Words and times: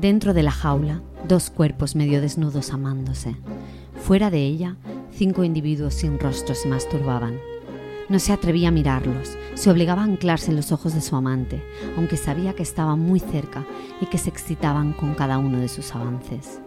Dentro 0.00 0.32
de 0.32 0.42
la 0.42 0.50
jaula, 0.50 1.02
dos 1.28 1.50
cuerpos 1.50 1.94
medio 1.94 2.22
desnudos 2.22 2.72
amándose. 2.72 3.36
Fuera 4.02 4.30
de 4.30 4.46
ella, 4.46 4.76
cinco 5.12 5.44
individuos 5.44 5.92
sin 5.92 6.18
rostro 6.18 6.54
se 6.54 6.68
masturbaban. 6.68 7.38
No 8.08 8.18
se 8.18 8.32
atrevía 8.32 8.68
a 8.68 8.70
mirarlos, 8.70 9.36
se 9.52 9.70
obligaba 9.70 10.00
a 10.00 10.06
anclarse 10.06 10.52
en 10.52 10.56
los 10.56 10.72
ojos 10.72 10.94
de 10.94 11.02
su 11.02 11.16
amante, 11.16 11.62
aunque 11.98 12.16
sabía 12.16 12.54
que 12.54 12.62
estaban 12.62 12.98
muy 12.98 13.20
cerca 13.20 13.66
y 14.00 14.06
que 14.06 14.16
se 14.16 14.30
excitaban 14.30 14.94
con 14.94 15.12
cada 15.12 15.36
uno 15.36 15.58
de 15.58 15.68
sus 15.68 15.94
avances. 15.94 16.62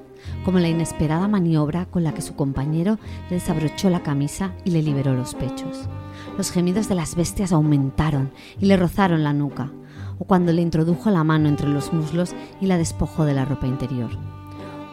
Como 0.45 0.59
la 0.59 0.69
inesperada 0.69 1.27
maniobra 1.27 1.87
con 1.87 2.03
la 2.03 2.13
que 2.13 2.21
su 2.21 2.35
compañero 2.35 2.99
le 3.31 3.37
desabrochó 3.37 3.89
la 3.89 4.03
camisa 4.03 4.53
y 4.63 4.69
le 4.69 4.83
liberó 4.83 5.15
los 5.15 5.33
pechos. 5.33 5.89
Los 6.37 6.51
gemidos 6.51 6.87
de 6.87 6.93
las 6.93 7.15
bestias 7.15 7.51
aumentaron 7.51 8.31
y 8.59 8.67
le 8.67 8.77
rozaron 8.77 9.23
la 9.23 9.33
nuca, 9.33 9.71
o 10.19 10.25
cuando 10.25 10.51
le 10.51 10.61
introdujo 10.61 11.09
la 11.09 11.23
mano 11.23 11.49
entre 11.49 11.67
los 11.67 11.93
muslos 11.93 12.33
y 12.61 12.67
la 12.67 12.77
despojó 12.77 13.25
de 13.25 13.33
la 13.33 13.45
ropa 13.45 13.67
interior. 13.67 14.11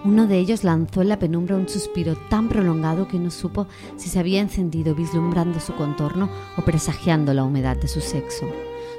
Uno 0.03 0.27
de 0.27 0.39
ellos 0.39 0.65
lanzó 0.65 1.03
en 1.03 1.11
la 1.11 1.19
penumbra 1.19 1.57
un 1.57 1.69
suspiro 1.69 2.17
tan 2.31 2.49
prolongado 2.49 3.07
que 3.07 3.19
no 3.19 3.31
supo 3.31 3.67
si 3.97 4.09
se 4.09 4.19
había 4.19 4.41
encendido 4.41 4.95
vislumbrando 4.95 5.61
su 5.61 5.75
contorno 5.75 6.31
o 6.57 6.63
presagiando 6.63 7.35
la 7.35 7.45
humedad 7.45 7.77
de 7.77 7.87
su 7.87 8.01
sexo. 8.01 8.47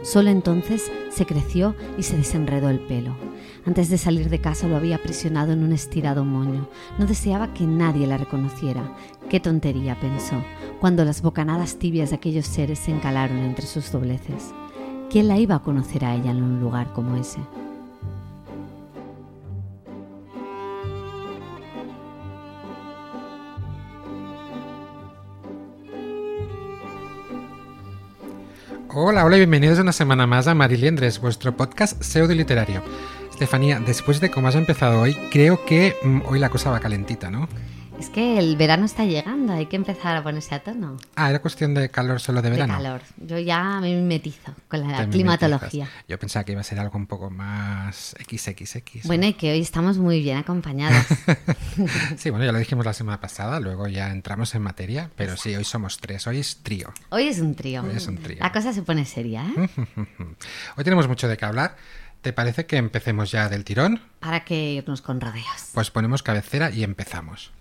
Solo 0.04 0.30
entonces 0.30 0.92
se 1.10 1.26
creció 1.26 1.76
y 1.98 2.04
se 2.04 2.18
desenredó 2.18 2.70
el 2.70 2.80
pelo. 2.80 3.16
Antes 3.66 3.90
de 3.90 3.98
salir 3.98 4.30
de 4.30 4.42
casa 4.42 4.68
lo 4.68 4.76
había 4.76 4.96
aprisionado 4.96 5.54
en 5.54 5.64
un 5.64 5.72
estirado 5.72 6.26
moño. 6.26 6.68
No 6.98 7.06
deseaba 7.06 7.54
que 7.54 7.66
nadie 7.66 8.08
la 8.08 8.18
reconociera. 8.18 8.96
Qué 9.30 9.40
tontería, 9.40 10.00
pensó, 10.00 10.44
cuando 10.80 11.06
las 11.06 11.22
bocanadas 11.22 11.78
tibias 11.78 12.10
de 12.10 12.16
aquellos 12.16 12.48
seres 12.48 12.80
se 12.80 12.92
encalaron 12.92 13.38
entre 13.40 13.66
sus 13.66 13.92
dobleces. 13.92 14.54
¿Quién 15.12 15.28
la 15.28 15.38
iba 15.38 15.56
a 15.56 15.60
conocer 15.60 16.06
a 16.06 16.16
ella 16.16 16.32
en 16.32 16.42
un 16.42 16.62
lugar 16.62 16.94
como 16.94 17.18
ese? 17.18 17.40
Hola, 28.88 29.26
hola 29.26 29.36
y 29.36 29.40
bienvenidos 29.40 29.80
una 29.80 29.92
semana 29.92 30.26
más 30.28 30.48
a 30.48 30.56
Mariliendres, 30.56 31.20
vuestro 31.20 31.58
podcast 31.58 32.02
pseudo 32.02 32.34
literario. 32.34 32.82
Estefanía, 33.32 33.82
después 33.82 34.22
de 34.22 34.32
cómo 34.32 34.48
has 34.48 34.56
empezado 34.56 35.02
hoy, 35.02 35.14
creo 35.30 35.66
que 35.66 35.94
mm, 36.06 36.22
hoy 36.30 36.40
la 36.40 36.50
cosa 36.50 36.72
va 36.72 36.80
calentita, 36.80 37.30
¿no? 37.30 37.50
Es 38.02 38.10
que 38.10 38.40
el 38.40 38.56
verano 38.58 38.86
está 38.86 39.06
llegando, 39.06 39.54
hay 39.54 39.68
que 39.68 39.76
empezar 39.76 40.18
a 40.18 40.24
ponerse 40.24 40.56
a 40.56 40.64
tono. 40.64 40.98
Ah, 41.14 41.30
era 41.30 41.40
cuestión 41.40 41.76
de 41.76 41.90
calor 41.90 42.20
solo 42.20 42.42
de 42.42 42.50
verano. 42.50 42.74
De 42.74 42.84
calor. 42.84 43.02
Yo 43.18 43.38
ya 43.38 43.80
me 43.80 43.94
mimetizo 43.94 44.56
con 44.68 44.92
la 44.92 45.08
climatología. 45.08 45.88
Yo 46.08 46.18
pensaba 46.18 46.44
que 46.44 46.54
iba 46.54 46.62
a 46.62 46.64
ser 46.64 46.80
algo 46.80 46.98
un 46.98 47.06
poco 47.06 47.30
más 47.30 48.16
XXX. 48.28 49.06
Bueno, 49.06 49.28
y 49.28 49.34
que 49.34 49.52
hoy 49.52 49.62
estamos 49.62 50.00
muy 50.00 50.20
bien 50.20 50.38
acompañados. 50.38 51.06
sí, 52.18 52.32
bueno, 52.32 52.44
ya 52.44 52.52
lo 52.52 52.58
dijimos 52.58 52.88
la 52.88 52.94
semana 52.94 53.22
pasada, 53.22 53.60
luego 53.60 53.88
ya 53.88 54.10
entramos 54.10 54.56
en 54.56 54.64
materia, 54.64 55.12
pero 55.16 55.38
sí, 55.38 55.56
hoy 55.56 55.64
somos 55.64 56.00
tres, 56.00 56.26
hoy 56.26 56.40
es 56.40 56.58
trío. 56.64 56.92
Hoy 57.10 57.28
es 57.28 57.38
un 57.38 57.54
trío. 57.54 57.84
Hoy 57.84 57.98
es 57.98 58.08
un 58.08 58.18
trío. 58.18 58.40
La 58.40 58.52
cosa 58.52 58.74
se 58.74 58.82
pone 58.82 59.06
seria, 59.06 59.46
¿eh? 59.46 59.70
hoy 60.76 60.84
tenemos 60.84 61.08
mucho 61.08 61.28
de 61.28 61.38
qué 61.38 61.46
hablar. 61.46 61.76
¿Te 62.24 62.34
parece 62.34 62.66
que 62.66 62.78
empecemos 62.78 63.30
ya 63.30 63.48
del 63.48 63.64
tirón? 63.64 64.02
Para 64.20 64.44
que 64.44 64.74
irnos 64.74 65.04
con 65.04 65.22
rodeos. 65.22 65.70
Pues 65.76 65.92
ponemos 65.92 66.24
cabecera 66.24 66.72
y 66.72 66.84
empezamos. 66.84 67.52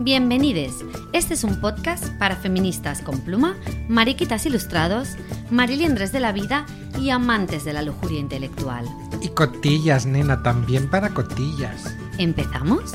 Bienvenidos. 0.00 0.84
Este 1.12 1.34
es 1.34 1.42
un 1.42 1.60
podcast 1.60 2.08
para 2.18 2.36
feministas 2.36 3.02
con 3.02 3.20
pluma, 3.20 3.56
mariquitas 3.88 4.46
ilustrados, 4.46 5.16
mariliendres 5.50 6.12
de 6.12 6.20
la 6.20 6.30
vida 6.30 6.66
y 7.00 7.10
amantes 7.10 7.64
de 7.64 7.72
la 7.72 7.82
lujuria 7.82 8.20
intelectual. 8.20 8.86
Y 9.20 9.28
cotillas, 9.30 10.06
nena, 10.06 10.42
también 10.44 10.88
para 10.88 11.10
cotillas. 11.10 11.96
¿Empezamos? 12.16 12.94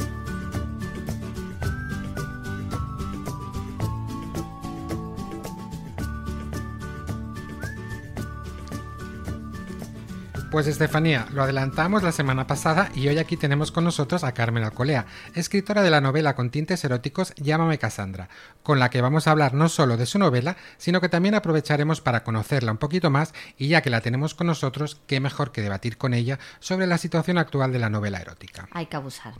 Pues 10.53 10.67
Estefanía, 10.67 11.25
lo 11.31 11.41
adelantamos 11.41 12.03
la 12.03 12.11
semana 12.11 12.45
pasada 12.45 12.91
y 12.93 13.07
hoy 13.07 13.17
aquí 13.17 13.37
tenemos 13.37 13.71
con 13.71 13.85
nosotros 13.85 14.23
a 14.23 14.33
Carmen 14.33 14.63
Alcolea, 14.63 15.07
escritora 15.33 15.81
de 15.81 15.89
la 15.89 15.99
novela 15.99 16.35
con 16.35 16.51
tintes 16.51 16.83
eróticos 16.83 17.33
Llámame 17.37 17.79
Cassandra, 17.79 18.29
con 18.61 18.77
la 18.77 18.91
que 18.91 19.01
vamos 19.01 19.25
a 19.25 19.31
hablar 19.31 19.55
no 19.55 19.67
solo 19.67 19.97
de 19.97 20.05
su 20.05 20.19
novela, 20.19 20.55
sino 20.77 21.01
que 21.01 21.09
también 21.09 21.33
aprovecharemos 21.33 22.01
para 22.01 22.23
conocerla 22.23 22.71
un 22.71 22.77
poquito 22.77 23.09
más 23.09 23.33
y 23.57 23.69
ya 23.69 23.81
que 23.81 23.89
la 23.89 24.01
tenemos 24.01 24.35
con 24.35 24.45
nosotros, 24.45 25.01
qué 25.07 25.19
mejor 25.19 25.51
que 25.51 25.63
debatir 25.63 25.97
con 25.97 26.13
ella 26.13 26.37
sobre 26.59 26.85
la 26.85 26.99
situación 26.99 27.39
actual 27.39 27.73
de 27.73 27.79
la 27.79 27.89
novela 27.89 28.19
erótica. 28.19 28.67
Hay 28.73 28.85
que 28.85 28.97
abusar. 28.97 29.33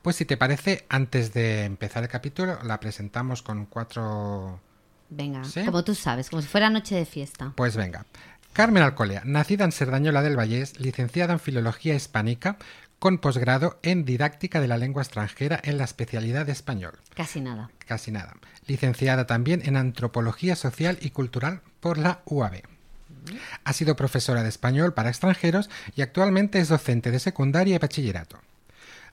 Pues 0.00 0.14
si 0.14 0.26
te 0.26 0.36
parece, 0.36 0.86
antes 0.88 1.32
de 1.32 1.64
empezar 1.64 2.04
el 2.04 2.08
capítulo, 2.08 2.62
la 2.62 2.78
presentamos 2.78 3.42
con 3.42 3.66
cuatro... 3.66 4.60
Venga, 5.14 5.42
como 5.66 5.84
tú 5.84 5.94
sabes, 5.94 6.30
como 6.30 6.40
si 6.40 6.48
fuera 6.48 6.70
noche 6.70 6.94
de 6.94 7.04
fiesta. 7.04 7.52
Pues 7.54 7.76
venga. 7.76 8.06
Carmen 8.52 8.82
Alcolea, 8.82 9.22
nacida 9.24 9.64
en 9.64 9.72
Cerdañola 9.72 10.20
del 10.20 10.38
Vallés, 10.38 10.78
licenciada 10.78 11.32
en 11.32 11.40
Filología 11.40 11.94
Hispánica, 11.94 12.58
con 12.98 13.16
posgrado 13.16 13.78
en 13.82 14.04
Didáctica 14.04 14.60
de 14.60 14.68
la 14.68 14.76
Lengua 14.76 15.02
Extranjera 15.02 15.58
en 15.64 15.78
la 15.78 15.84
especialidad 15.84 16.44
de 16.44 16.52
Español. 16.52 16.98
Casi 17.14 17.40
nada. 17.40 17.70
Casi 17.86 18.12
nada. 18.12 18.34
Licenciada 18.66 19.26
también 19.26 19.62
en 19.64 19.76
Antropología 19.76 20.54
Social 20.54 20.98
y 21.00 21.10
Cultural 21.10 21.62
por 21.80 21.96
la 21.96 22.20
UAB. 22.26 22.62
Ha 23.64 23.72
sido 23.72 23.96
profesora 23.96 24.42
de 24.42 24.50
español 24.50 24.92
para 24.92 25.08
extranjeros 25.08 25.70
y 25.96 26.02
actualmente 26.02 26.60
es 26.60 26.68
docente 26.68 27.10
de 27.10 27.20
secundaria 27.20 27.76
y 27.76 27.78
bachillerato. 27.78 28.38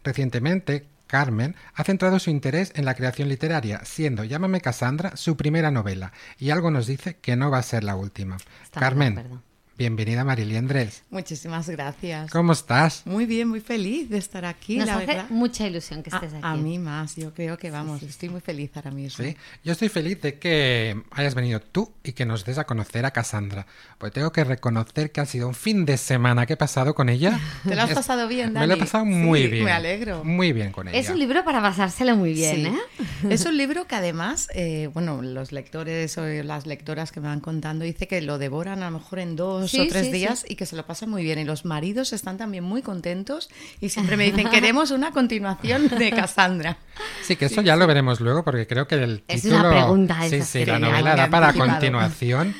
Recientemente, 0.03 0.85
Carmen 1.09 1.55
ha 1.73 1.83
centrado 1.83 2.19
su 2.19 2.29
interés 2.29 2.71
en 2.75 2.85
la 2.85 2.93
creación 2.93 3.29
literaria, 3.29 3.81
siendo 3.83 4.23
Llámame 4.23 4.61
Cassandra 4.61 5.17
su 5.17 5.35
primera 5.35 5.71
novela, 5.71 6.13
y 6.37 6.51
algo 6.51 6.69
nos 6.69 6.85
dice 6.85 7.17
que 7.17 7.35
no 7.35 7.49
va 7.49 7.57
a 7.57 7.63
ser 7.63 7.83
la 7.83 7.95
última. 7.95 8.37
Carmen, 8.71 9.41
Bienvenida 9.79 10.25
Mariliendres. 10.25 11.03
Muchísimas 11.09 11.69
gracias. 11.69 12.29
¿Cómo 12.31 12.51
estás? 12.51 13.03
Muy 13.05 13.25
bien, 13.25 13.47
muy 13.47 13.61
feliz 13.61 14.09
de 14.09 14.17
estar 14.17 14.43
aquí. 14.43 14.75
Nos 14.75 14.87
la 14.87 14.97
hace 14.97 15.23
mucha 15.29 15.65
ilusión 15.65 16.03
que 16.03 16.09
estés 16.09 16.33
aquí. 16.33 16.41
A 16.43 16.55
mí 16.55 16.77
más, 16.77 17.15
yo 17.15 17.33
creo 17.33 17.57
que 17.57 17.71
vamos, 17.71 18.03
estoy 18.03 18.27
muy 18.27 18.41
feliz 18.41 18.71
ahora 18.75 18.91
mismo. 18.91 19.23
Sí, 19.23 19.37
yo 19.63 19.71
estoy 19.71 19.87
feliz 19.87 20.21
de 20.21 20.37
que 20.37 21.01
hayas 21.11 21.33
venido 21.33 21.61
tú 21.61 21.93
y 22.03 22.11
que 22.11 22.25
nos 22.25 22.43
des 22.43 22.57
a 22.57 22.65
conocer 22.65 23.05
a 23.05 23.11
Cassandra. 23.11 23.67
Pues 23.97 24.11
tengo 24.11 24.33
que 24.33 24.43
reconocer 24.43 25.13
que 25.13 25.21
ha 25.21 25.25
sido 25.25 25.47
un 25.47 25.55
fin 25.55 25.85
de 25.85 25.95
semana 25.95 26.45
que 26.45 26.53
he 26.53 26.57
pasado 26.57 26.93
con 26.93 27.07
ella. 27.07 27.39
¿Te 27.65 27.73
lo 27.73 27.83
has 27.83 27.93
pasado 27.93 28.27
bien, 28.27 28.53
Dani? 28.53 28.67
Me 28.67 28.67
lo 28.67 28.73
he 28.73 28.77
pasado 28.85 29.05
muy 29.05 29.47
bien. 29.47 29.63
Me 29.63 29.71
alegro. 29.71 30.25
Muy 30.25 30.51
bien 30.51 30.73
con 30.73 30.89
ella. 30.89 30.97
Es 30.97 31.09
un 31.09 31.19
libro 31.19 31.45
para 31.45 31.61
pasárselo 31.61 32.17
muy 32.17 32.33
bien, 32.33 32.65
¿eh? 32.65 32.79
Es 33.29 33.45
un 33.45 33.55
libro 33.55 33.87
que 33.87 33.95
además, 33.95 34.49
eh, 34.55 34.89
bueno, 34.93 35.21
los 35.21 35.53
lectores 35.53 36.17
o 36.17 36.25
las 36.25 36.65
lectoras 36.65 37.13
que 37.13 37.21
me 37.21 37.29
van 37.29 37.39
contando 37.39 37.85
dice 37.85 38.09
que 38.09 38.21
lo 38.21 38.39
devoran 38.39 38.83
a 38.83 38.91
lo 38.91 38.99
mejor 38.99 39.19
en 39.19 39.37
dos 39.37 39.68
o 39.77 39.87
tres 39.87 40.11
días 40.11 40.45
y 40.47 40.55
que 40.55 40.65
se 40.65 40.75
lo 40.75 40.85
pasan 40.85 41.09
muy 41.09 41.23
bien. 41.23 41.39
Y 41.39 41.43
los 41.43 41.65
maridos 41.65 42.13
están 42.13 42.37
también 42.37 42.63
muy 42.63 42.81
contentos 42.81 43.49
y 43.79 43.89
siempre 43.89 44.17
me 44.17 44.25
dicen, 44.25 44.49
queremos 44.49 44.91
una 44.91 45.11
continuación 45.11 45.87
de 45.89 46.11
Cassandra. 46.15 46.77
Sí, 47.23 47.35
que 47.35 47.45
eso 47.45 47.61
ya 47.61 47.75
lo 47.75 47.87
veremos 47.87 48.19
luego 48.19 48.43
porque 48.43 48.67
creo 48.67 48.87
que 48.87 48.95
el 48.95 49.21
título... 49.21 49.55
Es 49.55 49.59
una 49.59 49.69
pregunta. 49.69 50.17
Sí, 50.29 50.41
sí, 50.41 50.65
la 50.65 50.79
novela 50.79 51.15
da 51.15 51.29
para 51.29 51.53
continuación. 51.53 52.55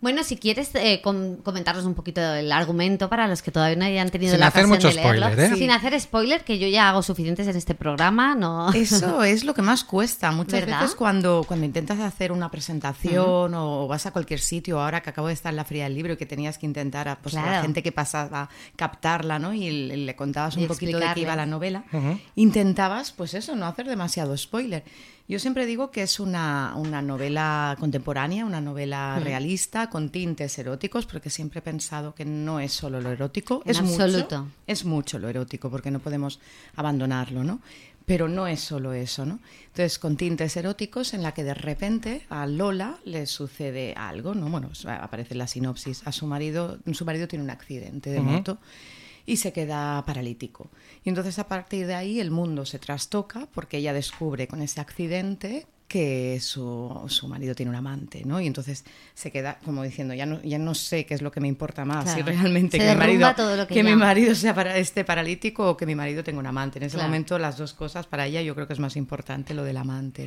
Bueno, 0.00 0.24
si 0.24 0.36
quieres 0.36 0.70
eh, 0.74 1.00
comentarnos 1.00 1.86
un 1.86 1.94
poquito 1.94 2.20
el 2.20 2.52
argumento 2.52 3.08
para 3.08 3.26
los 3.26 3.40
que 3.40 3.50
todavía 3.50 3.76
no 3.76 3.84
hayan 3.86 4.10
tenido 4.10 4.32
Sin 4.32 4.40
la 4.40 4.48
hacer 4.48 4.66
mucho 4.66 4.88
de 4.88 4.94
leerlo. 4.94 5.26
Spoiler, 5.26 5.52
¿eh? 5.52 5.56
Sin 5.56 5.70
hacer 5.70 5.98
spoiler, 5.98 6.44
que 6.44 6.58
yo 6.58 6.68
ya 6.68 6.90
hago 6.90 7.02
suficientes 7.02 7.48
en 7.48 7.56
este 7.56 7.74
programa, 7.74 8.34
no. 8.34 8.72
Eso 8.72 9.22
es 9.24 9.44
lo 9.44 9.54
que 9.54 9.62
más 9.62 9.84
cuesta. 9.84 10.32
Muchas 10.32 10.66
veces 10.66 10.94
cuando, 10.94 11.44
cuando 11.48 11.64
intentas 11.64 11.98
hacer 12.00 12.30
una 12.30 12.50
presentación 12.50 13.54
o 13.54 13.88
vas 13.88 14.04
a 14.04 14.10
cualquier 14.10 14.40
sitio, 14.40 14.80
ahora 14.80 15.00
que 15.00 15.10
acabo 15.10 15.28
de 15.28 15.34
estar 15.34 15.50
en 15.50 15.56
la 15.56 15.64
fría 15.64 15.84
del 15.84 15.94
libro 15.94 16.12
y 16.12 16.16
que 16.16 16.26
tenías 16.26 16.58
que 16.58 16.66
intentar 16.66 17.08
a, 17.08 17.18
pues, 17.18 17.34
la 17.34 17.62
gente 17.62 17.82
que 17.82 17.90
pasaba 17.90 18.50
captarla, 18.76 19.38
¿no? 19.38 19.54
Y 19.54 19.70
le, 19.70 20.14
contabas 20.14 20.56
un 20.56 20.66
poquito 20.66 20.98
de 20.98 21.06
qué 21.14 21.20
iba 21.20 21.34
la 21.36 21.46
novela, 21.46 21.84
intentabas, 22.34 23.12
pues 23.12 23.32
eso, 23.32 23.56
no 23.56 23.66
hacer 23.66 23.86
demasiado 23.86 24.36
spoiler. 24.36 24.84
Yo 25.28 25.40
siempre 25.40 25.66
digo 25.66 25.90
que 25.90 26.02
es 26.02 26.20
una, 26.20 26.72
novela 27.02 27.76
contemporánea, 27.80 28.44
una 28.44 28.60
novela 28.60 29.18
realista, 29.18 29.90
con 29.90 30.10
tintes 30.10 30.56
eróticos, 30.58 31.06
porque 31.06 31.30
siempre 31.30 31.58
he 31.58 31.62
pensado 31.62 32.14
que 32.14 32.24
no 32.24 32.60
es 32.60 32.72
solo 32.72 33.00
lo 33.00 33.10
erótico. 33.10 33.62
es 33.64 33.80
absoluto. 33.80 34.46
es 34.68 34.84
mucho 34.84 35.18
lo 35.18 35.28
erótico, 35.28 35.68
porque 35.68 35.90
no 35.90 35.98
podemos 35.98 36.38
abandonarlo, 36.76 37.42
¿no? 37.42 37.60
Pero 38.04 38.28
no 38.28 38.46
es 38.46 38.60
solo 38.60 38.92
eso, 38.92 39.26
¿no? 39.26 39.40
Entonces, 39.66 39.98
con 39.98 40.16
tintes 40.16 40.56
eróticos 40.56 41.12
en 41.12 41.24
la 41.24 41.34
que 41.34 41.42
de 41.42 41.54
repente 41.54 42.24
a 42.28 42.46
Lola 42.46 42.98
le 43.04 43.26
sucede 43.26 43.94
algo, 43.96 44.32
¿no? 44.32 44.48
Bueno, 44.48 44.70
aparece 45.00 45.34
la 45.34 45.48
sinopsis. 45.48 46.06
A 46.06 46.12
su 46.12 46.28
marido, 46.28 46.78
su 46.92 47.04
marido 47.04 47.26
tiene 47.26 47.42
un 47.42 47.50
accidente 47.50 48.10
de 48.10 48.20
moto 48.20 48.58
y 49.26 49.36
se 49.36 49.52
queda 49.52 50.02
paralítico. 50.06 50.70
Y 51.04 51.08
entonces 51.08 51.38
a 51.38 51.48
partir 51.48 51.86
de 51.86 51.94
ahí 51.94 52.20
el 52.20 52.30
mundo 52.30 52.64
se 52.64 52.78
trastoca 52.78 53.48
porque 53.52 53.78
ella 53.78 53.92
descubre 53.92 54.48
con 54.48 54.62
ese 54.62 54.80
accidente 54.80 55.66
que 55.88 56.40
su, 56.40 57.04
su, 57.06 57.28
marido 57.28 57.54
tiene 57.54 57.70
un 57.70 57.76
amante, 57.76 58.24
¿no? 58.24 58.40
Y 58.40 58.46
entonces 58.46 58.84
se 59.14 59.30
queda 59.30 59.58
como 59.64 59.84
diciendo, 59.84 60.14
ya 60.14 60.26
no, 60.26 60.42
ya 60.42 60.58
no 60.58 60.74
sé 60.74 61.06
qué 61.06 61.14
es 61.14 61.22
lo 61.22 61.30
que 61.30 61.40
me 61.40 61.46
importa 61.46 61.84
más, 61.84 62.12
si 62.12 62.22
realmente 62.22 62.78
que, 62.78 62.88
mi 62.88 62.96
marido, 62.96 63.34
que, 63.68 63.84
mi 63.84 63.94
marido 63.94 64.34
sea 64.34 64.52
para, 64.52 64.76
esté 64.78 65.04
paralítico 65.04 65.70
o 65.70 65.76
que 65.76 65.86
mi 65.86 65.94
marido 65.94 66.24
tenga 66.24 66.40
un 66.40 66.46
amante. 66.46 66.78
En 66.78 66.84
ese 66.84 66.96
momento 66.96 67.38
las 67.38 67.56
dos 67.56 67.72
cosas 67.72 68.06
para 68.06 68.26
ella 68.26 68.42
yo 68.42 68.54
creo 68.54 68.66
que 68.66 68.72
es 68.72 68.80
más 68.80 68.96
importante 68.96 69.54
lo 69.54 69.62
del 69.62 69.76
amante. 69.76 70.26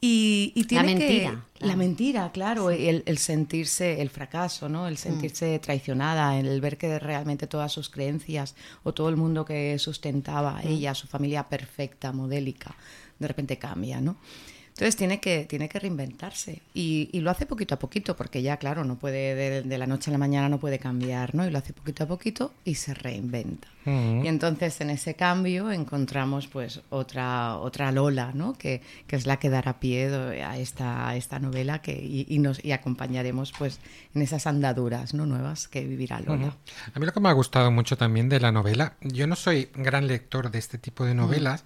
Y, 0.00 0.66
la 0.70 0.82
mentira. 0.82 1.44
La 1.60 1.76
mentira, 1.76 2.30
claro, 2.30 2.70
el, 2.70 3.18
sentirse, 3.18 4.02
el 4.02 4.10
fracaso, 4.10 4.68
¿no? 4.68 4.86
El 4.86 4.94
mm. 4.94 4.98
sentirse 4.98 5.58
traicionada, 5.60 6.38
el 6.38 6.60
ver 6.60 6.76
que 6.76 6.98
realmente 6.98 7.46
todas 7.46 7.72
sus 7.72 7.88
creencias 7.88 8.54
o 8.82 8.92
todo 8.92 9.08
el 9.08 9.16
mundo 9.16 9.46
que 9.46 9.78
sustentaba 9.78 10.60
mm. 10.62 10.68
ella, 10.68 10.94
su 10.94 11.06
familia 11.06 11.48
perfecta, 11.48 12.12
modélica, 12.12 12.76
de 13.18 13.28
repente 13.28 13.58
cambia, 13.58 14.00
¿no? 14.00 14.16
Entonces 14.74 14.96
tiene 14.96 15.20
que, 15.20 15.44
tiene 15.44 15.68
que 15.68 15.78
reinventarse 15.78 16.60
y, 16.74 17.08
lo 17.20 17.30
hace 17.30 17.46
poquito 17.46 17.76
a 17.76 17.78
poquito, 17.78 18.16
porque 18.16 18.42
ya, 18.42 18.56
claro, 18.56 18.82
no 18.82 18.96
puede 18.96 19.62
de, 19.62 19.78
la 19.78 19.86
noche 19.86 20.10
a 20.10 20.12
la 20.12 20.18
mañana 20.18 20.48
no 20.48 20.58
puede 20.58 20.80
cambiar, 20.80 21.32
¿no? 21.32 21.46
Y 21.46 21.50
lo 21.50 21.58
hace 21.58 21.72
poquito 21.72 22.02
a 22.02 22.06
poquito 22.08 22.52
y 22.64 22.74
se 22.74 22.92
reinventa. 22.92 23.68
Y 23.86 24.26
entonces 24.26 24.80
en 24.80 24.88
ese 24.88 25.14
cambio 25.14 25.70
encontramos 25.70 26.46
pues 26.46 26.80
otra, 26.88 27.58
otra 27.58 27.92
Lola, 27.92 28.32
¿no? 28.34 28.54
Que, 28.54 28.80
es 29.08 29.26
la 29.26 29.36
que 29.36 29.48
dará 29.48 29.78
pie 29.78 30.06
a 30.42 30.58
esta, 30.58 31.14
esta 31.14 31.38
novela 31.38 31.80
que, 31.80 31.92
y, 31.92 32.38
nos, 32.40 32.64
y 32.64 32.72
acompañaremos 32.72 33.52
pues 33.56 33.78
en 34.12 34.22
esas 34.22 34.48
andaduras 34.48 35.14
¿no? 35.14 35.24
nuevas 35.24 35.68
que 35.68 35.84
vivirá 35.84 36.18
Lola. 36.18 36.56
A 36.94 36.98
mí 36.98 37.06
lo 37.06 37.12
que 37.12 37.20
me 37.20 37.28
ha 37.28 37.32
gustado 37.32 37.70
mucho 37.70 37.96
también 37.96 38.28
de 38.28 38.40
la 38.40 38.50
novela, 38.50 38.94
yo 39.02 39.28
no 39.28 39.36
soy 39.36 39.68
gran 39.74 40.08
lector 40.08 40.50
de 40.50 40.58
este 40.58 40.78
tipo 40.78 41.04
de 41.04 41.14
novelas, 41.14 41.64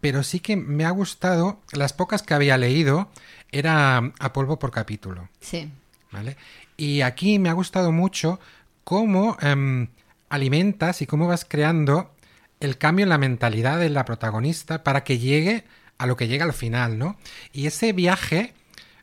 pero 0.00 0.22
sí 0.22 0.40
que 0.40 0.56
me 0.56 0.84
ha 0.84 0.90
gustado, 0.90 1.60
las 1.72 1.92
pocas 1.92 2.22
que 2.22 2.34
había 2.34 2.56
leído 2.56 3.08
era 3.50 4.12
a 4.18 4.32
polvo 4.32 4.58
por 4.58 4.70
capítulo. 4.70 5.28
Sí. 5.40 5.70
¿Vale? 6.10 6.36
Y 6.76 7.02
aquí 7.02 7.38
me 7.38 7.48
ha 7.48 7.54
gustado 7.54 7.92
mucho 7.92 8.40
cómo 8.84 9.36
em, 9.40 9.88
alimentas 10.28 11.02
y 11.02 11.06
cómo 11.06 11.26
vas 11.26 11.44
creando 11.44 12.14
el 12.60 12.78
cambio 12.78 13.04
en 13.04 13.10
la 13.10 13.18
mentalidad 13.18 13.78
de 13.78 13.90
la 13.90 14.04
protagonista 14.04 14.82
para 14.84 15.04
que 15.04 15.18
llegue 15.18 15.64
a 15.98 16.06
lo 16.06 16.16
que 16.16 16.28
llega 16.28 16.44
al 16.44 16.52
final, 16.52 16.98
¿no? 16.98 17.16
Y 17.52 17.66
ese 17.66 17.92
viaje 17.92 18.54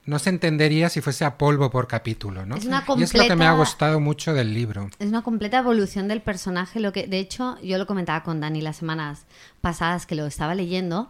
no 0.06 0.20
se 0.20 0.30
entendería 0.30 0.90
si 0.90 1.02
fuese 1.02 1.26
a 1.26 1.38
polvo 1.38 1.72
por 1.72 1.88
capítulo, 1.88 2.46
¿no? 2.46 2.56
Es 2.56 2.66
una 2.66 2.86
completa, 2.86 3.18
y 3.18 3.18
es 3.18 3.24
lo 3.24 3.28
que 3.28 3.36
me 3.36 3.48
ha 3.48 3.54
gustado 3.54 4.00
mucho 4.00 4.34
del 4.34 4.54
libro. 4.54 4.90
Es 5.00 5.08
una 5.08 5.24
completa 5.24 5.60
evolución 5.60 6.08
del 6.08 6.22
personaje, 6.22 6.80
lo 6.80 6.94
que 6.94 7.08
de 7.08 7.20
hecho 7.20 7.58
yo 7.62 7.78
lo 7.78 7.88
comentaba 7.88 8.24
con 8.24 8.40
Dani 8.40 8.62
las 8.62 8.78
semanas 8.78 9.26
pasadas 9.62 10.06
que 10.06 10.16
lo 10.16 10.28
estaba 10.28 10.54
leyendo, 10.54 11.10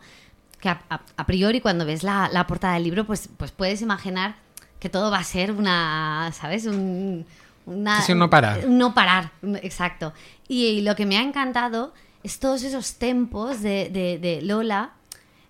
que 0.61 0.69
a, 0.69 1.25
priori 1.27 1.59
cuando 1.59 1.85
ves 1.85 2.03
la, 2.03 2.45
portada 2.47 2.75
del 2.75 2.83
libro 2.83 3.05
pues, 3.05 3.29
pues 3.35 3.51
puedes 3.51 3.81
imaginar 3.81 4.35
que 4.79 4.89
todo 4.89 5.11
va 5.11 5.19
a 5.19 5.23
ser 5.23 5.51
una, 5.51 6.31
¿sabes? 6.33 6.65
Un, 6.65 7.25
una, 7.65 8.01
no 8.07 8.29
parar. 8.29 8.65
No 8.67 8.93
parar, 8.93 9.31
exacto. 9.61 10.13
Y, 10.47 10.81
lo 10.81 10.95
que 10.95 11.05
me 11.05 11.17
ha 11.17 11.21
encantado 11.21 11.93
es 12.23 12.39
todos 12.39 12.63
esos 12.63 12.95
tempos 12.95 13.61
de, 13.61 13.89
de, 13.89 14.19
de 14.19 14.41
Lola 14.41 14.93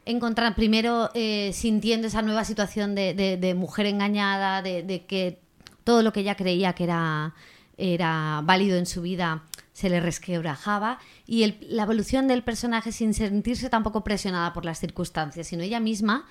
encontrar 0.05 0.55
primero 0.55 1.09
eh, 1.13 1.51
sintiendo 1.53 2.07
esa 2.07 2.21
nueva 2.21 2.45
situación 2.45 2.95
de, 2.95 3.53
mujer 3.57 3.87
engañada, 3.87 4.61
de, 4.61 5.05
que 5.07 5.39
todo 5.83 6.03
lo 6.03 6.13
que 6.13 6.21
ella 6.21 6.35
creía 6.35 6.73
que 6.73 6.83
era, 6.83 8.41
válido 8.43 8.77
en 8.77 8.85
su 8.85 9.01
vida 9.01 9.43
se 9.73 9.89
le 9.89 9.99
resquebrajaba 9.99 10.99
y 11.27 11.55
la 11.67 11.83
evolución 11.83 12.27
del 12.27 12.43
personaje 12.43 12.93
sin 12.93 13.13
sentirse 13.13 13.69
tampoco 13.69 14.03
presionada 14.03 14.53
por 14.53 14.63
las 14.63 14.79
circunstancias, 14.79 15.47
sino 15.47 15.63
ella 15.63 15.81
misma 15.81 16.25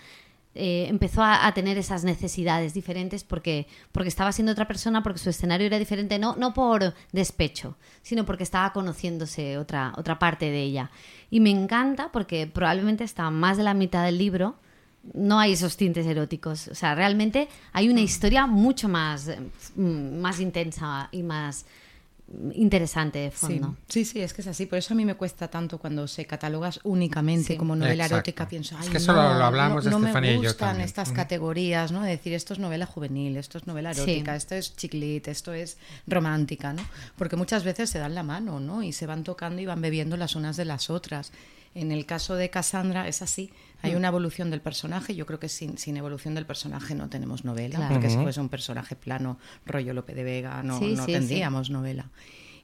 eh, 0.57 0.87
empezó 0.89 1.23
a, 1.25 1.53
tener 1.53 1.79
esas 1.79 2.05
necesidades 2.05 2.75
diferentes 2.75 3.25
porque, 3.25 3.67
porque 3.91 4.09
estaba 4.09 4.31
siendo 4.31 4.53
otra 4.53 4.69
persona, 4.69 5.03
porque 5.03 5.19
su 5.19 5.29
escenario 5.31 5.67
era 5.67 5.81
diferente, 5.81 6.19
no, 6.21 6.37
no 6.37 6.55
por 6.55 6.95
despecho, 7.11 7.77
sino 8.03 8.25
porque 8.25 8.45
estaba 8.45 8.73
conociéndose 8.73 9.59
otra, 9.59 9.93
otra 9.97 10.19
parte 10.21 10.51
de 10.51 10.63
ella. 10.63 10.91
Y 11.35 11.41
me 11.41 11.51
encanta 11.51 12.13
porque 12.13 12.47
probablemente 12.47 13.03
hasta 13.03 13.29
más 13.29 13.57
de 13.57 13.65
la 13.65 13.75
mitad 13.75 14.05
del 14.05 14.19
libro 14.19 14.55
no 15.15 15.41
hay 15.41 15.55
esos 15.55 15.77
tintes 15.77 16.07
eróticos. 16.07 16.69
O 16.69 16.77
sea, 16.77 16.95
realmente 16.95 17.49
hay 17.73 17.89
una 17.89 18.03
historia 18.03 18.47
mucho 18.47 18.89
más, 18.89 19.29
mm, 19.75 20.21
más 20.21 20.39
intensa 20.39 21.09
y 21.11 21.25
más 21.25 21.67
interesante 22.55 23.19
de 23.19 23.31
fondo. 23.31 23.77
Sí. 23.89 24.05
sí, 24.05 24.21
es 24.21 24.33
que 24.33 24.41
es 24.41 24.47
así. 24.47 24.67
Por 24.67 24.79
eso 24.79 24.95
a 24.95 24.97
mí 24.97 25.05
me 25.05 25.15
cuesta 25.15 25.49
tanto 25.49 25.79
cuando 25.79 26.09
se 26.09 26.25
catalogas 26.25 26.81
únicamente 26.85 27.57
como 27.57 27.77
novela 27.77 28.07
erótica. 28.07 28.49
Pienso, 28.49 28.77
ay, 28.79 28.87
es 28.87 28.91
que 28.91 28.97
eso 28.97 29.13
no, 29.13 29.35
lo, 29.35 29.45
hablamos 29.45 29.85
no, 29.85 30.01
de 30.01 30.21
me 30.21 30.37
gustan 30.37 30.81
estas 30.81 31.13
categorías, 31.13 31.93
¿no? 31.93 32.03
De 32.03 32.11
decir, 32.11 32.33
esto 32.33 32.55
es 32.55 32.59
novela 32.59 32.87
juvenil, 32.87 33.37
esto 33.37 33.59
es 33.59 33.67
novela 33.67 33.91
erótica, 33.91 34.37
esto 34.37 34.55
es 34.55 34.75
chiclit, 34.75 35.29
esto 35.29 35.53
es 35.53 35.77
romántica, 36.07 36.73
¿no? 36.73 36.83
Porque 37.17 37.37
muchas 37.37 37.65
veces 37.65 37.91
se 37.91 37.99
dan 37.99 38.15
la 38.15 38.23
mano, 38.23 38.59
¿no? 38.59 38.83
Y 38.83 38.93
se 38.93 39.07
van 39.07 39.23
tocando 39.23 39.61
y 39.61 39.67
van 39.67 39.81
bebiendo 39.81 40.17
las 40.17 40.35
unas 40.35 40.57
de 40.57 40.65
las 40.65 40.91
otras. 40.91 41.31
En 41.75 41.91
el 41.91 42.07
caso 42.07 42.37
de 42.37 42.51
Cassandra 42.51 43.09
es 43.09 43.23
así. 43.23 43.51
Hay 43.83 43.93
mm. 43.93 43.97
una 43.97 44.09
evolución 44.09 44.51
del 44.51 44.61
personaje. 44.61 45.15
Yo 45.15 45.27
creo 45.27 45.41
que 45.41 45.49
sin, 45.49 45.77
sin 45.77 45.97
evolución 45.97 46.35
del 46.35 46.47
personaje 46.47 46.95
no 46.95 47.09
tenemos 47.09 47.45
novela, 47.45 47.89
porque 47.89 48.11
si 48.11 48.17
fuese 48.17 48.41
un 48.41 48.49
personaje 48.49 48.97
plano, 48.97 49.39
rollo 49.67 49.93
Lope 49.93 50.15
de 50.15 50.25
Vega, 50.25 50.63
no, 50.63 50.81
no 50.81 51.07
tendríamos 51.07 51.71
novela. 51.71 52.11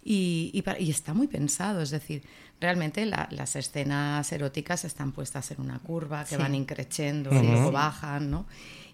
Y, 0.03 0.51
y, 0.55 0.91
está 0.91 1.13
muy 1.13 1.27
pensado, 1.27 1.83
es 1.83 1.91
decir, 1.91 2.23
realmente 2.59 3.05
las 3.05 3.55
escenas 3.57 4.33
eróticas 4.33 4.87
están 4.87 5.13
puestas 5.13 5.51
en 5.51 5.61
una 5.61 5.79
curva 5.79 6.25
que 6.25 6.39
van 6.39 6.55
increciendo 6.55 7.31
y 7.31 7.47
luego 7.47 7.71
bajan, 7.71 8.31
¿no? 8.31 8.47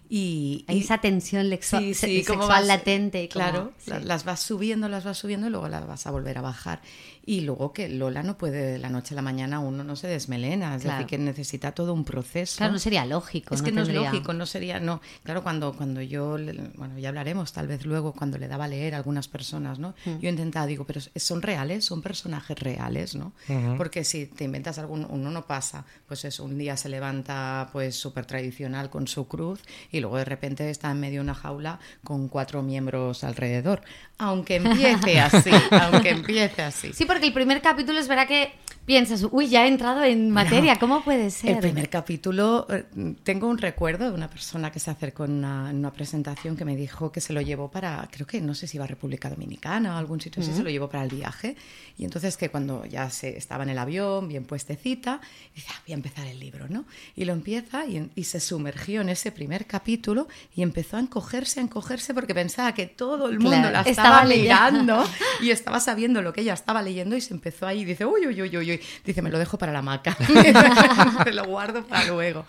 Y, 0.09 0.65
esa 0.67 0.99
tensión 0.99 1.49
sexual 1.61 2.67
latente. 2.67 3.27
Claro, 3.27 3.73
las 4.03 4.23
vas 4.23 4.41
subiendo, 4.41 4.87
las 4.89 5.03
vas 5.03 5.17
subiendo 5.17 5.47
y 5.47 5.49
luego 5.49 5.67
las 5.67 5.85
vas 5.85 6.07
a 6.07 6.11
volver 6.11 6.37
a 6.37 6.41
bajar. 6.41 6.81
Y 7.27 7.41
luego 7.41 7.73
que 7.73 7.89
Lola 7.89 8.23
no 8.23 8.37
puede 8.37 8.71
de 8.71 8.77
la 8.77 8.89
noche 8.89 9.13
a 9.13 9.17
la 9.17 9.21
mañana, 9.21 9.59
uno 9.59 9.83
no 9.83 9.97
se 9.97 10.07
desmelena, 10.07 10.77
es 10.77 10.83
decir, 10.83 11.05
que 11.07 11.17
necesita 11.17 11.73
todo 11.73 11.93
un 11.93 12.05
proceso. 12.05 12.55
Claro, 12.59 12.71
no 12.71 12.79
sería 12.79 13.05
lógico. 13.05 13.53
Es 13.53 13.61
que 13.61 13.73
no 13.73 13.81
es 13.81 13.89
lógico, 13.89 14.31
no 14.31 14.45
sería, 14.45 14.79
no. 14.79 15.01
Claro, 15.23 15.43
cuando, 15.43 15.73
cuando 15.73 16.01
yo, 16.01 16.37
bueno, 16.75 16.97
ya 16.97 17.09
hablaremos 17.09 17.51
tal 17.51 17.67
vez 17.67 17.85
luego, 17.85 18.13
cuando 18.13 18.37
le 18.37 18.47
daba 18.47 18.63
a 18.63 18.67
leer 18.69 18.93
a 18.93 18.97
algunas 18.99 19.27
personas, 19.27 19.77
¿no? 19.77 19.93
Mm. 20.05 20.19
Yo 20.19 20.29
intentaba, 20.29 20.65
digo, 20.67 20.85
pero 20.85 21.01
son 21.17 21.41
reales, 21.41 21.83
son 21.83 22.01
personajes 22.01 22.57
reales, 22.57 23.13
¿no? 23.15 23.33
Porque 23.75 24.05
si 24.05 24.27
te 24.27 24.45
inventas 24.45 24.79
algún, 24.79 25.05
uno 25.09 25.29
no 25.29 25.45
pasa, 25.45 25.83
pues 26.07 26.23
eso, 26.23 26.45
un 26.45 26.57
día 26.57 26.77
se 26.77 26.87
levanta 26.87 27.67
pues 27.73 27.97
súper 27.97 28.25
tradicional 28.25 28.89
con 28.89 29.05
su 29.05 29.27
cruz 29.27 29.59
y 29.91 29.99
luego 29.99 30.15
de 30.15 30.23
repente 30.23 30.69
está 30.69 30.91
en 30.91 31.01
medio 31.01 31.15
de 31.15 31.25
una 31.25 31.35
jaula 31.35 31.79
con 32.05 32.29
cuatro 32.29 32.63
miembros 32.63 33.25
alrededor. 33.25 33.81
Aunque 34.19 34.55
empiece 34.55 35.19
así, 35.19 35.51
aunque 35.69 36.09
empiece 36.11 36.61
así. 36.63 36.91
Sí, 36.93 37.05
porque 37.05 37.27
el 37.27 37.33
primer 37.33 37.61
capítulo 37.61 37.99
es 37.99 38.07
verdad 38.07 38.27
que 38.27 38.53
piensas, 38.87 39.27
uy, 39.31 39.49
ya 39.49 39.65
he 39.65 39.67
entrado 39.67 40.01
en 40.01 40.31
materia, 40.31 40.77
¿cómo 40.79 41.03
puede 41.03 41.29
ser? 41.29 41.51
El 41.51 41.57
primer 41.57 41.89
capítulo, 41.89 42.65
eh, 42.69 42.85
tengo 43.21 43.49
un 43.49 43.57
recuerdo 43.57 44.05
de 44.05 44.15
una 44.15 44.29
persona 44.29 44.71
que 44.71 44.79
se 44.79 44.89
acercó 44.89 45.25
en 45.25 45.43
una, 45.43 45.91
presentación 45.91 46.55
que 46.55 46.63
me 46.63 46.75
dijo 46.77 47.11
que 47.11 47.19
se 47.19 47.33
lo 47.33 47.41
llevó 47.41 47.69
para, 47.69 48.07
creo 48.09 48.25
que 48.25 48.39
no 48.39 48.55
sé 48.55 48.65
si 48.65 48.77
iba 48.77 48.85
a 48.85 48.87
República 48.87 49.29
Dominicana 49.29 49.95
o 49.95 49.97
algún 49.97 50.21
sitio 50.21 50.41
así, 50.41 50.53
se 50.53 50.63
lo 50.63 50.69
llevó 50.69 50.87
para 50.89 51.03
el 51.03 51.09
viaje. 51.09 51.57
Y 51.97 52.05
entonces 52.05 52.37
que 52.37 52.49
cuando 52.49 52.85
ya 52.85 53.09
se 53.09 53.37
estaba 53.37 53.63
en 53.63 53.71
el 53.71 53.77
avión, 53.77 54.29
bien 54.29 54.45
puestecita, 54.45 55.19
dice, 55.53 55.67
ah, 55.71 55.81
voy 55.85 55.91
a 55.91 55.95
empezar 55.95 56.25
el 56.25 56.39
libro, 56.39 56.67
¿no? 56.69 56.85
Y 57.15 57.25
lo 57.25 57.33
empieza 57.33 57.85
y, 57.85 58.09
y 58.15 58.23
se 58.23 58.39
sumergió 58.39 59.01
en 59.01 59.09
ese 59.09 59.33
primer 59.33 59.65
capítulo 59.65 60.29
y 60.55 60.61
empezó 60.61 60.95
a 60.95 61.01
encogerse, 61.01 61.59
a 61.59 61.63
encogerse 61.63 62.13
porque 62.13 62.33
pensaba 62.33 62.73
que 62.73 62.85
todo 62.85 63.27
el 63.27 63.39
mundo 63.39 63.69
la 63.69 63.81
estaba, 63.81 64.23
leyendo 64.23 65.03
y 65.41 65.49
estaba 65.49 65.81
sabiendo 65.81 66.21
lo 66.21 66.31
que 66.31 66.41
ella 66.41 66.53
estaba 66.53 66.81
leyendo 66.81 67.17
y 67.17 67.21
se 67.21 67.33
empezó 67.33 67.67
ahí 67.67 67.81
y 67.81 67.85
dice, 67.85 68.05
uy, 68.05 68.27
uy, 68.27 68.41
uy, 68.41 68.57
uy, 68.57 68.76
dice, 69.05 69.21
me 69.21 69.29
lo 69.29 69.39
dejo 69.39 69.57
para 69.57 69.71
la 69.71 69.81
maca, 69.81 70.17
me 71.25 71.33
lo 71.33 71.45
guardo 71.45 71.85
para 71.85 72.05
luego. 72.07 72.45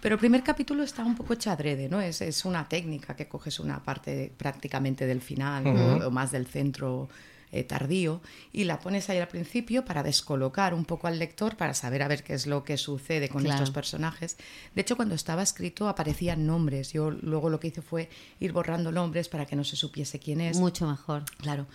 Pero 0.00 0.14
el 0.14 0.18
primer 0.18 0.42
capítulo 0.42 0.82
está 0.82 1.04
un 1.04 1.16
poco 1.16 1.34
chadrede, 1.34 1.88
¿no? 1.88 2.00
Es, 2.00 2.20
es 2.20 2.44
una 2.44 2.68
técnica 2.68 3.16
que 3.16 3.26
coges 3.26 3.58
una 3.58 3.82
parte 3.82 4.32
prácticamente 4.36 5.06
del 5.06 5.20
final 5.20 5.66
o, 5.66 6.10
más 6.10 6.30
del 6.30 6.46
centro 6.46 7.08
eh, 7.50 7.64
tardío 7.64 8.20
y 8.52 8.64
la 8.64 8.78
pones 8.78 9.08
ahí 9.10 9.18
al 9.18 9.26
principio 9.26 9.84
para 9.84 10.02
descolocar 10.02 10.72
un 10.74 10.84
poco 10.84 11.08
al 11.08 11.18
lector, 11.18 11.56
para 11.56 11.74
saber 11.74 12.02
a 12.02 12.08
ver 12.08 12.22
qué 12.22 12.34
es 12.34 12.46
lo 12.46 12.62
que 12.62 12.76
sucede 12.76 13.28
con 13.28 13.44
estos 13.44 13.70
personajes. 13.70 14.36
De 14.74 14.82
hecho, 14.82 14.96
cuando 14.96 15.14
estaba 15.14 15.42
escrito 15.42 15.88
aparecían 15.88 16.46
nombres. 16.46 16.92
Yo 16.92 17.10
luego 17.10 17.50
lo 17.50 17.58
que 17.58 17.68
hice 17.68 17.82
fue 17.82 18.08
ir 18.38 18.52
borrando 18.52 18.92
nombres 18.92 19.28
para 19.28 19.46
que 19.46 19.56
no 19.56 19.64
se 19.64 19.74
supiese 19.76 20.20
quién 20.20 20.40
es. 20.40 20.58
Mucho 20.58 20.86
mejor. 20.86 21.24
Claro. 21.38 21.66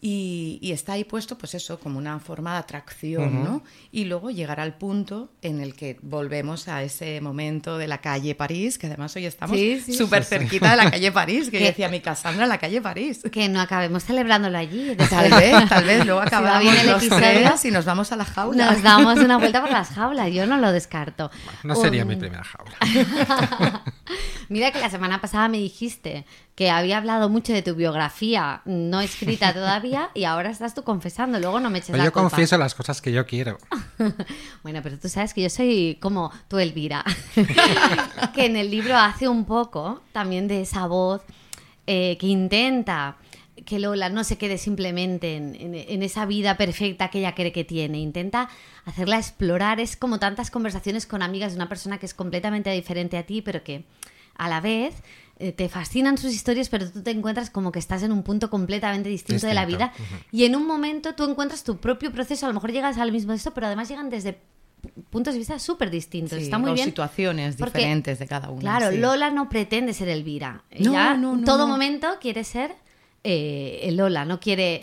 Y, 0.00 0.60
está 0.72 0.92
ahí 0.92 1.02
puesto, 1.02 1.36
pues 1.36 1.54
eso, 1.54 1.80
como 1.80 1.98
una 1.98 2.20
forma 2.20 2.52
de 2.52 2.58
atracción, 2.58 3.42
¿no? 3.42 3.64
Y 3.90 4.04
luego 4.04 4.30
llegar 4.30 4.60
al 4.60 4.74
punto 4.74 5.32
en 5.42 5.60
el 5.60 5.74
que 5.74 5.98
volvemos 6.02 6.68
a 6.68 6.84
ese 6.84 7.20
momento 7.20 7.78
de 7.78 7.88
la 7.88 7.98
calle 7.98 8.36
París, 8.36 8.78
que 8.78 8.86
además 8.86 9.16
hoy 9.16 9.26
estamos 9.26 9.58
súper 9.92 10.24
cerquita 10.24 10.70
de 10.70 10.76
la 10.76 10.90
calle 10.92 11.10
París, 11.10 11.50
que 11.50 11.58
decía 11.58 11.88
mi 11.88 12.00
Cassandra, 12.00 12.46
la 12.46 12.58
calle 12.58 12.80
París. 12.80 13.22
Que 13.32 13.48
no 13.48 13.60
acabemos 13.60 14.04
celebrándolo 14.04 14.56
allí. 14.56 14.94
Tal 14.94 15.30
vez, 15.32 15.68
tal 15.68 15.84
vez, 15.84 16.06
luego 16.06 16.20
acabamos 16.24 16.84
los 16.84 17.08
tres 17.08 17.64
y 17.64 17.72
nos 17.72 17.84
vamos 17.84 18.12
a 18.12 18.16
la 18.16 18.24
jaula. 18.24 18.70
Nos 18.70 18.82
damos 18.84 19.18
una 19.18 19.38
vuelta 19.38 19.60
por 19.60 19.70
las 19.72 19.88
jaulas, 19.88 20.32
yo 20.32 20.46
no 20.46 20.58
lo 20.58 20.70
descarto. 20.70 21.28
no 21.64 21.74
sería 21.74 22.04
mi 22.04 22.14
primera 22.14 22.44
jaula. 22.44 22.76
Mira 24.48 24.70
que 24.70 24.78
la 24.78 24.90
semana 24.90 25.20
pasada 25.20 25.48
me 25.48 25.58
dijiste 25.58 26.24
que 26.58 26.70
había 26.70 26.98
hablado 26.98 27.28
mucho 27.28 27.52
de 27.52 27.62
tu 27.62 27.76
biografía 27.76 28.62
no 28.64 29.00
escrita 29.00 29.52
todavía 29.54 30.10
y 30.12 30.24
ahora 30.24 30.50
estás 30.50 30.74
tú 30.74 30.82
confesando, 30.82 31.38
luego 31.38 31.60
no 31.60 31.70
me 31.70 31.78
eches 31.78 31.90
pues 31.90 32.02
Yo 32.02 32.12
confieso 32.12 32.58
las 32.58 32.74
cosas 32.74 33.00
que 33.00 33.12
yo 33.12 33.26
quiero. 33.26 33.58
bueno, 34.64 34.80
pero 34.82 34.98
tú 34.98 35.08
sabes 35.08 35.34
que 35.34 35.42
yo 35.42 35.50
soy 35.50 35.98
como 36.00 36.32
tú, 36.48 36.58
Elvira, 36.58 37.04
que 38.34 38.46
en 38.46 38.56
el 38.56 38.72
libro 38.72 38.96
hace 38.96 39.28
un 39.28 39.44
poco 39.44 40.02
también 40.10 40.48
de 40.48 40.62
esa 40.62 40.88
voz 40.88 41.22
eh, 41.86 42.16
que 42.18 42.26
intenta 42.26 43.18
que 43.64 43.78
Lola 43.78 44.08
no 44.08 44.24
se 44.24 44.36
quede 44.36 44.58
simplemente 44.58 45.36
en, 45.36 46.02
esa 46.02 46.26
vida 46.26 46.56
perfecta 46.56 47.08
que 47.08 47.20
ella 47.20 47.36
cree 47.36 47.52
que 47.52 47.62
tiene. 47.62 48.00
Intenta 48.00 48.48
hacerla 48.84 49.18
explorar. 49.18 49.78
Es 49.78 49.96
como 49.96 50.18
tantas 50.18 50.50
conversaciones 50.50 51.06
con 51.06 51.22
amigas 51.22 51.52
de 51.52 51.58
una 51.58 51.68
persona 51.68 51.98
que 51.98 52.06
es 52.06 52.14
completamente 52.14 52.70
diferente 52.70 53.16
a 53.16 53.22
ti, 53.24 53.42
pero 53.42 53.62
que 53.62 53.84
a 54.38 54.48
la 54.48 54.60
vez 54.60 55.02
eh, 55.40 55.52
te 55.52 55.68
fascinan 55.68 56.18
sus 56.18 56.32
historias, 56.32 56.68
pero 56.68 56.90
tú 56.90 57.02
te 57.02 57.12
encuentras 57.12 57.48
como 57.48 57.70
que 57.70 57.78
estás 57.78 58.02
en 58.02 58.10
un 58.10 58.24
punto 58.24 58.50
completamente 58.50 59.08
distinto, 59.08 59.46
de 59.46 59.54
la 59.54 59.66
vida. 59.66 59.92
Y 60.32 60.44
en 60.44 60.56
un 60.56 60.66
momento 60.66 61.14
tú 61.14 61.24
encuentras 61.24 61.62
tu 61.62 61.76
propio 61.76 62.10
proceso, 62.10 62.46
a 62.46 62.48
lo 62.48 62.54
mejor 62.54 62.72
llegas 62.72 62.98
al 62.98 63.12
mismo 63.12 63.30
de 63.30 63.36
esto, 63.36 63.54
pero 63.54 63.68
además 63.68 63.88
llegan 63.88 64.10
desde 64.10 64.40
puntos 65.10 65.34
de 65.34 65.38
vista 65.38 65.58
súper 65.60 65.90
distintos. 65.90 66.38
Está 66.38 66.58
muy 66.58 66.72
bien. 66.72 66.86
situaciones 66.86 67.56
diferentes 67.56 68.18
de 68.18 68.26
cada 68.26 68.50
uno. 68.50 68.60
Claro, 68.60 68.90
Lola 68.90 69.30
no 69.30 69.48
pretende 69.48 69.94
ser 69.94 70.08
Elvira. 70.08 70.64
Ella 70.70 71.14
en 71.14 71.44
todo 71.44 71.68
momento 71.68 72.08
quiere 72.20 72.42
ser 72.42 72.74
eh, 73.22 73.88
Lola, 73.92 74.24
no 74.24 74.40
quiere 74.40 74.80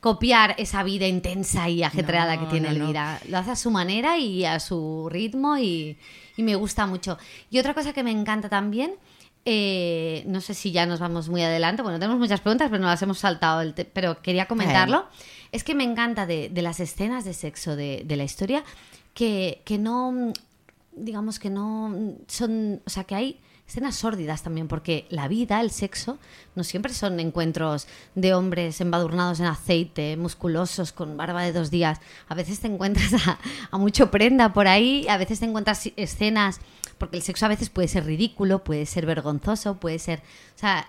copiar 0.00 0.56
esa 0.58 0.82
vida 0.82 1.06
intensa 1.06 1.68
y 1.68 1.84
ajetreada 1.84 2.40
que 2.40 2.46
tiene 2.46 2.70
Elvira. 2.70 3.20
Lo 3.28 3.38
hace 3.38 3.52
a 3.52 3.56
su 3.56 3.70
manera 3.70 4.18
y 4.18 4.44
a 4.44 4.58
su 4.58 5.08
ritmo 5.08 5.58
y, 5.58 5.96
y 6.36 6.42
me 6.42 6.56
gusta 6.56 6.86
mucho. 6.86 7.18
Y 7.50 7.60
otra 7.60 7.72
cosa 7.72 7.92
que 7.92 8.02
me 8.02 8.10
encanta 8.10 8.48
también 8.48 8.94
eh, 9.44 10.22
no 10.26 10.40
sé 10.40 10.54
si 10.54 10.70
ya 10.70 10.86
nos 10.86 11.00
vamos 11.00 11.28
muy 11.28 11.42
adelante. 11.42 11.82
Bueno, 11.82 11.98
tenemos 11.98 12.18
muchas 12.18 12.40
preguntas, 12.40 12.68
pero 12.70 12.80
no 12.80 12.88
las 12.88 13.02
hemos 13.02 13.18
saltado. 13.18 13.72
pero 13.92 14.20
quería 14.22 14.46
comentarlo. 14.46 15.06
Es 15.50 15.64
que 15.64 15.74
me 15.74 15.84
encanta 15.84 16.26
de, 16.26 16.50
las 16.54 16.80
escenas 16.80 17.24
de 17.24 17.34
sexo 17.34 17.76
de, 17.76 18.04
la 18.08 18.24
historia 18.24 18.64
que, 19.14 19.60
que, 19.64 19.78
no, 19.78 20.32
digamos 20.92 21.38
que 21.38 21.50
no 21.50 22.16
son, 22.28 22.80
o 22.86 22.90
sea, 22.90 23.04
que 23.04 23.14
hay 23.14 23.40
escenas 23.66 23.96
sórdidas 23.96 24.42
también, 24.42 24.68
porque 24.68 25.06
la 25.08 25.28
vida, 25.28 25.60
el 25.60 25.70
sexo, 25.70 26.18
no 26.54 26.62
siempre 26.62 26.92
son 26.92 27.18
encuentros 27.20 27.86
de 28.14 28.34
hombres 28.34 28.80
embadurnados 28.80 29.40
en 29.40 29.46
aceite, 29.46 30.16
musculosos, 30.16 30.92
con 30.92 31.16
barba 31.16 31.42
de 31.42 31.52
dos 31.52 31.70
días. 31.70 32.00
A 32.28 32.34
veces 32.34 32.60
te 32.60 32.68
encuentras 32.68 33.12
a, 33.26 33.38
a 33.70 33.78
mucho 33.78 34.10
prenda 34.10 34.52
por 34.52 34.68
ahí, 34.68 35.06
a 35.08 35.16
veces 35.16 35.40
te 35.40 35.46
encuentras 35.46 35.90
escenas 35.96 36.60
porque 37.02 37.16
el 37.16 37.24
sexo 37.24 37.46
a 37.46 37.48
veces 37.48 37.68
puede 37.68 37.88
ser 37.88 38.04
ridículo, 38.04 38.62
puede 38.62 38.86
ser 38.86 39.06
vergonzoso, 39.06 39.80
puede 39.80 39.98
ser... 39.98 40.20
O 40.54 40.58
sea, 40.62 40.86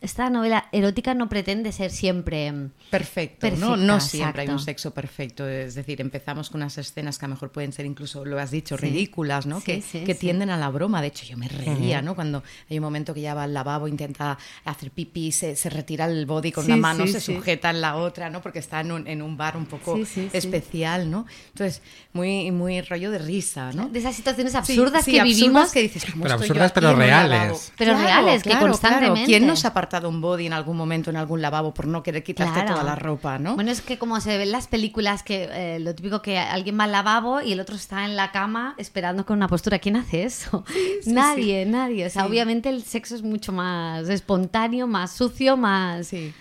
esta 0.00 0.30
novela 0.30 0.68
erótica 0.70 1.14
no 1.14 1.28
pretende 1.28 1.72
ser 1.72 1.90
siempre... 1.90 2.52
Mm, 2.52 2.70
perfecto, 2.90 3.50
¿no? 3.58 3.76
No 3.76 3.98
siempre 3.98 4.42
hay 4.42 4.48
un 4.50 4.60
sexo 4.60 4.94
perfecto. 4.94 5.48
Es 5.48 5.74
decir, 5.74 6.00
empezamos 6.00 6.48
con 6.48 6.60
unas 6.60 6.78
escenas 6.78 7.18
que 7.18 7.24
a 7.24 7.28
lo 7.28 7.34
mejor 7.34 7.50
pueden 7.50 7.72
ser 7.72 7.86
incluso, 7.86 8.24
lo 8.24 8.38
has 8.38 8.52
dicho, 8.52 8.76
ridículas, 8.76 9.46
¿no? 9.46 9.60
que, 9.60 9.82
que 9.82 10.14
tienden 10.14 10.48
a 10.48 10.56
la 10.56 10.68
broma. 10.68 11.02
De 11.02 11.08
hecho, 11.08 11.26
yo 11.26 11.36
me 11.36 11.48
reía, 11.48 12.02
¿no? 12.02 12.14
Cuando 12.14 12.44
hay 12.70 12.78
un 12.78 12.84
momento 12.84 13.12
que 13.12 13.22
ya 13.22 13.34
va 13.34 13.42
al 13.42 13.52
lavabo, 13.52 13.88
intenta 13.88 14.38
hacer 14.64 14.92
pipí, 14.92 15.32
se, 15.32 15.56
retira 15.70 16.04
el 16.04 16.24
body 16.24 16.52
con 16.52 16.66
una 16.66 16.76
mano, 16.76 17.04
se 17.08 17.20
sujeta 17.20 17.70
en 17.70 17.80
la 17.80 17.96
otra, 17.96 18.30
¿no? 18.30 18.42
Porque 18.42 18.60
está 18.60 18.80
en 18.80 18.92
un, 18.92 19.08
en 19.08 19.22
un 19.22 19.36
bar 19.36 19.56
un 19.56 19.66
poco 19.66 19.98
especial, 20.32 21.10
¿no? 21.10 21.26
Entonces, 21.48 21.82
muy, 22.12 22.52
muy 22.52 22.80
rollo 22.82 23.10
de 23.10 23.18
risa, 23.18 23.72
¿no? 23.72 23.88
De 23.88 23.98
esas 23.98 24.14
situaciones 24.14 24.54
absurdas 24.54 24.99
que 25.04 25.22
vivimos 25.22 25.72
que 25.72 25.82
dices, 25.82 26.04
pero 26.20 26.34
absurdas 26.34 26.72
pero 26.72 26.94
reales. 26.94 27.72
Pero 27.76 27.96
reales, 27.96 28.42
que 28.42 28.56
constantemente. 28.58 29.26
¿Quién 29.26 29.46
nos 29.46 29.64
ha 29.64 29.68
apartado 29.68 30.08
un 30.08 30.20
body 30.20 30.46
en 30.46 30.52
algún 30.52 30.76
momento 30.76 31.10
en 31.10 31.16
algún 31.16 31.40
lavabo 31.40 31.72
por 31.72 31.86
no 31.86 32.02
querer 32.02 32.22
quitarte 32.22 32.62
toda 32.62 32.82
la 32.82 32.96
ropa, 32.96 33.38
no? 33.38 33.54
Bueno, 33.54 33.70
es 33.70 33.80
que 33.80 33.98
como 33.98 34.20
se 34.20 34.36
ve 34.36 34.44
en 34.44 34.52
las 34.52 34.66
películas 34.66 35.22
que 35.22 35.48
eh, 35.50 35.80
lo 35.80 35.94
típico 35.94 36.22
que 36.22 36.38
alguien 36.38 36.78
va 36.78 36.84
al 36.84 36.92
lavabo 36.92 37.40
y 37.40 37.52
el 37.52 37.60
otro 37.60 37.76
está 37.76 38.04
en 38.04 38.16
la 38.16 38.32
cama 38.32 38.74
esperando 38.78 39.24
con 39.24 39.36
una 39.36 39.48
postura, 39.48 39.78
¿quién 39.78 39.96
hace 39.96 40.24
eso? 40.24 40.64
nadie, 41.06 41.66
nadie. 41.66 42.06
O 42.06 42.10
sea, 42.10 42.26
obviamente 42.26 42.68
el 42.68 42.82
sexo 42.82 43.14
es 43.14 43.22
mucho 43.22 43.52
más 43.52 44.08
espontáneo, 44.08 44.86
más 44.86 45.12
sucio, 45.12 45.56
más 45.56 46.10
Sí. 46.10 46.32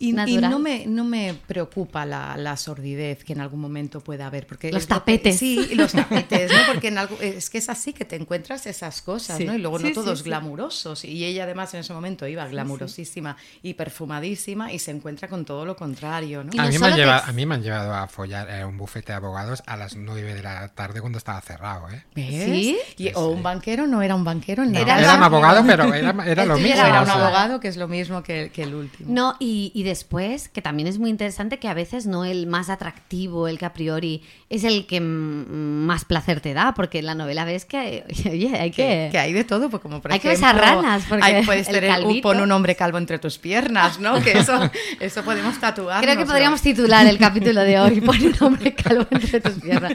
Y, 0.00 0.12
no, 0.12 0.58
me, 0.60 0.86
no 0.86 1.02
me 1.02 1.34
preocupa 1.46 2.06
la, 2.06 2.36
la, 2.36 2.56
sordidez 2.56 3.24
que 3.24 3.32
en 3.32 3.40
algún 3.40 3.60
momento 3.60 4.00
pueda 4.00 4.28
haber. 4.28 4.46
Porque 4.46 4.70
los 4.70 4.86
tapetes. 4.86 5.36
sí, 5.36 5.74
los 5.74 5.92
tapetes, 5.92 6.52
¿no? 6.52 6.58
Porque 6.68 6.88
en 6.88 6.98
algo, 6.98 7.18
es 7.20 7.50
que 7.50 7.58
es 7.58 7.68
así 7.68 7.92
que 7.92 8.04
te 8.04 8.14
encuentras 8.14 8.66
esas 8.66 9.02
cosas, 9.02 9.40
¿no? 9.40 9.54
Y 9.54 9.58
luego 9.58 9.80
no 9.80 9.92
todos 9.92 10.22
glamurosos. 10.22 11.04
Y 11.04 11.24
ella 11.24 11.44
además 11.44 11.74
en 11.74 11.80
ese 11.80 11.92
momento 11.92 12.28
iba 12.28 12.46
glamurosísima 12.46 13.36
y 13.62 13.74
perfumadísima 13.74 14.72
y 14.72 14.78
se 14.78 14.92
encuentra 14.92 15.26
con 15.26 15.44
todo 15.44 15.64
lo 15.64 15.74
contrario, 15.74 16.44
¿no? 16.44 16.50
A 16.62 16.68
mí, 16.68 16.78
me 16.78 16.86
han 16.86 16.96
llevado, 16.96 17.24
a 17.24 17.32
mí 17.32 17.44
me 17.44 17.56
han 17.56 17.62
llevado 17.62 17.92
a 17.92 18.06
follar 18.06 18.48
en 18.50 18.66
un 18.66 18.78
bufete 18.78 19.10
de 19.12 19.16
abogados 19.16 19.64
a 19.66 19.76
las 19.76 19.96
9 19.96 20.34
de 20.34 20.42
la 20.44 20.68
tarde 20.68 21.00
cuando 21.00 21.18
estaba 21.18 21.40
cerrado, 21.40 21.88
¿eh? 21.90 22.04
¿Sí? 22.14 22.78
¿O 23.14 23.28
un 23.28 23.42
banquero? 23.42 23.88
¿No 23.88 24.00
era 24.02 24.14
un 24.14 24.22
banquero? 24.22 24.62
era, 24.62 25.16
un 25.16 25.22
abogado, 25.24 25.64
pero 25.66 25.92
era, 25.92 26.14
era 26.24 26.44
lo 26.44 26.56
mismo. 26.56 26.86
Era 26.86 27.02
un 27.02 27.10
abogado 27.10 27.58
que 27.58 27.66
es 27.66 27.76
lo 27.76 27.88
mismo 27.88 28.22
que, 28.22 28.52
que 28.52 28.62
el 28.62 28.74
último. 28.74 29.12
No, 29.12 29.34
y, 29.40 29.72
y 29.74 29.87
después, 29.88 30.48
que 30.48 30.62
también 30.62 30.86
es 30.86 30.98
muy 30.98 31.10
interesante, 31.10 31.58
que 31.58 31.68
a 31.68 31.74
veces 31.74 32.06
no 32.06 32.24
el 32.24 32.46
más 32.46 32.70
atractivo, 32.70 33.48
el 33.48 33.58
que 33.58 33.66
a 33.66 33.72
priori 33.72 34.22
es 34.50 34.64
el 34.64 34.86
que 34.86 35.00
más 35.00 36.04
placer 36.04 36.40
te 36.40 36.54
da, 36.54 36.74
porque 36.74 37.00
en 37.00 37.06
la 37.06 37.14
novela 37.14 37.44
ves 37.44 37.64
que, 37.64 38.04
oye, 38.30 38.56
hay 38.58 38.70
que... 38.70 39.08
Que, 39.10 39.18
hay 39.18 39.32
de 39.32 39.44
todo, 39.44 39.68
pues 39.70 39.82
como 39.82 40.00
por 40.00 40.12
hay 40.12 40.18
ejemplo... 40.18 40.30
Hay 40.30 40.36
que 40.36 40.40
besar 40.40 40.60
ranas, 40.60 41.04
porque 41.08 41.24
hay, 41.24 41.44
puedes 41.44 41.66
tener 41.66 42.04
un, 42.04 42.20
pon 42.20 42.40
un 42.40 42.52
hombre 42.52 42.76
calvo 42.76 42.98
entre 42.98 43.18
tus 43.18 43.38
piernas, 43.38 43.98
¿no? 43.98 44.20
Que 44.22 44.38
eso, 44.38 44.70
eso 45.00 45.22
podemos 45.24 45.58
tatuar. 45.58 46.02
Creo 46.02 46.16
que 46.16 46.26
podríamos 46.26 46.62
titular 46.62 47.06
el 47.06 47.18
capítulo 47.18 47.62
de 47.62 47.80
hoy, 47.80 48.00
pon 48.00 48.22
un 48.22 48.34
hombre 48.40 48.74
calvo 48.74 49.06
entre 49.10 49.40
tus 49.40 49.54
piernas. 49.54 49.94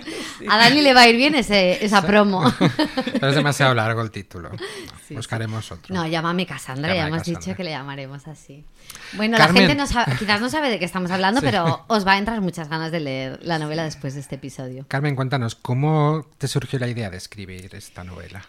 A 0.50 0.58
Dani 0.58 0.82
le 0.82 0.94
va 0.94 1.02
a 1.02 1.08
ir 1.08 1.16
bien 1.16 1.36
ese, 1.36 1.84
esa 1.84 2.02
promo. 2.02 2.44
Pero 3.14 3.30
es 3.30 3.36
demasiado 3.36 3.74
largo 3.74 4.02
el 4.02 4.12
título. 4.12 4.52
Buscaremos 5.10 5.72
otro. 5.72 5.94
No, 5.94 6.08
llámame 6.08 6.46
Cassandra, 6.46 6.94
ya 6.94 7.08
hemos 7.08 7.24
dicho 7.24 7.56
que 7.56 7.64
le 7.64 7.72
llamaremos 7.72 8.28
así. 8.28 8.66
Bueno, 9.14 9.38
la 9.38 9.48
gente 9.48 9.76
no 9.76 9.83
quizás 10.20 10.42
no 10.42 10.50
sabe 10.50 10.70
de 10.70 10.80
qué 10.80 10.86
estamos 10.86 11.12
hablando, 11.12 11.42
pero 11.42 11.86
os 11.88 12.06
va 12.06 12.14
a 12.14 12.18
entrar 12.18 12.40
muchas 12.42 12.70
ganas 12.70 12.92
de 12.92 13.00
leer 13.00 13.40
la 13.44 13.60
novela 13.60 13.84
después 13.84 14.14
de 14.14 14.20
este 14.20 14.36
episodio. 14.36 14.86
Carmen, 14.88 15.16
cuéntanos, 15.16 15.56
¿cómo 15.56 16.28
te 16.38 16.48
surgió 16.48 16.80
la 16.80 16.88
idea 16.88 17.10
de 17.10 17.18
escribir 17.18 17.76
esta 17.76 18.04
novela? 18.04 18.46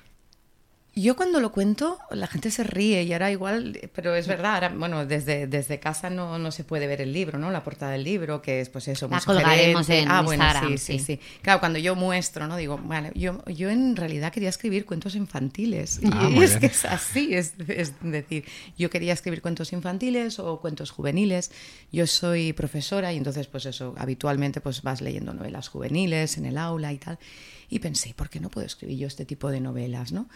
Yo 0.96 1.16
cuando 1.16 1.40
lo 1.40 1.50
cuento, 1.50 1.98
la 2.10 2.28
gente 2.28 2.52
se 2.52 2.62
ríe 2.62 3.02
y 3.02 3.12
ahora 3.12 3.32
igual, 3.32 3.80
pero 3.92 4.14
es 4.14 4.28
verdad, 4.28 4.54
ahora, 4.54 4.68
bueno, 4.68 5.04
desde, 5.04 5.48
desde 5.48 5.80
casa 5.80 6.08
no, 6.08 6.38
no 6.38 6.52
se 6.52 6.62
puede 6.62 6.86
ver 6.86 7.00
el 7.00 7.12
libro, 7.12 7.36
¿no? 7.36 7.50
La 7.50 7.64
portada 7.64 7.92
del 7.92 8.04
libro, 8.04 8.40
que 8.40 8.60
es 8.60 8.68
pues 8.68 8.86
eso, 8.86 9.08
la 9.08 9.20
colgaremos 9.20 9.90
en 9.90 10.08
ah, 10.08 10.22
bueno, 10.22 10.44
sí, 10.68 10.78
sí, 10.78 10.98
sí, 11.00 11.20
Claro, 11.42 11.58
cuando 11.58 11.80
yo 11.80 11.96
muestro, 11.96 12.46
¿no? 12.46 12.56
Digo, 12.56 12.78
vale, 12.78 13.10
yo, 13.16 13.44
yo 13.46 13.70
en 13.70 13.96
realidad 13.96 14.32
quería 14.32 14.48
escribir 14.48 14.86
cuentos 14.86 15.16
infantiles. 15.16 16.00
Ah, 16.12 16.30
y 16.32 16.40
es 16.40 16.58
que 16.58 16.66
es 16.66 16.84
así, 16.84 17.34
es, 17.34 17.54
es 17.66 17.92
decir, 18.00 18.44
yo 18.78 18.88
quería 18.88 19.14
escribir 19.14 19.42
cuentos 19.42 19.72
infantiles 19.72 20.38
o 20.38 20.60
cuentos 20.60 20.92
juveniles. 20.92 21.50
Yo 21.90 22.06
soy 22.06 22.52
profesora 22.52 23.12
y 23.12 23.16
entonces, 23.16 23.48
pues 23.48 23.66
eso, 23.66 23.94
habitualmente 23.98 24.60
pues 24.60 24.82
vas 24.82 25.00
leyendo 25.00 25.34
novelas 25.34 25.66
juveniles 25.66 26.38
en 26.38 26.46
el 26.46 26.56
aula 26.56 26.92
y 26.92 26.98
tal. 26.98 27.18
Y 27.68 27.80
pensé, 27.80 28.14
¿por 28.14 28.30
qué 28.30 28.38
no 28.38 28.48
puedo 28.48 28.66
escribir 28.66 28.98
yo 28.98 29.06
este 29.08 29.24
tipo 29.24 29.50
de 29.50 29.60
novelas, 29.60 30.12
no? 30.12 30.28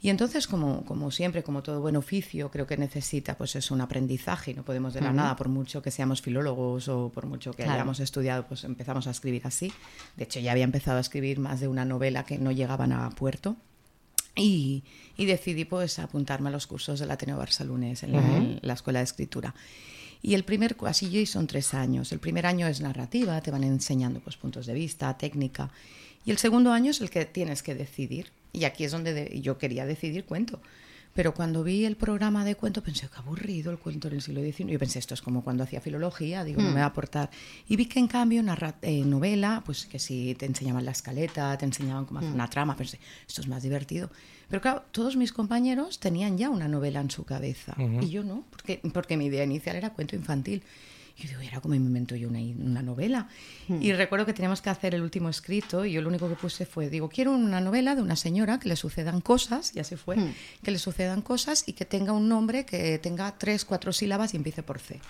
Y 0.00 0.10
entonces, 0.10 0.46
como, 0.46 0.84
como 0.84 1.10
siempre, 1.10 1.42
como 1.42 1.62
todo 1.62 1.80
buen 1.80 1.96
oficio, 1.96 2.50
creo 2.50 2.68
que 2.68 2.76
necesita 2.76 3.36
pues 3.36 3.56
es 3.56 3.72
un 3.72 3.80
aprendizaje, 3.80 4.54
no 4.54 4.62
podemos 4.62 4.94
de 4.94 5.00
la 5.00 5.12
nada, 5.12 5.34
por 5.34 5.48
mucho 5.48 5.82
que 5.82 5.90
seamos 5.90 6.22
filólogos 6.22 6.86
o 6.88 7.10
por 7.12 7.26
mucho 7.26 7.52
que 7.52 7.64
hayamos 7.64 7.98
estudiado, 7.98 8.46
pues 8.46 8.62
empezamos 8.62 9.08
a 9.08 9.10
escribir 9.10 9.42
así. 9.44 9.72
De 10.16 10.24
hecho, 10.24 10.38
ya 10.38 10.52
había 10.52 10.62
empezado 10.62 10.98
a 10.98 11.00
escribir 11.00 11.40
más 11.40 11.58
de 11.58 11.66
una 11.66 11.84
novela 11.84 12.24
que 12.24 12.38
no 12.38 12.52
llegaban 12.52 12.92
a 12.92 13.10
puerto. 13.10 13.56
Y, 14.36 14.84
y 15.16 15.26
decidí 15.26 15.64
pues 15.64 15.98
apuntarme 15.98 16.50
a 16.50 16.52
los 16.52 16.68
cursos 16.68 17.00
del 17.00 17.10
Ateneo 17.10 17.36
Barcelunes 17.36 18.04
en, 18.04 18.14
en 18.14 18.60
la 18.62 18.74
Escuela 18.74 19.00
de 19.00 19.04
Escritura. 19.04 19.52
Y 20.22 20.34
el 20.34 20.44
primer, 20.44 20.76
así 20.86 21.26
son 21.26 21.48
tres 21.48 21.74
años. 21.74 22.12
El 22.12 22.20
primer 22.20 22.46
año 22.46 22.68
es 22.68 22.80
narrativa, 22.80 23.40
te 23.40 23.50
van 23.50 23.64
enseñando 23.64 24.20
pues 24.20 24.36
puntos 24.36 24.66
de 24.66 24.74
vista, 24.74 25.16
técnica. 25.18 25.70
Y 26.24 26.30
el 26.30 26.38
segundo 26.38 26.72
año 26.72 26.92
es 26.92 27.00
el 27.00 27.10
que 27.10 27.24
tienes 27.24 27.64
que 27.64 27.74
decidir. 27.74 28.30
Y 28.52 28.64
aquí 28.64 28.84
es 28.84 28.92
donde 28.92 29.40
yo 29.40 29.58
quería 29.58 29.86
decidir 29.86 30.24
cuento. 30.24 30.60
Pero 31.14 31.34
cuando 31.34 31.64
vi 31.64 31.84
el 31.84 31.96
programa 31.96 32.44
de 32.44 32.54
cuento 32.54 32.80
pensé, 32.82 33.08
qué 33.08 33.16
aburrido 33.16 33.72
el 33.72 33.78
cuento 33.78 34.06
en 34.06 34.14
el 34.14 34.22
siglo 34.22 34.40
XIX. 34.40 34.70
Yo 34.70 34.78
pensé, 34.78 35.00
esto 35.00 35.14
es 35.14 35.22
como 35.22 35.42
cuando 35.42 35.64
hacía 35.64 35.80
filología, 35.80 36.44
digo, 36.44 36.62
no 36.62 36.68
me 36.68 36.76
va 36.76 36.84
a 36.84 36.90
aportar. 36.90 37.28
Y 37.66 37.74
vi 37.74 37.86
que 37.86 37.98
en 37.98 38.06
cambio, 38.06 38.40
una 38.40 38.76
eh, 38.82 39.04
novela, 39.04 39.62
pues 39.66 39.86
que 39.86 39.98
si 39.98 40.36
te 40.36 40.46
enseñaban 40.46 40.84
la 40.84 40.92
escaleta, 40.92 41.58
te 41.58 41.64
enseñaban 41.64 42.04
cómo 42.04 42.20
hacer 42.20 42.32
una 42.32 42.48
trama, 42.48 42.76
pensé, 42.76 43.00
esto 43.26 43.40
es 43.40 43.48
más 43.48 43.64
divertido. 43.64 44.10
Pero 44.48 44.62
claro, 44.62 44.84
todos 44.92 45.16
mis 45.16 45.32
compañeros 45.32 45.98
tenían 45.98 46.38
ya 46.38 46.50
una 46.50 46.68
novela 46.68 47.00
en 47.00 47.10
su 47.10 47.24
cabeza 47.24 47.74
y 48.00 48.10
yo 48.10 48.22
no, 48.22 48.44
porque, 48.50 48.80
porque 48.94 49.16
mi 49.16 49.26
idea 49.26 49.42
inicial 49.42 49.74
era 49.74 49.94
cuento 49.94 50.14
infantil. 50.14 50.62
Y 51.18 51.22
yo 51.22 51.28
digo, 51.30 51.40
era 51.40 51.60
como 51.60 51.72
me 51.72 51.76
invento 51.76 52.14
yo 52.14 52.28
una, 52.28 52.38
una 52.38 52.82
novela. 52.82 53.28
Hmm. 53.66 53.82
Y 53.82 53.92
recuerdo 53.92 54.24
que 54.24 54.32
teníamos 54.32 54.62
que 54.62 54.70
hacer 54.70 54.94
el 54.94 55.02
último 55.02 55.28
escrito 55.28 55.84
y 55.84 55.92
yo 55.92 56.02
lo 56.02 56.08
único 56.08 56.28
que 56.28 56.36
puse 56.36 56.64
fue, 56.64 56.88
digo, 56.88 57.08
quiero 57.08 57.32
una 57.32 57.60
novela 57.60 57.94
de 57.94 58.02
una 58.02 58.16
señora 58.16 58.60
que 58.60 58.68
le 58.68 58.76
sucedan 58.76 59.20
cosas, 59.20 59.74
y 59.74 59.80
así 59.80 59.96
fue, 59.96 60.16
hmm. 60.16 60.34
que 60.62 60.70
le 60.70 60.78
sucedan 60.78 61.22
cosas 61.22 61.64
y 61.66 61.72
que 61.72 61.84
tenga 61.84 62.12
un 62.12 62.28
nombre 62.28 62.64
que 62.64 62.98
tenga 62.98 63.36
tres, 63.36 63.64
cuatro 63.64 63.92
sílabas 63.92 64.34
y 64.34 64.36
empiece 64.36 64.62
por 64.62 64.78
C. 64.78 65.00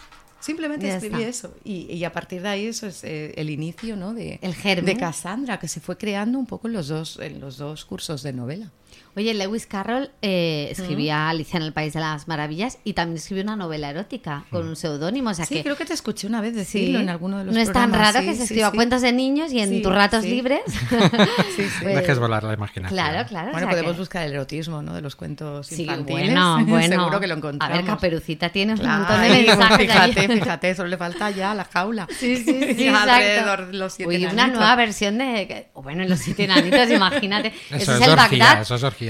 Simplemente 0.41 0.89
escribí 0.89 1.23
eso. 1.25 1.55
Y, 1.65 1.93
y, 1.93 2.05
a 2.05 2.13
partir 2.13 2.43
de 2.43 2.49
ahí 2.49 2.67
eso 2.67 2.87
es 2.87 3.03
eh, 3.03 3.35
el 3.37 3.51
inicio 3.51 3.97
¿no? 3.97 4.15
de, 4.15 4.39
el 4.41 4.85
de 4.85 4.97
Cassandra, 4.97 5.59
que 5.59 5.67
se 5.67 5.81
fue 5.81 5.97
creando 5.97 6.39
un 6.39 6.47
poco 6.47 6.69
en 6.69 6.75
los 6.75 6.89
dos, 6.89 7.19
en 7.21 7.41
los 7.41 7.59
dos 7.59 7.85
cursos 7.85 8.23
de 8.23 8.33
novela. 8.33 8.71
Oye, 9.19 9.35
Lewis 9.35 9.67
Carroll 9.67 10.11
eh, 10.23 10.69
escribía 10.71 11.29
Alicia 11.29 11.57
en 11.57 11.65
el 11.65 11.73
País 11.73 11.93
de 11.93 11.99
las 11.99 12.29
Maravillas 12.29 12.79
y 12.85 12.93
también 12.93 13.17
escribió 13.17 13.43
una 13.43 13.57
novela 13.57 13.91
erótica 13.91 14.45
con 14.51 14.69
un 14.69 14.77
seudónimo. 14.77 15.31
O 15.31 15.35
sea 15.35 15.45
sí, 15.45 15.61
creo 15.61 15.77
que 15.77 15.85
te 15.85 15.93
escuché 15.93 16.29
una 16.29 16.41
vez 16.41 16.55
decirlo 16.55 17.01
en 17.01 17.09
alguno 17.09 17.39
de 17.39 17.47
los 17.47 17.53
No 17.53 17.61
es 17.61 17.73
tan 17.73 17.93
raro 17.93 18.21
que 18.21 18.37
se 18.37 18.45
escriba 18.45 18.71
cuentos 18.71 19.03
de 19.03 19.13
niños 19.13 19.53
y 19.53 19.59
en 19.59 19.83
tus 19.83 19.93
ratos 19.93 20.23
libres. 20.23 20.61
sí, 21.57 21.65
sí. 21.69 21.85
Dejes 21.85 22.19
volar 22.21 22.45
la 22.45 22.55
imaginación. 22.55 22.97
Claro, 22.97 23.29
claro. 23.29 23.51
Bueno, 23.51 23.69
podemos 23.69 23.99
buscar 23.99 24.25
el 24.25 24.35
erotismo 24.35 24.83
¿no? 24.83 24.95
de 24.95 25.01
los 25.01 25.17
cuentos 25.17 25.73
infantiles. 25.73 26.09
Bueno, 26.09 26.65
bueno. 26.67 26.97
Seguro 26.97 27.21
que 27.21 27.27
lo 27.27 27.35
encontramos. 27.35 27.75
A 27.75 27.77
ver, 27.77 27.87
Caperucita 27.87 28.51
tiene 28.51 28.75
un 28.75 28.87
montón 28.87 29.21
de 29.21 29.29
mensajes. 29.47 29.79
Fíjate, 29.79 30.29
fíjate, 30.29 30.75
solo 30.75 30.89
le 30.89 30.97
falta 30.97 31.31
ya 31.31 31.55
la 31.55 31.65
jaula. 31.65 32.07
Sí, 32.17 32.37
sí, 32.37 32.75
sí. 32.77 32.89
alrededor 32.89 33.75
los 33.75 33.93
siete 33.95 34.17
Uy, 34.17 34.27
una 34.27 34.47
nueva 34.47 34.77
versión 34.77 35.19
de. 35.19 35.69
Bueno, 35.75 36.05
los 36.05 36.21
siete 36.21 36.45
enanitos, 36.45 36.91
imagínate. 36.91 37.53
Eso, 37.71 37.95
es, 37.95 38.01
el 38.01 38.17
Bagdad. 38.17 38.65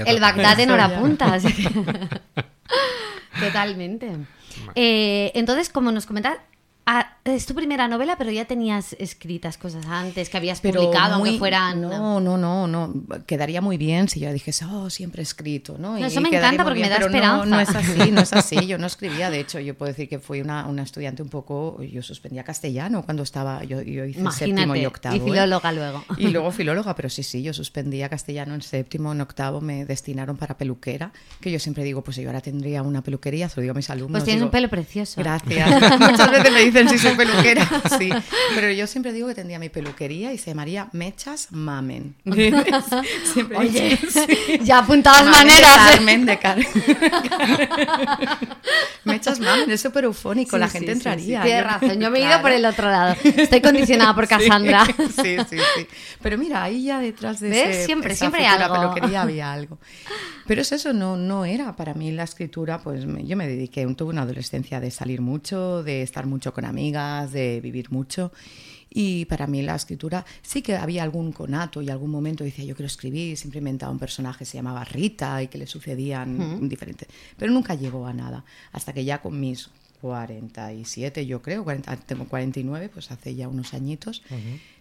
El 0.07 0.19
Bagdad 0.19 0.59
en 0.59 0.71
hora 0.71 0.99
punta. 0.99 1.39
Totalmente. 3.39 4.11
Eh, 4.75 5.31
entonces, 5.35 5.69
como 5.69 5.91
nos 5.91 6.05
comentas, 6.05 6.37
Ah, 6.91 7.17
es 7.23 7.45
tu 7.45 7.53
primera 7.53 7.87
novela, 7.87 8.17
pero 8.17 8.31
ya 8.31 8.45
tenías 8.45 8.93
escritas 8.93 9.59
cosas 9.59 9.85
antes 9.85 10.27
que 10.27 10.37
habías 10.37 10.59
publicado, 10.59 11.15
aunque 11.15 11.37
fueran. 11.37 11.81
No, 11.81 12.19
no, 12.19 12.35
no, 12.35 12.67
no. 12.67 12.91
Quedaría 13.27 13.61
muy 13.61 13.77
bien 13.77 14.09
si 14.09 14.19
yo 14.21 14.33
dijese, 14.33 14.65
oh, 14.65 14.89
siempre 14.89 15.21
he 15.21 15.23
escrito, 15.23 15.77
¿no? 15.77 15.97
eso 15.97 16.19
me 16.19 16.29
encanta 16.29 16.63
porque 16.63 16.79
me 16.79 16.89
da 16.89 16.97
esperanza. 16.97 17.45
No, 17.45 17.59
es 17.59 17.69
así, 17.69 18.09
no 18.09 18.21
es 18.21 18.33
así. 18.33 18.55
Yo 18.69 18.79
no 18.79 18.87
escribía, 18.87 19.29
de 19.29 19.39
hecho, 19.39 19.59
yo 19.59 19.75
puedo 19.75 19.91
decir 19.91 20.09
que 20.09 20.19
fui 20.19 20.41
una, 20.41 20.65
una 20.65 20.81
estudiante 20.81 21.21
un 21.21 21.29
poco. 21.29 21.81
Yo 21.83 22.01
suspendía 22.01 22.43
castellano 22.43 23.03
cuando 23.03 23.21
estaba. 23.21 23.63
Yo, 23.63 23.81
yo 23.81 24.05
hice 24.05 24.23
séptimo 24.31 24.75
y 24.75 24.85
octavo. 24.85 25.15
Y 25.15 25.19
¿eh? 25.19 25.23
filóloga 25.23 25.71
luego. 25.71 26.03
Y 26.17 26.27
luego 26.29 26.51
filóloga, 26.51 26.95
pero 26.95 27.09
sí, 27.09 27.21
sí, 27.21 27.43
yo 27.43 27.53
suspendía 27.53 28.09
castellano 28.09 28.55
en 28.55 28.61
séptimo, 28.61 29.11
en 29.11 29.21
octavo 29.21 29.61
me 29.61 29.85
destinaron 29.85 30.37
para 30.37 30.57
peluquera, 30.57 31.11
que 31.39 31.51
yo 31.51 31.59
siempre 31.59 31.83
digo, 31.83 32.03
pues 32.03 32.17
yo 32.17 32.27
ahora 32.27 32.41
tendría 32.41 32.81
una 32.81 33.03
peluquería, 33.03 33.47
se 33.49 33.57
lo 33.57 33.61
digo 33.61 33.73
a 33.73 33.75
mis 33.75 33.89
alumnos. 33.89 34.19
Pues 34.19 34.23
tienes 34.23 34.43
un 34.43 34.49
pelo 34.49 34.69
precioso. 34.69 35.21
Gracias. 35.21 35.69
Muchas 35.99 36.31
veces 36.31 36.51
me 36.51 36.61
dicen 36.61 36.78
si 36.87 36.97
soy 36.97 37.15
peluquera, 37.17 37.67
sí. 37.97 38.09
Pero 38.55 38.71
yo 38.71 38.87
siempre 38.87 39.11
digo 39.11 39.27
que 39.27 39.35
tendría 39.35 39.59
mi 39.59 39.69
peluquería 39.69 40.31
y 40.31 40.37
se 40.37 40.51
llamaría 40.51 40.87
Mechas 40.91 41.47
Mamen. 41.51 42.15
Oye, 43.57 43.99
ya 44.61 44.79
apuntadas 44.79 45.25
maneras. 45.25 45.91
De 46.25 46.37
Carmen, 46.37 46.67
Mechas 49.03 49.39
Mamen, 49.39 49.71
es 49.71 49.81
súper 49.81 50.03
eufónico, 50.05 50.57
la 50.57 50.69
gente 50.69 50.91
entraría. 50.91 51.41
Tienes 51.41 51.63
razón, 51.63 51.99
yo 51.99 52.11
me 52.11 52.19
he 52.19 52.27
ido 52.27 52.41
por 52.41 52.51
el 52.51 52.65
otro 52.65 52.89
lado. 52.89 53.15
Estoy 53.23 53.61
condicionada 53.61 54.13
por 54.13 54.27
Cassandra. 54.27 54.85
Sí, 54.85 55.37
sí, 55.49 55.57
sí. 55.75 55.87
Pero 56.21 56.37
mira, 56.37 56.63
ahí 56.63 56.83
ya 56.83 56.99
detrás 56.99 57.39
de 57.39 57.49
¿Ves? 57.49 57.85
siempre, 57.85 58.15
siempre 58.15 58.45
algo. 58.45 58.73
peluquería 58.73 59.23
había 59.23 59.51
algo. 59.51 59.79
Pero 60.45 60.61
es 60.61 60.71
eso, 60.71 60.93
no, 60.93 61.15
no 61.15 61.45
era 61.45 61.75
para 61.75 61.93
mí 61.93 62.11
la 62.11 62.23
escritura, 62.23 62.79
pues 62.79 63.05
yo 63.05 63.37
me 63.37 63.47
dediqué, 63.47 63.85
tuve 63.95 64.09
una 64.09 64.23
adolescencia 64.23 64.79
de 64.79 64.91
salir 64.91 65.21
mucho, 65.21 65.83
de 65.83 66.01
estar 66.01 66.25
mucho 66.25 66.53
con 66.53 66.58
amigas, 66.65 67.31
de 67.31 67.61
vivir 67.61 67.91
mucho. 67.91 68.31
Y 68.89 69.25
para 69.25 69.45
mí 69.45 69.61
la 69.61 69.75
escritura 69.75 70.25
sí 70.41 70.61
que 70.61 70.75
había 70.75 71.03
algún 71.03 71.31
conato 71.31 71.81
y 71.81 71.89
algún 71.89 72.09
momento 72.09 72.43
decía 72.43 72.65
yo 72.65 72.75
quiero 72.75 72.87
escribir, 72.87 73.37
siempre 73.37 73.59
inventaba 73.59 73.91
un 73.91 73.99
personaje 73.99 74.45
se 74.45 74.57
llamaba 74.57 74.83
Rita 74.83 75.43
y 75.43 75.47
que 75.47 75.59
le 75.59 75.67
sucedían 75.67 76.67
diferentes, 76.67 77.07
pero 77.37 77.51
nunca 77.51 77.75
llegó 77.75 78.07
a 78.07 78.13
nada, 78.13 78.43
hasta 78.71 78.91
que 78.91 79.05
ya 79.05 79.21
con 79.21 79.39
mis 79.39 79.69
47, 80.01 81.25
yo 81.25 81.41
creo, 81.41 81.65
tengo 82.05 82.25
49, 82.25 82.89
pues 82.89 83.11
hace 83.11 83.35
ya 83.35 83.47
unos 83.47 83.73
añitos, 83.73 84.23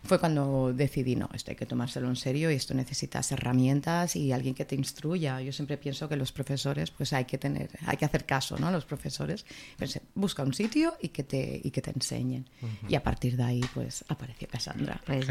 fue 0.04 0.18
cuando 0.18 0.72
decidí, 0.72 1.16
no, 1.16 1.28
esto 1.34 1.50
hay 1.50 1.56
que 1.56 1.66
tomárselo 1.66 2.08
en 2.08 2.16
serio 2.16 2.50
y 2.50 2.54
esto 2.54 2.74
necesitas 2.74 3.30
herramientas 3.32 4.16
y 4.16 4.32
alguien 4.32 4.54
que 4.54 4.64
te 4.64 4.74
instruya. 4.74 5.40
Yo 5.40 5.52
siempre 5.52 5.76
pienso 5.76 6.08
que 6.08 6.16
los 6.16 6.32
profesores, 6.32 6.90
pues 6.90 7.12
hay 7.12 7.24
que 7.24 7.38
tener, 7.38 7.70
hay 7.86 7.96
que 7.96 8.04
hacer 8.04 8.24
caso, 8.24 8.56
¿no? 8.58 8.70
Los 8.70 8.84
profesores, 8.84 9.44
Pensé, 9.76 10.02
busca 10.14 10.42
un 10.42 10.54
sitio 10.54 10.96
y 11.00 11.08
que 11.08 11.24
te, 11.24 11.60
y 11.62 11.70
que 11.70 11.82
te 11.82 11.90
enseñen. 11.90 12.48
Y 12.88 12.94
a 12.94 13.02
partir 13.02 13.36
de 13.36 13.42
ahí, 13.42 13.60
pues 13.74 14.04
apareció 14.08 14.48
Cassandra. 14.48 15.00
Pues, 15.04 15.26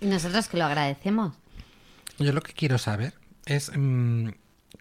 y 0.00 0.06
nosotros 0.06 0.48
que 0.48 0.56
lo 0.56 0.64
agradecemos. 0.64 1.34
Yo 2.18 2.32
lo 2.32 2.40
que 2.40 2.52
quiero 2.52 2.78
saber 2.78 3.14
es... 3.44 3.70
Mm, 3.76 4.30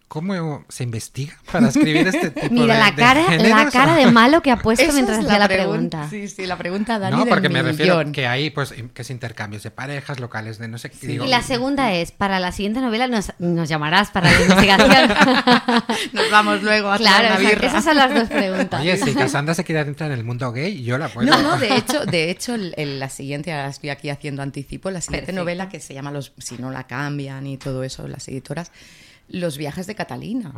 ¿Cómo 0.08 0.66
se 0.70 0.84
investiga 0.84 1.34
para 1.52 1.70
escribir 1.70 2.08
este 2.08 2.30
tipo 2.42 2.54
Mira, 2.54 2.76
de, 2.76 2.80
la 2.80 2.96
cara, 2.96 3.38
de 3.38 3.50
la 3.50 3.70
cara 3.70 3.96
de 3.96 4.06
malo 4.12 4.42
que 4.42 4.52
ha 4.52 4.58
puesto 4.58 4.92
mientras 4.94 5.20
hacía 5.20 5.40
la, 5.40 5.48
pregunta. 5.48 6.08
Sí, 6.10 6.28
sí, 6.28 6.46
la 6.46 6.58
pregunta 6.58 7.00
Dani 7.00 7.18
No, 7.18 7.26
porque 7.26 7.50
me 7.50 7.62
refiero 7.62 8.02
que 8.12 8.28
hay 8.28 8.50
pues 8.50 8.74
que 8.94 9.02
es 9.02 9.10
intercambios 9.10 9.64
de 9.64 9.72
parejas, 9.72 10.20
locales 10.20 10.58
de 10.58 10.68
no 10.68 10.78
sé 10.78 10.90
qué. 10.92 11.14
y 11.14 11.18
la 11.18 11.42
segunda 11.42 11.94
es, 11.94 12.12
para 12.12 12.40
la 12.40 12.52
siguiente 12.52 12.82
novela 12.82 13.08
nos, 13.08 13.34
nos 13.40 13.68
llamarás 13.68 14.12
para 14.12 14.32
la 14.32 14.42
investigación. 14.42 15.10
nos 16.14 16.32
vamos 16.32 16.62
luego 16.64 16.92
a 16.92 16.98
claro, 16.98 17.40
una 17.40 17.50
Esas 17.50 17.84
son 17.84 17.98
las 17.98 18.14
dos 18.14 18.30
preguntas. 18.30 18.82
Oye, 18.82 18.98
si 18.98 19.14
Cassandra 19.14 19.54
se 19.54 19.64
quiere 19.64 19.82
adentrar 19.82 20.12
en 20.12 20.20
el 20.20 20.24
mundo 20.24 20.52
gay, 20.52 20.84
yo 20.84 20.98
la 20.98 21.10
puedo. 21.10 21.30
No, 21.30 21.42
no, 21.42 21.58
de 21.58 21.76
hecho, 21.78 22.06
de 22.06 22.30
hecho 22.30 22.56
la 22.58 23.10
siguiente, 23.10 23.52
ahora 23.52 23.70
estoy 23.70 23.90
aquí 23.90 24.10
haciendo 24.10 24.42
anticipo, 24.42 24.92
la 24.92 25.02
siguiente 25.02 25.34
novela 25.34 25.68
que 25.68 25.80
se 25.80 25.94
llama 25.94 26.12
Los, 26.12 26.34
si 26.38 26.58
no 26.58 26.72
la 26.72 26.88
cambian 26.88 27.48
y 27.48 27.58
todo 27.58 27.84
eso, 27.84 28.08
las 28.08 28.28
editoras 28.28 28.72
los 29.28 29.58
viajes 29.58 29.88
de 29.88 29.96
Catalina. 29.96 30.52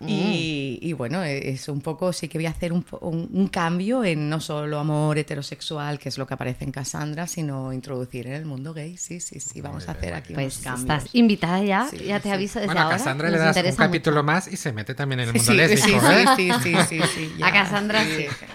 Y, 0.00 0.92
bueno, 0.92 1.22
es 1.22 1.68
un 1.68 1.80
poco, 1.80 2.12
sí 2.12 2.28
que 2.28 2.38
voy 2.38 2.46
a 2.46 2.50
hacer 2.50 2.72
un, 2.72 2.84
un, 3.00 3.48
cambio 3.48 4.04
en 4.04 4.28
no 4.28 4.40
solo 4.40 4.78
amor 4.78 5.18
heterosexual, 5.18 5.98
que 5.98 6.08
es 6.08 6.18
lo 6.18 6.26
que 6.26 6.34
aparece 6.34 6.64
en 6.64 6.72
Cassandra, 6.72 7.26
sino 7.26 7.72
introducir 7.72 8.26
en 8.26 8.34
el 8.34 8.44
mundo 8.44 8.72
gay. 8.74 8.96
Sí, 8.96 9.20
sí, 9.20 9.40
sí, 9.40 9.60
vamos 9.60 9.88
a 9.88 9.92
hacer 9.92 10.14
aquí 10.14 10.34
pues 10.34 10.58
unos 10.58 10.64
cambios. 10.64 10.98
Estás 10.98 11.14
invitada 11.14 11.62
ya, 11.62 11.88
ya 11.90 12.20
te 12.20 12.32
aviso 12.32 12.60
desde 12.60 12.72
bueno, 12.72 12.88
a 12.88 12.90
Cassandra 12.90 13.30
le 13.30 13.38
das 13.38 13.56
un 13.56 13.76
capítulo 13.76 14.22
más 14.22 14.48
y 14.48 14.56
se 14.56 14.72
mete 14.72 14.94
también 14.94 15.20
en 15.20 15.28
el 15.28 15.34
mundo 15.34 15.52
sí, 15.52 15.56
lésbico, 15.56 16.10
¿eh? 16.10 16.24
Sí, 16.36 16.50
sí, 16.62 16.74
sí, 16.88 17.00
sí, 17.14 17.32
A 17.42 17.52
Cassandra 17.52 18.02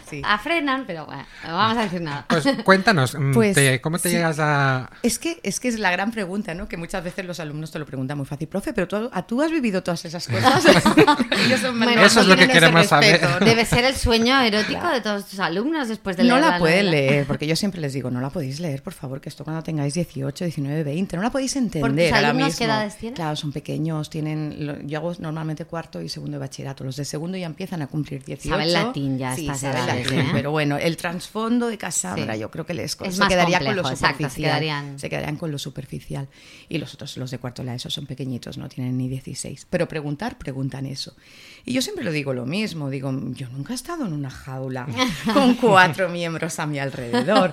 sí. 0.10 0.22
A 0.24 0.38
frenan, 0.38 0.86
pero 0.86 1.06
bueno, 1.06 1.26
no 1.46 1.56
vamos 1.56 1.78
a 1.78 1.84
decir 1.84 2.02
nada. 2.02 2.26
Pues 2.28 2.48
cuéntanos, 2.64 3.16
mm, 3.18 3.34
pues, 3.34 3.58
¿cómo 3.82 4.00
te 4.00 4.10
llegas 4.10 4.40
a...? 4.40 4.90
Es 5.04 5.20
que, 5.20 5.40
es 5.44 5.60
que 5.60 5.68
es 5.68 5.80
la 5.80 5.92
gran 5.92 6.12
pregunta, 6.12 6.54
¿no? 6.54 6.68
Que 6.68 6.78
muchas 6.78 7.04
veces 7.04 7.26
los 7.26 7.40
alumnos 7.40 7.72
te 7.72 7.80
lo 7.80 7.86
preguntan 7.86 8.18
muy 8.18 8.26
fácil. 8.26 8.48
Profe, 8.48 8.74
pero 8.74 8.88
tú, 8.88 9.10
tú 9.28 9.42
has 9.48 9.52
vivido 9.52 9.84
todas 9.84 10.06
esas 10.06 10.28
Eso 12.08 12.22
es 12.22 12.28
lo 12.28 12.36
que 12.36 12.48
queremos 12.48 12.88
saber. 12.88 13.22
Debe 13.40 13.66
ser 13.66 13.86
el 13.86 13.96
sueño 13.96 14.40
erótico 14.42 14.88
de 14.88 15.02
todos 15.02 15.26
tus 15.26 15.40
alumnos 15.40 15.88
después 15.88 16.18
de 16.18 16.24
leer. 16.24 16.36
No 16.36 16.48
la, 16.48 16.60
pueden 16.60 16.92
leer, 16.92 17.26
porque 17.26 17.48
yo 17.48 17.56
siempre 17.56 17.82
les 17.82 17.94
digo, 17.94 18.12
no 18.12 18.22
la 18.22 18.30
podéis 18.30 18.60
leer, 18.60 18.84
por 18.84 18.94
favor, 18.94 19.22
que 19.22 19.30
esto 19.30 19.44
cuando 19.44 19.64
tengáis 19.64 19.94
18, 19.94 20.46
19, 20.46 20.84
20, 20.84 21.18
no 21.18 21.24
la 21.24 21.32
podéis 21.32 21.56
entender. 21.56 22.10
¿Por 22.10 22.14
alumnos 22.16 22.56
qué 22.56 22.66
edades 22.66 22.98
tienen? 22.98 23.16
Claro, 23.16 23.36
son 23.36 23.52
pequeños, 23.52 24.10
tienen. 24.10 24.88
Yo 24.88 25.00
hago 25.00 25.14
normalmente 25.20 25.66
cuarto 25.66 26.02
y 26.02 26.10
segundo 26.10 26.36
de 26.36 26.40
bachillerato. 26.40 26.84
Los 26.84 26.96
de 26.96 27.06
segundo 27.06 27.38
ya 27.38 27.46
empiezan 27.46 27.82
a 27.82 27.88
cumplir 27.88 28.24
18. 28.24 28.50
Saben 28.50 28.74
latín 28.74 29.18
ya 29.18 29.36
sí, 29.36 29.48
edades, 29.48 30.12
¿eh? 30.12 30.26
Pero 30.34 30.52
bueno, 30.52 30.78
el 30.78 30.98
trasfondo 30.98 31.68
de 31.68 31.78
Casabra, 31.78 32.36
yo 32.36 32.52
creo 32.52 32.66
que 32.66 32.74
les 32.74 32.92
se 32.92 33.28
quedaría 33.28 33.60
con 33.60 33.76
lo 33.76 33.84
superficial. 33.84 34.32
se, 34.32 34.42
quedarían... 34.42 35.00
se 35.00 35.10
quedarían 35.10 35.38
con 35.38 35.52
lo 35.52 35.60
superficial. 35.60 36.28
Y 36.70 36.78
los 36.78 36.94
otros, 36.94 37.18
los 37.18 37.32
de 37.32 37.38
cuarto 37.38 37.62
de 37.62 37.68
la 37.68 37.76
ESO, 37.76 37.90
son 37.90 38.06
pequeñitos, 38.06 38.58
no 38.58 38.68
tienen 38.70 38.98
ni 38.98 39.08
16. 39.08 39.37
Pero 39.70 39.88
preguntar, 39.88 40.38
preguntan 40.38 40.86
eso. 40.86 41.16
Y 41.68 41.74
yo 41.74 41.82
siempre 41.82 42.06
lo 42.06 42.14
digo 42.14 42.34
lo 42.34 42.46
mismo, 42.46 42.90
digo, 42.90 43.12
yo 43.34 43.50
nunca 43.50 43.74
he 43.74 43.76
estado 43.76 44.06
en 44.06 44.14
una 44.14 44.30
jaula 44.30 44.88
con 45.34 45.56
cuatro 45.56 46.08
miembros 46.10 46.60
a 46.60 46.66
mi 46.66 46.80
alrededor. 46.80 47.52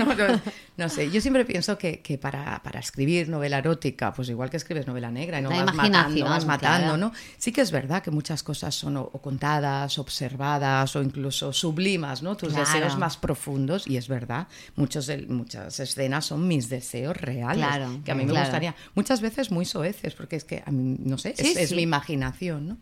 no, 0.78 0.88
sé, 0.88 1.10
yo 1.10 1.20
siempre 1.20 1.44
pienso 1.44 1.76
que, 1.76 2.00
que 2.00 2.16
para, 2.16 2.62
para, 2.62 2.80
escribir 2.80 3.28
novela 3.28 3.58
erótica, 3.58 4.14
pues 4.14 4.30
igual 4.30 4.48
que 4.48 4.56
escribes 4.56 4.86
novela 4.86 5.10
negra 5.10 5.38
y 5.38 5.42
no 5.42 5.50
vas 5.50 5.74
matando, 5.74 6.24
vas 6.24 6.46
matando, 6.46 6.96
¿no? 6.96 7.12
Sí 7.36 7.52
que 7.52 7.60
es 7.60 7.70
verdad 7.70 8.02
que 8.02 8.10
muchas 8.10 8.42
cosas 8.42 8.74
son 8.74 8.96
o, 8.96 9.10
contadas, 9.10 9.98
observadas 9.98 10.96
o 10.96 11.02
incluso 11.02 11.52
sublimas, 11.52 12.22
¿no? 12.22 12.38
Tus 12.38 12.54
deseos 12.54 12.96
más 12.96 13.18
profundos, 13.18 13.86
y 13.86 13.98
es 13.98 14.08
verdad, 14.08 14.48
muchos 14.76 15.10
muchas 15.28 15.78
escenas 15.78 16.24
son 16.24 16.48
mis 16.48 16.70
deseos 16.70 17.14
reales, 17.14 18.00
que 18.02 18.12
a 18.12 18.14
mí 18.14 18.24
me 18.24 18.32
gustaría, 18.32 18.74
muchas 18.94 19.20
veces 19.20 19.50
muy 19.50 19.66
soeces, 19.66 20.14
porque 20.14 20.36
es 20.36 20.44
que 20.44 20.62
a 20.64 20.70
mí, 20.70 20.96
no 21.00 21.18
sé, 21.18 21.34
es, 21.36 21.58
es 21.58 21.72
mi 21.72 21.82
imaginación, 21.82 22.68
¿no? 22.68 22.78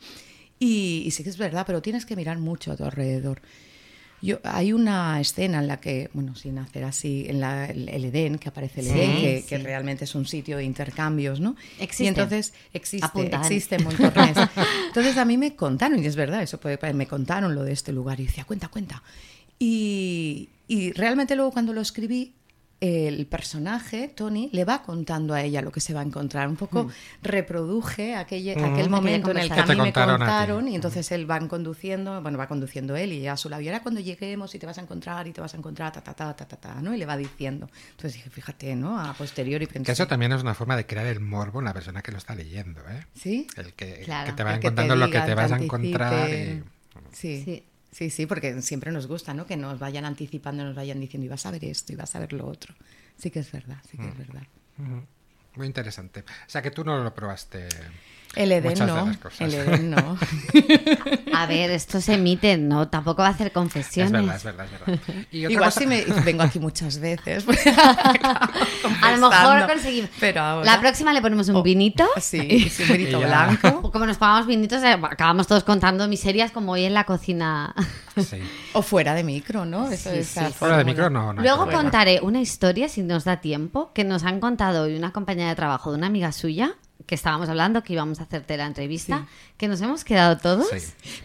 Y, 0.64 1.10
sí 1.10 1.22
que 1.22 1.28
es 1.28 1.36
verdad, 1.36 1.64
pero 1.66 1.82
tienes 1.82 2.06
que 2.06 2.16
mirar 2.16 2.38
mucho 2.38 2.72
a 2.72 2.76
tu 2.76 2.84
alrededor. 2.84 3.42
Yo, 4.22 4.38
hay 4.42 4.72
una 4.72 5.20
escena 5.20 5.58
en 5.58 5.68
la 5.68 5.78
que, 5.78 6.08
bueno, 6.14 6.34
sin 6.34 6.56
hacer 6.56 6.84
así, 6.84 7.26
en 7.28 7.40
la, 7.40 7.66
el, 7.66 8.04
Edén, 8.06 8.38
que 8.38 8.48
aparece 8.48 8.80
el 8.80 8.86
Edén, 8.86 9.42
que, 9.44 9.58
realmente 9.58 10.04
es 10.04 10.14
un 10.14 10.24
sitio 10.24 10.56
de 10.56 10.64
intercambios, 10.64 11.40
¿no? 11.40 11.54
Existe. 11.78 12.04
Y 12.04 12.06
entonces 12.06 12.54
existe, 12.72 13.30
existe 13.30 13.74
en 13.74 13.84
Montornés. 13.84 14.38
entonces 14.86 15.18
a 15.18 15.26
mí 15.26 15.36
me 15.36 15.54
contaron, 15.54 16.02
y 16.02 16.06
es 16.06 16.16
verdad, 16.16 16.42
eso 16.42 16.58
puede, 16.58 16.78
me 16.94 17.06
contaron 17.06 17.54
lo 17.54 17.62
de 17.62 17.72
este 17.72 17.92
lugar, 17.92 18.18
y 18.20 18.24
decía, 18.24 18.44
cuenta, 18.44 18.68
cuenta. 18.68 19.02
Y, 19.58 20.48
y 20.66 20.92
realmente 20.92 21.36
luego 21.36 21.52
cuando 21.52 21.74
lo 21.74 21.82
escribí 21.82 22.32
el 22.84 23.26
personaje, 23.26 24.08
Tony, 24.08 24.50
le 24.52 24.64
va 24.66 24.82
contando 24.82 25.32
a 25.32 25.40
ella 25.40 25.62
lo 25.62 25.72
que 25.72 25.80
se 25.80 25.94
va 25.94 26.00
a 26.00 26.02
encontrar. 26.02 26.48
Un 26.48 26.56
poco 26.56 26.84
mm. 26.84 26.90
reproduje 27.22 28.14
aquel, 28.14 28.44
mm. 28.56 28.64
aquel 28.64 28.90
momento 28.90 29.30
en 29.30 29.38
el 29.38 29.50
que 29.50 29.60
a 29.60 29.66
mí 29.66 29.76
me 29.76 29.92
contaron 29.92 30.68
y 30.68 30.74
entonces 30.74 31.10
él 31.12 31.30
va 31.30 31.40
conduciendo, 31.48 32.20
bueno, 32.20 32.36
va 32.36 32.46
conduciendo 32.46 32.94
él 32.94 33.12
y 33.14 33.26
a 33.26 33.36
su 33.38 33.48
lado, 33.48 33.62
y 33.62 33.68
ahora 33.68 33.82
cuando 33.82 34.00
lleguemos 34.00 34.54
y 34.54 34.58
te 34.58 34.66
vas 34.66 34.76
a 34.76 34.82
encontrar 34.82 35.26
y 35.26 35.32
te 35.32 35.40
vas 35.40 35.54
a 35.54 35.56
encontrar, 35.56 35.92
ta, 35.92 36.02
ta, 36.02 36.12
ta, 36.12 36.36
ta, 36.36 36.46
ta, 36.46 36.56
ta, 36.56 36.82
¿no? 36.82 36.94
Y 36.94 36.98
le 36.98 37.06
va 37.06 37.16
diciendo. 37.16 37.70
Entonces 37.92 38.14
dije, 38.14 38.28
fíjate, 38.28 38.76
¿no? 38.76 39.00
A 39.00 39.14
posteriori 39.14 39.66
pensé... 39.66 39.86
Que 39.86 39.92
eso 39.92 40.06
también 40.06 40.32
es 40.32 40.42
una 40.42 40.54
forma 40.54 40.76
de 40.76 40.84
crear 40.84 41.06
el 41.06 41.20
morbo 41.20 41.60
en 41.60 41.64
la 41.64 41.72
persona 41.72 42.02
que 42.02 42.12
lo 42.12 42.18
está 42.18 42.34
leyendo, 42.34 42.80
¿eh? 42.90 43.06
Sí. 43.14 43.46
El 43.56 43.72
que, 43.72 44.04
te 44.36 44.44
va 44.44 44.60
contando 44.60 44.94
lo 44.94 45.08
que 45.08 45.20
te 45.20 45.34
vas 45.34 45.52
a 45.52 45.56
encontrar 45.56 46.28
Sí. 47.12 47.42
sí. 47.44 47.64
Sí, 47.94 48.10
sí, 48.10 48.26
porque 48.26 48.60
siempre 48.60 48.90
nos 48.90 49.06
gusta, 49.06 49.34
¿no? 49.34 49.46
Que 49.46 49.56
nos 49.56 49.78
vayan 49.78 50.04
anticipando, 50.04 50.64
nos 50.64 50.74
vayan 50.74 50.98
diciendo, 50.98 51.26
y 51.26 51.28
vas 51.28 51.46
a 51.46 51.52
ver 51.52 51.64
esto, 51.64 51.92
y 51.92 51.96
vas 51.96 52.12
a 52.16 52.18
ver 52.18 52.32
lo 52.32 52.44
otro. 52.44 52.74
Sí 53.16 53.30
que 53.30 53.38
es 53.38 53.52
verdad, 53.52 53.78
sí 53.88 53.96
que 53.96 54.08
es 54.08 54.14
mm. 54.16 54.18
verdad. 54.18 54.42
Muy 55.54 55.68
interesante. 55.68 56.22
O 56.22 56.50
sea, 56.50 56.60
que 56.60 56.72
tú 56.72 56.82
no 56.82 57.04
lo 57.04 57.14
probaste. 57.14 57.68
El 58.36 58.52
Edén 58.52 58.78
no. 58.86 59.12
El 59.38 59.54
Edén 59.54 59.90
no. 59.90 60.18
A 61.34 61.46
ver, 61.46 61.70
esto 61.70 62.00
se 62.00 62.14
emite, 62.14 62.56
no, 62.56 62.88
tampoco 62.88 63.22
va 63.22 63.28
a 63.28 63.30
hacer 63.30 63.52
confesiones. 63.52 64.36
Es 64.36 64.44
verdad, 64.44 64.66
es 64.66 64.70
verdad, 64.72 64.90
es 64.90 65.06
verdad. 65.06 65.26
Igual 65.30 65.72
si 65.72 65.86
me 65.86 66.02
vengo 66.24 66.42
aquí 66.42 66.58
muchas 66.58 66.98
veces. 66.98 67.44
a 69.02 69.16
lo 69.16 69.28
mejor 69.28 69.66
conseguimos. 69.66 70.10
Pero 70.20 70.64
La 70.64 70.80
próxima 70.80 71.12
le 71.12 71.20
ponemos 71.20 71.48
un 71.48 71.56
oh, 71.56 71.62
vinito. 71.62 72.06
Sí, 72.20 72.70
un 72.80 72.88
vinito 72.88 73.20
blanco. 73.20 73.90
Como 73.90 74.06
nos 74.06 74.16
pongamos 74.18 74.46
vinitos, 74.46 74.82
eh, 74.82 74.92
acabamos 74.92 75.46
todos 75.46 75.64
contando 75.64 76.06
miserias 76.08 76.50
como 76.50 76.72
hoy 76.72 76.84
en 76.84 76.94
la 76.94 77.04
cocina. 77.04 77.74
Sí. 78.16 78.38
O 78.72 78.82
fuera 78.82 79.14
de 79.14 79.24
micro, 79.24 79.64
¿no? 79.64 79.90
Eso 79.90 80.10
fuera 80.52 80.78
de 80.78 80.84
micro 80.84 81.10
no. 81.10 81.32
Luego 81.32 81.68
contaré 81.70 82.20
una 82.22 82.40
historia, 82.40 82.88
si 82.88 83.02
nos 83.02 83.24
da 83.24 83.40
tiempo, 83.40 83.92
que 83.92 84.04
nos 84.04 84.24
han 84.24 84.40
contado 84.40 84.84
hoy 84.84 84.96
una 84.96 85.12
compañera 85.12 85.48
de 85.48 85.56
trabajo 85.56 85.90
de 85.90 85.98
una 85.98 86.06
amiga 86.06 86.32
suya 86.32 86.76
que 87.06 87.14
estábamos 87.14 87.48
hablando, 87.48 87.82
que 87.82 87.92
íbamos 87.92 88.20
a 88.20 88.24
hacerte 88.24 88.56
la 88.56 88.66
entrevista, 88.66 89.26
que 89.56 89.68
nos 89.68 89.80
hemos 89.80 90.04
quedado 90.04 90.38
todos. 90.38 90.68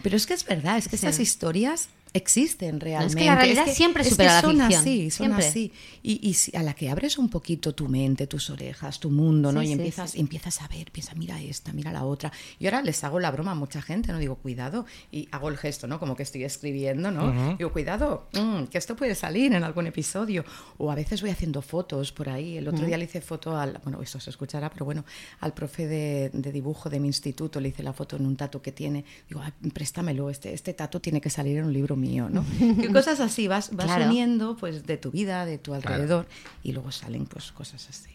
Pero 0.02 0.16
es 0.16 0.26
que 0.26 0.34
es 0.34 0.44
verdad, 0.44 0.78
es 0.78 0.88
que 0.88 0.96
estas 0.96 1.18
historias 1.20 1.88
existen 2.12 2.80
realmente. 2.80 3.12
es 3.12 3.16
que 3.16 3.26
la 3.26 3.36
realidad 3.36 3.66
siempre 3.66 4.04
supera 4.04 4.38
es 4.38 4.44
que 4.44 4.50
son 4.50 4.60
así, 4.60 5.10
son 5.10 5.32
así. 5.32 5.72
Y, 6.02 6.36
a 6.54 6.62
la 6.62 6.74
que 6.74 6.88
abres 6.88 7.18
un 7.18 7.28
poquito 7.28 7.74
tu 7.74 7.88
mente, 7.88 8.26
tus 8.26 8.50
orejas, 8.50 9.00
tu 9.00 9.10
mundo, 9.10 9.52
¿no? 9.52 9.62
y 9.62 9.72
empiezas, 9.72 10.14
empiezas 10.14 10.62
a 10.62 10.68
ver, 10.68 10.90
piensa, 10.90 11.14
mira 11.14 11.40
esta, 11.40 11.72
mira 11.72 11.92
la 11.92 12.04
otra. 12.04 12.32
Y 12.58 12.66
ahora 12.66 12.82
les 12.82 13.02
hago 13.04 13.20
la 13.20 13.30
broma 13.30 13.52
a 13.52 13.54
mucha 13.54 13.82
gente, 13.82 14.12
¿no? 14.12 14.18
Digo, 14.18 14.36
cuidado, 14.36 14.86
y 15.10 15.28
hago 15.30 15.48
el 15.48 15.56
gesto, 15.56 15.86
¿no? 15.86 15.98
Como 15.98 16.16
que 16.16 16.22
estoy 16.22 16.44
escribiendo, 16.44 17.10
¿no? 17.10 17.56
Digo, 17.56 17.72
cuidado, 17.72 18.28
mm, 18.32 18.64
que 18.64 18.78
esto 18.78 18.96
puede 18.96 19.14
salir 19.14 19.52
en 19.52 19.64
algún 19.64 19.86
episodio. 19.86 20.44
O 20.78 20.90
a 20.90 20.94
veces 20.94 21.20
voy 21.20 21.30
haciendo 21.30 21.62
fotos 21.62 22.12
por 22.12 22.28
ahí. 22.28 22.56
El 22.56 22.68
otro 22.68 22.86
día 22.86 22.96
le 22.96 23.04
hice 23.04 23.20
foto 23.20 23.56
al, 23.56 23.80
bueno, 23.84 24.02
eso 24.02 24.18
se 24.20 24.30
escuchará, 24.30 24.70
pero 24.70 24.84
bueno, 24.84 25.04
al 25.40 25.52
profe 25.52 25.86
de, 25.86 26.30
dibujo 26.52 26.88
de 26.88 27.00
mi 27.00 27.08
instituto, 27.08 27.60
le 27.60 27.68
hice 27.68 27.82
la 27.82 27.92
foto 27.92 28.16
en 28.16 28.26
un 28.26 28.36
tatu 28.36 28.60
que 28.60 28.72
tiene. 28.72 29.04
Digo, 29.28 29.42
préstamelo, 29.72 30.30
este, 30.30 30.52
este 30.52 30.74
tatu 30.74 31.00
tiene 31.00 31.20
que 31.20 31.30
salir 31.30 31.58
en 31.58 31.64
un 31.64 31.72
libro 31.72 31.96
mío, 32.00 32.28
¿no? 32.30 32.44
y 32.60 32.88
cosas 32.88 33.20
así, 33.20 33.48
vas, 33.48 33.74
vas 33.74 34.06
uniendo 34.06 34.56
pues 34.56 34.86
de 34.86 34.96
tu 34.96 35.10
vida, 35.10 35.46
de 35.46 35.58
tu 35.58 35.74
alrededor, 35.74 36.26
y 36.62 36.72
luego 36.72 36.90
salen 36.90 37.26
pues 37.26 37.52
cosas 37.52 37.88
así. 37.88 38.10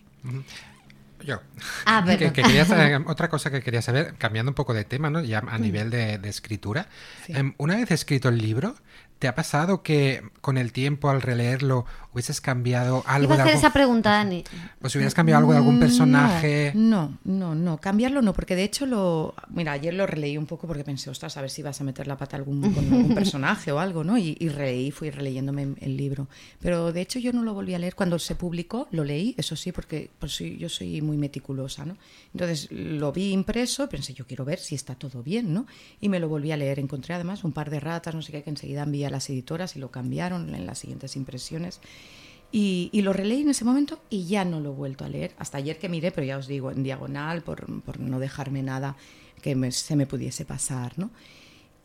Yo. 1.24 1.42
Ah, 1.86 2.04
que, 2.18 2.32
quería 2.32 2.66
saber, 2.66 3.02
otra 3.08 3.30
cosa 3.30 3.52
que 3.52 3.62
quería 3.62 3.82
saber, 3.82 4.16
cambiando 4.18 4.52
un 4.52 4.56
poco 4.56 4.74
de 4.74 4.84
tema, 4.84 5.10
¿no? 5.10 5.22
Ya 5.22 5.40
a 5.40 5.58
nivel 5.58 5.90
de, 5.90 6.20
escritura. 6.26 6.88
Em, 7.28 7.54
una 7.58 7.76
vez 7.76 7.92
escrito 7.92 8.30
el 8.30 8.38
libro, 8.38 8.76
¿Te 9.20 9.30
ha 9.30 9.36
pasado 9.36 9.82
que 9.82 10.24
con 10.42 10.58
el 10.58 10.74
tiempo, 10.74 11.10
al 11.10 11.22
releerlo, 11.22 11.86
hubieses 12.12 12.42
cambiado 12.42 13.02
algo? 13.08 13.34
Iba 13.34 13.44
a 13.44 13.46
hacer 13.46 13.56
esa 13.56 13.72
pregunta, 13.72 14.12
Dani. 14.12 14.44
Pues 14.82 14.94
hubieras 14.96 15.14
cambiado 15.14 15.40
algo 15.40 15.54
de 15.54 15.58
algún 15.60 15.80
personaje. 15.80 16.74
No, 16.76 17.18
no, 17.24 17.56
no, 17.56 17.78
cambiarlo 17.78 18.22
no, 18.22 18.34
porque 18.34 18.58
de 18.58 18.66
hecho 18.66 18.86
lo. 18.86 19.34
Mira, 19.50 19.72
ayer 19.72 19.94
lo 19.94 20.06
releí 20.06 20.38
un 20.38 20.46
poco 20.46 20.68
porque 20.68 20.84
pensé, 20.84 21.10
ostras, 21.10 21.38
a 21.38 21.42
ver 21.42 21.50
si 21.50 21.64
vas 21.64 21.80
a 21.80 21.86
meter 21.86 22.08
la 22.08 22.18
pata 22.18 22.36
algún, 22.36 22.74
con 22.74 22.84
algún 22.84 23.16
personaje 23.16 23.72
o 23.72 23.80
algo, 23.80 24.04
¿no? 24.04 24.18
Y, 24.18 24.36
y, 24.38 24.50
releí, 24.50 24.92
fui 24.92 25.12
releyéndome 25.12 25.76
el 25.80 25.96
libro. 25.96 26.28
Pero 26.60 26.92
de 26.92 27.00
hecho 27.00 27.18
yo 27.18 27.32
no 27.32 27.42
lo 27.42 27.54
volví 27.54 27.74
a 27.74 27.80
leer. 27.80 27.96
Cuando 27.96 28.20
se 28.20 28.36
publicó, 28.36 28.90
lo 28.92 29.06
leí, 29.06 29.34
eso 29.38 29.56
sí, 29.56 29.72
porque 29.72 30.10
pues, 30.20 30.38
yo 30.38 30.68
soy 30.68 31.00
muy 31.06 31.18
meticulosa, 31.18 31.86
¿no? 31.86 31.98
Entonces 32.34 32.70
lo 32.72 33.12
vi 33.12 33.32
impreso, 33.32 33.88
pensé, 33.88 34.14
yo 34.14 34.28
quiero 34.28 34.44
ver 34.44 34.60
si 34.60 34.76
está 34.76 34.96
todo 34.96 35.24
bien, 35.24 35.54
¿no? 35.54 35.68
Y 36.02 36.10
me 36.10 36.20
lo 36.20 36.28
volví 36.28 36.52
a 36.52 36.58
leer. 36.58 36.80
Encontré 36.80 37.14
además 37.14 37.44
un 37.44 37.54
par 37.54 37.70
de 37.70 37.80
ratas, 37.80 38.14
no 38.16 38.22
sé 38.22 38.32
qué, 38.32 38.44
que 38.44 38.50
enseguida 38.50 38.84
envié 38.84 39.06
a 39.06 39.10
las 39.10 39.30
editoras 39.30 39.76
y 39.76 39.80
lo 39.80 39.92
cambiaron 39.92 40.54
en 40.54 40.66
las 40.66 40.80
siguientes 40.80 41.16
impresiones. 41.16 41.80
Y, 42.52 42.90
lo 43.02 43.12
releí 43.12 43.42
en 43.42 43.50
ese 43.50 43.66
momento 43.66 44.02
y 44.10 44.26
ya 44.28 44.46
no 44.46 44.62
lo 44.62 44.72
he 44.72 44.76
vuelto 44.76 45.04
a 45.04 45.10
leer. 45.10 45.36
Hasta 45.38 45.58
ayer 45.58 45.78
que 45.78 45.90
miré, 45.90 46.12
pero 46.12 46.26
ya 46.26 46.38
os 46.38 46.48
digo, 46.48 46.72
en 46.72 46.84
diagonal, 46.84 47.42
por, 47.42 47.66
por 47.84 48.00
no 48.00 48.20
dejarme 48.20 48.64
nada 48.64 48.96
que 49.42 49.72
se 49.72 49.96
me 49.96 50.08
pudiese 50.08 50.46
pasar, 50.46 50.98
¿no? 50.98 51.12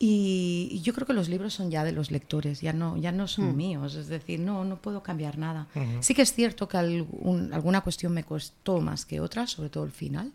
Y, 0.03 0.81
yo 0.81 0.95
creo 0.95 1.05
que 1.05 1.13
los 1.13 1.29
libros 1.29 1.53
son 1.53 1.69
ya 1.69 1.83
de 1.83 1.91
los 1.91 2.09
lectores, 2.09 2.59
ya 2.59 2.73
no, 2.73 2.97
ya 2.97 3.11
no 3.11 3.27
son 3.27 3.53
mm. 3.53 3.55
míos, 3.55 3.93
es 3.93 4.07
decir, 4.07 4.39
no, 4.39 4.65
no 4.65 4.77
puedo 4.77 5.03
cambiar 5.03 5.37
nada. 5.37 5.67
Sí 5.99 6.15
que 6.15 6.23
es 6.23 6.33
cierto 6.33 6.67
que 6.67 6.77
alguna 6.77 7.81
cuestión 7.81 8.11
me 8.11 8.23
costó 8.23 8.81
más 8.81 9.05
que 9.05 9.19
otra, 9.19 9.45
sobre 9.45 9.69
todo 9.69 9.83
el 9.83 9.91
final, 9.91 10.31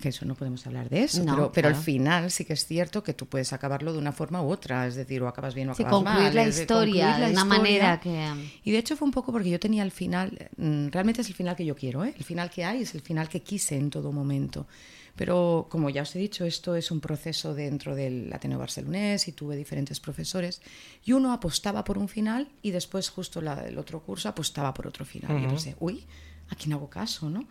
que 0.00 0.10
eso 0.10 0.24
no 0.24 0.36
podemos 0.36 0.64
hablar 0.64 0.88
de 0.88 1.02
eso, 1.02 1.24
pero, 1.24 1.50
pero, 1.52 1.68
al 1.68 1.74
final 1.74 2.30
sí 2.30 2.44
que 2.44 2.52
es 2.52 2.64
cierto 2.66 3.02
que 3.02 3.14
tú 3.14 3.26
puedes 3.26 3.52
acabarlo 3.52 3.92
de 3.92 3.98
una 3.98 4.12
forma 4.12 4.40
u 4.40 4.48
otra, 4.48 4.86
es 4.86 4.94
decir, 4.94 5.20
o 5.22 5.28
acabas 5.28 5.54
bien 5.54 5.68
o 5.68 5.72
acabas 5.72 5.92
concluir 5.92 6.22
mal. 6.22 6.34
La 6.34 6.46
historia, 6.46 7.18
de 7.18 7.32
una 7.32 7.44
manera 7.44 7.98
que... 7.98 8.32
Y 8.62 8.70
de 8.70 8.78
hecho 8.78 8.96
fue 8.96 9.06
un 9.06 9.12
poco 9.12 9.32
porque 9.32 9.50
yo 9.50 9.58
tenía 9.58 9.82
el 9.82 9.90
final, 9.90 10.50
mm, 10.56 10.88
realmente 10.90 11.22
es 11.22 11.28
el 11.28 11.34
final 11.34 11.56
que 11.56 11.64
yo 11.64 11.74
quiero, 11.74 12.04
¿eh? 12.04 12.14
el 12.16 12.24
final 12.24 12.48
que 12.48 12.64
hay 12.64 12.82
es 12.82 12.94
el 12.94 13.00
final 13.00 13.28
que 13.28 13.42
quise 13.42 13.76
en 13.76 13.90
todo 13.90 14.12
momento. 14.12 14.68
Pero 15.16 15.66
como 15.70 15.88
ya 15.90 16.02
os 16.02 16.14
he 16.14 16.18
dicho, 16.18 16.44
esto 16.44 16.76
es 16.76 16.90
un 16.90 17.00
proceso 17.00 17.54
dentro 17.54 17.94
del 17.94 18.30
Ateneo 18.32 18.58
Barcelonés 18.58 19.28
y 19.28 19.32
tuve 19.32 19.56
diferentes 19.56 19.98
profesores 19.98 20.60
y 21.04 21.12
uno 21.12 21.32
apostaba 21.32 21.84
por 21.84 21.96
un 21.96 22.08
final 22.08 22.48
y 22.62 22.70
después 22.70 23.08
justo 23.08 23.40
el 23.40 23.78
otro 23.78 24.00
curso 24.00 24.28
apostaba 24.28 24.74
por 24.74 24.86
otro 24.86 25.04
final. 25.04 25.42
Y 25.42 25.46
pensé, 25.46 25.74
uy, 25.80 26.04
aquí 26.50 26.68
no 26.68 26.76
hago 26.76 26.90
caso, 26.90 27.30
¿no? 27.30 27.46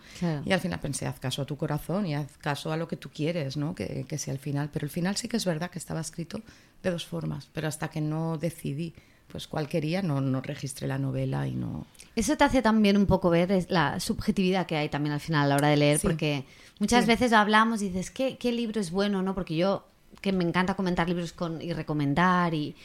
Y 0.45 0.51
al 0.51 0.60
final 0.60 0.80
pensé, 0.80 1.08
haz 1.08 1.19
caso 1.19 1.41
a 1.41 1.45
tu 1.45 1.58
corazón 1.58 2.06
y 2.06 2.13
haz 2.13 2.38
caso 2.38 2.71
a 2.71 2.78
lo 2.78 2.88
que 2.88 2.97
tú 2.97 3.10
quieres, 3.10 3.58
¿no? 3.58 3.73
Que, 3.73 4.06
que 4.08 4.17
sea 4.17 4.34
el 4.34 4.39
final. 4.39 4.69
Pero 4.71 4.86
el 4.86 4.91
final 4.91 5.17
sí 5.17 5.28
que 5.28 5.38
es 5.38 5.45
verdad 5.45 5.71
que 5.71 5.80
estaba 5.80 6.01
escrito 6.01 6.41
de 6.84 6.91
dos 6.91 7.06
formas, 7.06 7.49
pero 7.51 7.67
hasta 7.67 7.89
que 7.89 7.99
no 7.99 8.38
decidí 8.38 8.93
pues 9.28 9.48
cuál 9.48 9.68
quería, 9.68 10.02
no, 10.02 10.22
no 10.22 10.42
registré 10.42 10.88
la 10.88 10.98
novela 10.98 11.48
y 11.48 11.54
no... 11.54 11.86
Eso 12.16 12.38
te 12.38 12.44
hace 12.44 12.62
también 12.62 12.96
un 12.96 13.06
poco 13.06 13.30
ver 13.30 13.66
la 13.70 14.00
subjetividad 14.00 14.66
que 14.66 14.78
hay 14.78 14.90
también 14.90 15.14
al 15.14 15.20
final 15.20 15.46
a 15.46 15.48
la 15.48 15.56
hora 15.56 15.68
de 15.68 15.78
leer, 15.78 16.00
porque 16.02 16.46
muchas 16.80 17.06
veces 17.06 17.34
hablamos 17.34 17.82
y 17.82 17.90
dices, 17.90 18.12
¿qué, 18.12 18.38
¿qué 18.38 18.52
libro 18.52 18.80
es 18.80 18.92
bueno? 18.92 19.22
no 19.22 19.36
Porque 19.36 19.56
yo, 19.56 19.86
que 20.22 20.32
me 20.32 20.46
encanta 20.46 20.76
comentar 20.76 21.10
libros 21.10 21.34
con, 21.34 21.62
y 21.62 21.74
recomendar 21.74 22.54
y, 22.54 22.76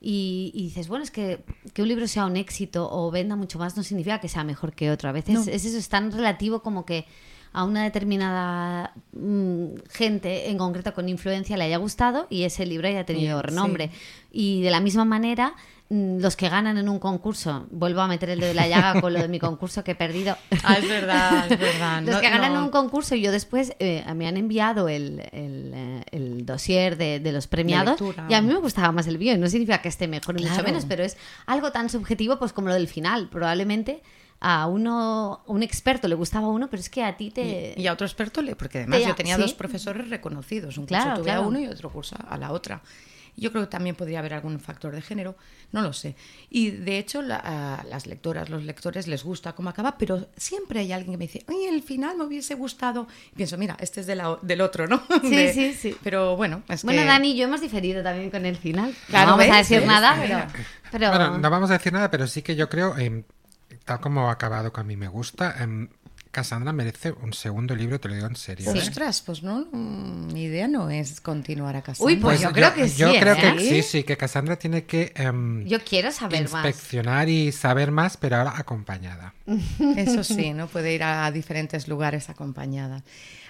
y, 0.00 0.50
dices, 0.54 0.88
bueno, 0.88 1.04
es 1.04 1.10
que, 1.10 1.44
que 1.72 1.82
un 1.82 1.88
libro 1.88 2.08
sea 2.08 2.26
un 2.26 2.36
éxito 2.36 2.88
o 2.90 3.10
venda 3.10 3.36
mucho 3.36 3.58
más 3.58 3.76
no 3.76 3.82
significa 3.82 4.18
que 4.18 4.28
sea 4.28 4.44
mejor 4.44 4.72
que 4.72 4.90
otro. 4.90 5.08
A 5.08 5.12
veces 5.12 5.46
es 5.46 5.64
eso, 5.64 5.76
es 5.76 5.88
tan 5.88 6.10
relativo 6.10 6.62
como 6.62 6.86
que 6.86 7.06
a 7.52 7.64
una 7.64 7.82
determinada 7.82 8.92
mm, 9.12 9.66
gente 9.90 10.50
en 10.50 10.58
concreto 10.58 10.94
con 10.94 11.08
influencia 11.08 11.56
le 11.56 11.64
haya 11.64 11.78
gustado 11.78 12.26
y 12.30 12.44
ese 12.44 12.64
libro 12.64 12.88
haya 12.88 13.04
tenido 13.04 13.42
renombre. 13.42 13.90
Y 14.30 14.62
de 14.62 14.70
la 14.70 14.80
misma 14.80 15.04
manera, 15.04 15.54
mm, 15.88 16.20
los 16.20 16.36
que 16.36 16.48
ganan 16.48 16.78
en 16.78 16.88
un 16.88 17.00
concurso, 17.00 17.66
vuelvo 17.72 18.02
a 18.02 18.06
meter 18.06 18.30
el 18.30 18.38
dedo 18.38 18.50
de 18.50 18.54
la 18.54 18.68
llaga 18.68 19.00
con 19.00 19.12
lo 19.12 19.20
de 19.20 19.26
mi 19.26 19.40
concurso 19.40 19.82
que 19.82 19.92
he 19.92 19.94
perdido. 19.96 20.36
Ah, 20.62 20.74
es 20.74 20.88
verdad, 20.88 21.50
es 21.50 21.58
verdad. 21.58 22.02
los 22.06 22.20
que 22.20 22.30
ganan 22.30 22.52
en 22.52 22.58
un 22.58 22.68
concurso 22.68 23.16
y 23.16 23.22
yo 23.22 23.32
después 23.32 23.72
eh, 23.80 24.04
me 24.14 24.28
han 24.28 24.36
enviado 24.36 24.88
el, 24.88 25.20
el, 25.32 25.72
eh, 25.74 26.02
el 26.12 26.46
dossier 26.46 26.96
de, 26.96 27.18
de, 27.18 27.32
los 27.32 27.48
premiados 27.48 28.00
y 28.28 28.34
a 28.34 28.42
mí 28.42 28.48
me 28.52 28.60
gustaba 28.60 28.92
más 28.92 29.08
el 29.08 29.18
mío. 29.18 29.36
No 29.38 29.48
significa 29.48 29.82
que 29.82 29.88
esté 29.88 30.06
mejor 30.06 30.36
ni 30.36 30.46
mucho 30.46 30.62
menos, 30.62 30.84
pero 30.84 31.02
es 31.02 31.16
algo 31.46 31.72
tan 31.72 31.88
subjetivo 31.88 32.38
pues 32.38 32.52
como 32.52 32.68
lo 32.68 32.74
del 32.74 32.86
final. 32.86 33.28
Probablemente 33.28 34.02
a 34.40 34.66
uno, 34.66 35.42
un 35.46 35.62
experto 35.62 36.08
le 36.08 36.14
gustaba 36.14 36.48
uno, 36.48 36.68
pero 36.68 36.80
es 36.80 36.88
que 36.88 37.04
a 37.04 37.16
ti 37.16 37.30
te... 37.30 37.74
Y, 37.76 37.86
a 37.86 37.92
otro 37.92 38.06
experto 38.06 38.40
le... 38.40 38.56
Porque 38.56 38.78
además 38.78 39.04
yo 39.04 39.14
tenía 39.14 39.36
dos 39.36 39.54
profesores 39.54 40.08
reconocidos, 40.08 40.78
un 40.78 40.86
curso 40.86 41.14
tuve 41.14 41.30
a 41.30 41.40
uno 41.40 41.60
y 41.60 41.66
otro 41.66 41.90
curso 41.90 42.16
a 42.26 42.38
la 42.38 42.52
otra. 42.52 42.82
Yo 43.36 43.52
creo 43.52 43.64
que 43.64 43.70
también 43.70 43.96
podría 43.96 44.18
haber 44.18 44.34
algún 44.34 44.60
factor 44.60 44.94
de 44.94 45.02
género, 45.02 45.36
no 45.72 45.82
lo 45.82 45.92
sé. 45.92 46.16
Y 46.50 46.70
de 46.70 46.98
hecho, 46.98 47.20
a 47.30 47.84
las 47.88 48.06
lectoras, 48.06 48.50
los 48.50 48.64
lectores 48.64 49.06
les 49.06 49.24
gusta 49.24 49.54
cómo 49.54 49.70
acaba, 49.70 49.96
pero 49.96 50.28
siempre 50.36 50.80
hay 50.80 50.92
alguien 50.92 51.12
que 51.12 51.18
me 51.18 51.26
dice, 51.26 51.44
oye, 51.48 51.68
el 51.68 51.82
final 51.82 52.16
me 52.16 52.24
hubiese 52.24 52.54
gustado. 52.54 53.06
Y 53.32 53.36
pienso, 53.36 53.56
mira, 53.56 53.76
este 53.80 54.00
es 54.00 54.06
de 54.06 54.16
la, 54.16 54.38
del 54.42 54.60
otro, 54.60 54.86
¿no? 54.86 55.02
Sí, 55.22 55.48
sí, 55.54 55.74
sí. 55.74 55.96
Pero 56.02 56.36
bueno, 56.36 56.62
es 56.68 56.82
Bueno, 56.82 57.04
Dani 57.04 57.32
y 57.32 57.36
yo 57.36 57.44
hemos 57.44 57.60
diferido 57.60 58.02
también 58.02 58.30
con 58.30 58.44
el 58.44 58.56
final. 58.56 58.94
Claro, 59.06 59.30
no 59.30 59.36
vamos 59.36 59.54
a 59.54 59.58
decir 59.58 59.86
nada, 59.86 60.48
pero, 60.90 61.08
Bueno, 61.08 61.38
no 61.38 61.50
vamos 61.50 61.70
a 61.70 61.74
decir 61.74 61.92
nada, 61.92 62.10
pero 62.10 62.26
sí 62.26 62.42
que 62.42 62.56
yo 62.56 62.68
creo, 62.68 62.98
eh, 62.98 63.24
tal 63.84 64.00
como 64.00 64.28
ha 64.28 64.32
acabado 64.32 64.72
que 64.72 64.80
a 64.80 64.84
mí 64.84 64.96
me 64.96 65.08
gusta, 65.08 65.56
eh, 65.58 65.88
Cassandra 66.30 66.72
merece 66.72 67.10
un 67.10 67.32
segundo 67.32 67.74
libro, 67.74 67.98
te 67.98 68.08
lo 68.08 68.14
digo 68.14 68.26
en 68.28 68.36
serio. 68.36 68.72
¿eh? 68.72 68.78
Ostras, 68.78 69.20
pues 69.22 69.42
no, 69.42 69.66
mm, 69.72 70.32
mi 70.32 70.44
idea 70.44 70.68
no 70.68 70.88
es 70.88 71.20
continuar 71.20 71.74
a 71.74 71.82
Cassandra. 71.82 72.14
Uy, 72.14 72.20
pues, 72.20 72.40
yo, 72.40 72.52
creo 72.52 72.72
que 72.72 72.88
sí. 72.88 72.98
Yo 72.98 73.12
creo 73.18 73.34
que 73.34 73.48
¿eh? 73.48 73.58
sí, 73.58 73.82
sí, 73.82 74.02
que 74.04 74.16
Cassandra 74.16 74.56
tiene 74.56 74.84
que 74.84 75.12
em, 75.16 75.66
yo 75.66 75.80
quiero 75.80 76.12
saber 76.12 76.42
inspeccionar 76.42 77.28
y 77.28 77.50
saber 77.50 77.90
más, 77.90 78.16
pero 78.16 78.36
ahora 78.36 78.54
acompañada. 78.56 79.34
Eso 79.96 80.22
sí, 80.22 80.52
¿no? 80.52 80.68
Puede 80.68 80.94
ir 80.94 81.02
a 81.02 81.30
diferentes 81.32 81.88
lugares 81.88 82.30
acompañada. 82.30 83.02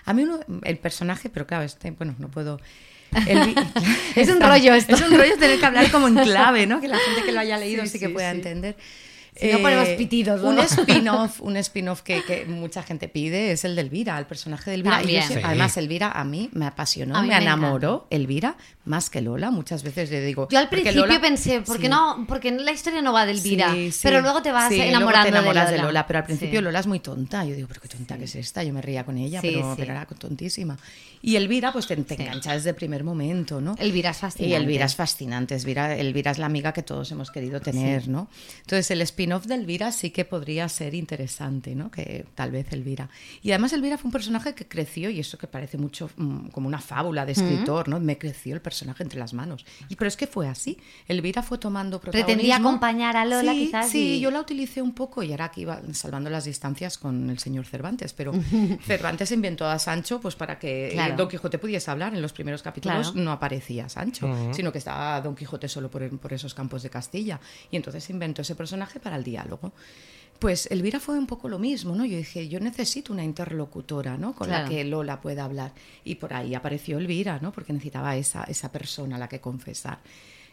A 0.06 0.14
mí 0.14 0.22
uno, 0.22 0.40
el 0.62 0.78
personaje, 0.78 1.28
pero 1.28 1.46
claro, 1.46 1.64
este, 1.64 1.90
bueno, 1.90 2.14
no 2.18 2.28
puedo... 2.30 2.60
es 4.14 4.28
un 4.28 4.40
rollo 4.40 4.72
esto. 4.72 4.94
Es 4.94 5.02
un 5.02 5.18
rollo 5.18 5.36
tener 5.36 5.58
que 5.58 5.66
hablar 5.66 5.90
como 5.90 6.08
en 6.08 6.14
clave, 6.24 6.66
¿no? 6.66 6.80
Que 6.80 6.88
la 6.88 6.96
gente 6.98 7.24
que 7.24 7.32
lo 7.32 7.40
haya 7.40 7.58
leído 7.58 7.84
sí, 7.84 7.98
que 7.98 8.08
pueda 8.08 8.30
entender. 8.30 8.76
Si 9.40 9.52
no 9.52 9.58
ponemos 9.60 9.88
eh, 9.88 9.94
pitidos. 9.96 10.42
Un 10.42 10.58
spin-off 10.58 11.40
un 11.40 11.56
spin 11.56 11.88
que, 12.04 12.44
mucha 12.46 12.82
gente 12.82 13.08
pide 13.08 13.52
es 13.52 13.64
el 13.64 13.74
de 13.74 13.82
Elvira, 13.82 14.18
el 14.18 14.26
personaje 14.26 14.70
de 14.70 14.76
Elvira. 14.76 15.00
Además, 15.44 15.76
Elvira 15.76 16.12
a 16.12 16.24
mí 16.24 16.50
me 16.52 16.66
apasionó, 16.66 17.22
me, 17.22 17.36
enamoró. 17.36 18.06
Elvira 18.10 18.56
más 18.84 19.10
que 19.10 19.20
Lola. 19.20 19.50
Muchas 19.50 19.82
veces 19.82 20.10
le 20.10 20.20
digo. 20.22 20.48
Yo 20.50 20.58
al 20.58 20.68
principio 20.68 21.06
pensé, 21.20 21.60
¿por 21.62 21.78
qué 21.78 21.88
no? 21.88 22.24
Porque 22.28 22.50
la 22.50 22.72
historia 22.72 23.02
no 23.02 23.12
va 23.12 23.26
de 23.26 23.32
Elvira. 23.32 23.74
pero 24.02 24.20
luego 24.20 24.42
te 24.42 24.52
vas 24.52 24.70
enamorando 24.72 25.28
enamoras 25.28 25.70
de, 25.70 25.78
Lola. 25.78 26.06
Pero 26.06 26.18
al 26.18 26.24
principio 26.24 26.60
Lola 26.60 26.80
es 26.80 26.86
muy 26.86 27.00
tonta. 27.00 27.44
Yo 27.44 27.54
digo, 27.54 27.68
¿pero 27.68 27.80
qué 27.80 27.88
tonta 27.88 28.18
que 28.18 28.24
es 28.24 28.34
esta? 28.34 28.62
Yo 28.62 28.72
me 28.72 28.82
reía 28.82 29.04
con 29.04 29.16
ella, 29.18 29.40
pero, 29.40 29.76
era 29.78 30.06
tontísima. 30.06 30.76
Y 31.22 31.36
Elvira, 31.36 31.72
pues 31.72 31.86
te, 31.86 31.94
engancha 31.94 32.52
desde 32.52 32.70
el 32.70 32.76
primer 32.76 33.04
momento, 33.04 33.60
¿no? 33.60 33.74
Elvira 33.78 34.10
es 34.10 34.18
fascinante. 34.18 34.50
Y 34.50 34.54
Elvira 34.54 34.86
es 34.86 34.96
fascinante. 34.96 35.54
Elvira, 35.54 35.96
Elvira 35.96 36.30
es 36.30 36.38
la 36.38 36.46
amiga 36.46 36.72
que 36.72 36.82
todos 36.82 37.10
hemos 37.12 37.30
querido 37.30 37.60
tener, 37.60 38.08
¿no? 38.08 38.28
Entonces, 38.60 38.90
el 38.90 39.02
spin-off 39.30 39.46
de 39.46 39.54
Elvira 39.54 39.92
sí 39.92 40.10
que 40.10 40.24
podría 40.24 40.68
ser 40.68 40.94
interesante, 40.94 41.74
¿no? 41.74 41.90
Que 41.90 42.26
tal 42.34 42.50
vez 42.50 42.72
Elvira. 42.72 43.08
Y 43.42 43.50
además 43.52 43.72
Elvira 43.72 43.96
fue 43.96 44.08
un 44.08 44.12
personaje 44.12 44.54
que 44.54 44.66
creció, 44.66 45.10
y 45.10 45.20
eso 45.20 45.38
que 45.38 45.46
parece 45.46 45.78
mucho 45.78 46.10
mm, 46.16 46.48
como 46.48 46.66
una 46.66 46.80
fábula 46.80 47.24
de 47.24 47.32
escritor, 47.32 47.88
¿no? 47.88 48.00
Me 48.00 48.18
creció 48.18 48.54
el 48.54 48.60
personaje 48.60 49.02
entre 49.02 49.18
las 49.18 49.32
manos. 49.32 49.64
Y, 49.88 49.96
pero 49.96 50.08
es 50.08 50.16
que 50.16 50.26
fue 50.26 50.48
así. 50.48 50.78
Elvira 51.06 51.42
fue 51.42 51.58
tomando 51.58 52.00
protagonismo. 52.00 52.26
Pretendía 52.26 52.56
acompañar 52.56 53.16
a 53.16 53.24
Lola, 53.24 53.52
quizás. 53.52 53.88
Sí, 53.88 54.20
yo 54.20 54.30
la 54.30 54.40
utilicé 54.40 54.82
un 54.82 54.92
poco, 54.92 55.22
y 55.22 55.30
ahora 55.30 55.46
aquí 55.46 55.62
iba 55.62 55.80
salvando 55.92 56.28
las 56.30 56.44
distancias 56.44 56.98
con 56.98 57.30
el 57.30 57.38
señor 57.38 57.66
Cervantes, 57.66 58.12
pero 58.12 58.32
Cervantes 58.86 59.30
inventó 59.32 59.66
a 59.66 59.78
Sancho 59.78 60.20
pues 60.20 60.34
para 60.34 60.58
que 60.58 60.98
Don 61.16 61.28
Quijote 61.28 61.58
pudiese 61.58 61.90
hablar. 61.90 62.14
En 62.14 62.22
los 62.22 62.32
primeros 62.32 62.62
capítulos 62.62 63.14
no 63.14 63.30
aparecía 63.30 63.88
Sancho, 63.88 64.28
sino 64.52 64.72
que 64.72 64.78
estaba 64.78 65.20
Don 65.20 65.36
Quijote 65.36 65.68
solo 65.68 65.90
por, 65.90 66.18
por, 66.18 66.32
esos 66.32 66.54
campos 66.54 66.82
de 66.82 66.90
Castilla. 66.90 67.40
Y 67.70 67.76
entonces 67.76 68.08
inventó 68.10 68.42
ese 68.42 68.54
personaje 68.54 68.98
para 68.98 69.19
el 69.20 69.24
diálogo. 69.24 69.72
Pues 70.38 70.70
Elvira 70.70 71.00
fue 71.00 71.18
un 71.18 71.26
poco 71.26 71.50
lo 71.50 71.58
mismo, 71.58 71.94
¿no? 71.94 72.06
Yo 72.06 72.16
dije, 72.16 72.48
yo 72.48 72.60
necesito 72.60 73.12
una 73.12 73.22
interlocutora, 73.22 74.16
¿no? 74.16 74.34
Con 74.34 74.48
la 74.48 74.64
que 74.64 74.82
Lola 74.84 75.20
pueda 75.20 75.44
hablar. 75.44 75.72
Y 76.02 76.14
por 76.14 76.32
ahí 76.32 76.54
apareció 76.54 76.96
Elvira, 76.96 77.38
¿no? 77.42 77.52
Porque 77.52 77.74
necesitaba 77.74 78.16
esa, 78.16 78.44
esa 78.44 78.72
persona 78.72 79.16
a 79.16 79.18
la 79.18 79.28
que 79.28 79.40
confesar. 79.40 79.98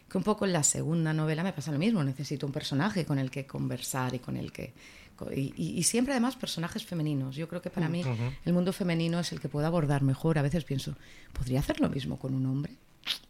Que 0.06 0.18
un 0.18 0.24
poco 0.24 0.44
en 0.44 0.52
la 0.52 0.62
segunda 0.62 1.14
novela 1.14 1.42
me 1.42 1.54
pasa 1.54 1.72
lo 1.72 1.78
mismo, 1.78 2.04
necesito 2.04 2.46
un 2.46 2.52
personaje 2.52 3.06
con 3.06 3.18
el 3.18 3.30
que 3.30 3.46
conversar 3.46 4.14
y 4.14 4.18
con 4.18 4.36
el 4.36 4.52
que 4.52 4.74
y, 5.34 5.82
siempre 5.82 6.12
además 6.12 6.36
personajes 6.36 6.84
femeninos. 6.84 7.34
Yo 7.34 7.48
creo 7.48 7.60
que 7.60 7.70
para 7.70 7.88
mí 7.88 8.04
el 8.44 8.52
mundo 8.52 8.72
femenino 8.72 9.18
es 9.18 9.32
el 9.32 9.40
que 9.40 9.48
puedo 9.48 9.66
abordar 9.66 10.02
mejor. 10.02 10.38
A 10.38 10.42
veces 10.42 10.64
pienso, 10.64 10.94
¿podría 11.32 11.60
hacer 11.60 11.80
lo 11.80 11.88
mismo 11.88 12.18
con 12.18 12.34
un 12.34 12.46
hombre? 12.46 12.74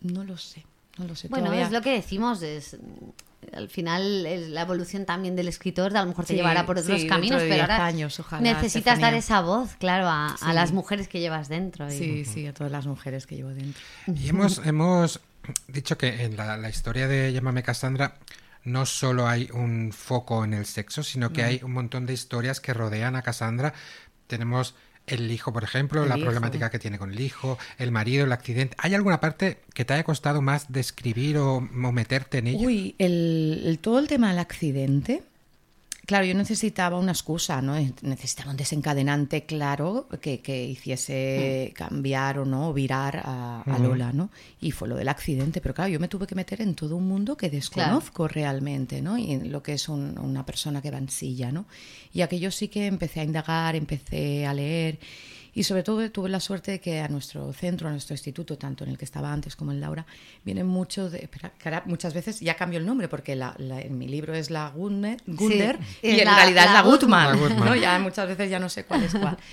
No 0.01 0.25
lo 0.25 0.37
sé, 0.37 0.65
no 0.99 1.07
lo 1.07 1.15
sé. 1.15 1.29
Bueno, 1.29 1.53
es 1.53 1.71
lo 1.71 1.81
que 1.81 1.93
decimos, 1.93 2.43
es, 2.43 2.77
al 3.53 3.69
final 3.69 4.27
es 4.27 4.49
la 4.49 4.63
evolución 4.63 5.05
también 5.05 5.37
del 5.37 5.49
escritor, 5.49 5.97
a 5.97 6.03
lo 6.03 6.09
mejor 6.09 6.25
te 6.25 6.35
llevará 6.35 6.67
por 6.67 6.79
otros 6.79 7.05
caminos, 7.05 7.43
pero 7.43 7.63
ahora 7.63 7.93
necesitas 8.41 9.01
dar 9.01 9.15
esa 9.15 9.41
voz, 9.41 9.77
claro, 9.77 10.09
a, 10.09 10.53
las 10.53 10.73
mujeres 10.73 11.09
que 11.09 11.21
llevas 11.21 11.49
dentro. 11.49 11.91
Sí, 11.91 12.25
sí, 12.25 12.47
a 12.47 12.53
todas 12.53 12.73
las 12.73 12.87
mujeres 12.87 13.27
que 13.27 13.37
llevo 13.37 13.51
dentro. 13.51 13.83
Y 14.07 14.29
hemos, 14.29 14.59
hemos 14.67 15.21
dicho 15.69 15.97
que 15.97 16.25
en 16.25 16.37
la, 16.37 16.57
la 16.57 16.69
historia 16.69 17.09
de 17.09 17.33
Llámame 17.33 17.63
Cassandra 17.63 18.17
no 18.65 18.87
solo 18.87 19.27
hay 19.27 19.49
un 19.53 19.93
foco 19.93 20.45
en 20.45 20.55
el 20.55 20.67
sexo, 20.67 21.03
sino 21.03 21.33
que 21.33 21.43
hay 21.43 21.61
un 21.63 21.73
montón 21.73 22.07
de 22.07 22.13
historias 22.13 22.61
que 22.61 22.75
rodean 22.75 23.17
a 23.17 23.23
Cassandra. 23.23 23.73
Tenemos 24.27 24.75
el 25.09 25.31
hijo, 25.31 25.53
por 25.53 25.65
ejemplo, 25.65 26.05
la 26.07 26.17
problemática 26.17 26.71
que 26.71 26.79
tiene 26.79 26.99
con 26.99 27.13
el 27.13 27.21
hijo, 27.21 27.59
el 27.79 27.91
marido, 27.91 28.25
el 28.25 28.33
accidente. 28.33 28.77
¿Hay 28.79 28.95
alguna 28.95 29.21
parte 29.21 29.59
que 29.75 29.85
te 29.85 29.95
haya 29.95 30.05
costado 30.05 30.43
más 30.43 30.73
describir 30.73 31.39
o, 31.39 31.61
meterte 31.61 32.39
en 32.39 32.49
ella? 32.49 32.67
Uy, 32.67 32.95
el, 32.99 33.79
todo 33.81 33.99
el 33.99 34.09
tema 34.09 34.31
del 34.31 34.39
accidente 34.39 35.23
Claro, 36.09 36.25
yo 36.25 36.33
necesitaba 36.33 36.99
una 36.99 37.13
excusa, 37.13 37.61
¿no? 37.61 37.75
Necesitaba 38.01 38.51
un 38.51 38.57
desencadenante 38.57 39.45
claro 39.45 40.09
que, 40.23 40.41
hiciese 40.65 41.69
mm. 41.71 41.75
cambiar 41.75 42.39
o 42.39 42.47
no, 42.47 42.71
o 42.71 42.73
virar 42.73 43.21
a, 43.23 43.79
Lola, 43.79 44.11
¿no? 44.15 44.31
Y 44.59 44.71
fue 44.71 44.89
lo 44.89 44.97
del 44.97 45.11
accidente, 45.11 45.61
pero 45.61 45.75
claro, 45.75 45.91
yo 45.91 46.01
me 46.01 46.09
tuve 46.09 46.27
que 46.27 46.35
meter 46.35 46.63
en 46.63 46.75
todo 46.75 46.97
un 46.97 47.07
mundo 47.07 47.37
que 47.37 47.51
desconozco 47.51 48.27
realmente, 48.27 49.03
¿no? 49.03 49.19
Y 49.19 49.33
en 49.33 49.53
lo 49.53 49.63
que 49.63 49.75
es 49.75 49.87
una 49.91 50.47
persona 50.47 50.81
que 50.81 50.91
va 50.91 50.97
en 50.97 51.11
silla, 51.11 51.53
¿no? 51.53 51.67
Y 52.15 52.23
aquello 52.23 52.51
sí 52.53 52.69
que 52.69 52.87
empecé 52.87 53.21
a 53.21 53.25
indagar, 53.25 53.77
empecé 53.77 54.47
a 54.47 54.55
leer 54.55 54.99
y 55.59 55.65
sobre 55.65 55.83
todo 55.83 56.09
tuve 56.13 56.29
la 56.29 56.39
suerte 56.39 56.71
de 56.71 56.81
que 56.81 57.01
a 57.01 57.09
nuestro 57.09 57.53
centro, 57.53 57.89
a 57.89 57.91
nuestro 57.91 58.15
instituto, 58.15 58.57
tanto 58.57 58.85
en 58.85 58.91
el 58.91 58.97
que 58.97 59.05
estaba 59.05 59.33
antes 59.33 59.57
como 59.57 59.73
en 59.73 59.81
Laura, 59.81 60.07
vienen 60.45 60.69
muchos 60.69 61.11
de... 61.11 61.29
muchas 61.87 62.15
veces 62.15 62.39
ya 62.39 62.55
cambio 62.55 62.79
el 62.79 62.87
nombre 62.87 63.09
porque 63.09 63.33
en 63.33 63.99
mi 63.99 64.07
libro 64.07 64.35
es 64.35 64.51
la 64.51 64.71
Gunder, 64.71 65.21
y 65.27 66.21
en 66.21 66.29
realidad 66.29 66.67
es 66.67 66.73
la, 66.73 66.83
Gutmann. 66.83 67.57
¿no? 67.57 67.75
Ya 67.75 67.99
muchas 67.99 68.29
veces 68.29 68.49
ya 68.49 68.61
no 68.61 68.69
sé 68.69 68.85
cuál 68.85 69.03
es 69.03 69.13
cuál. 69.13 69.37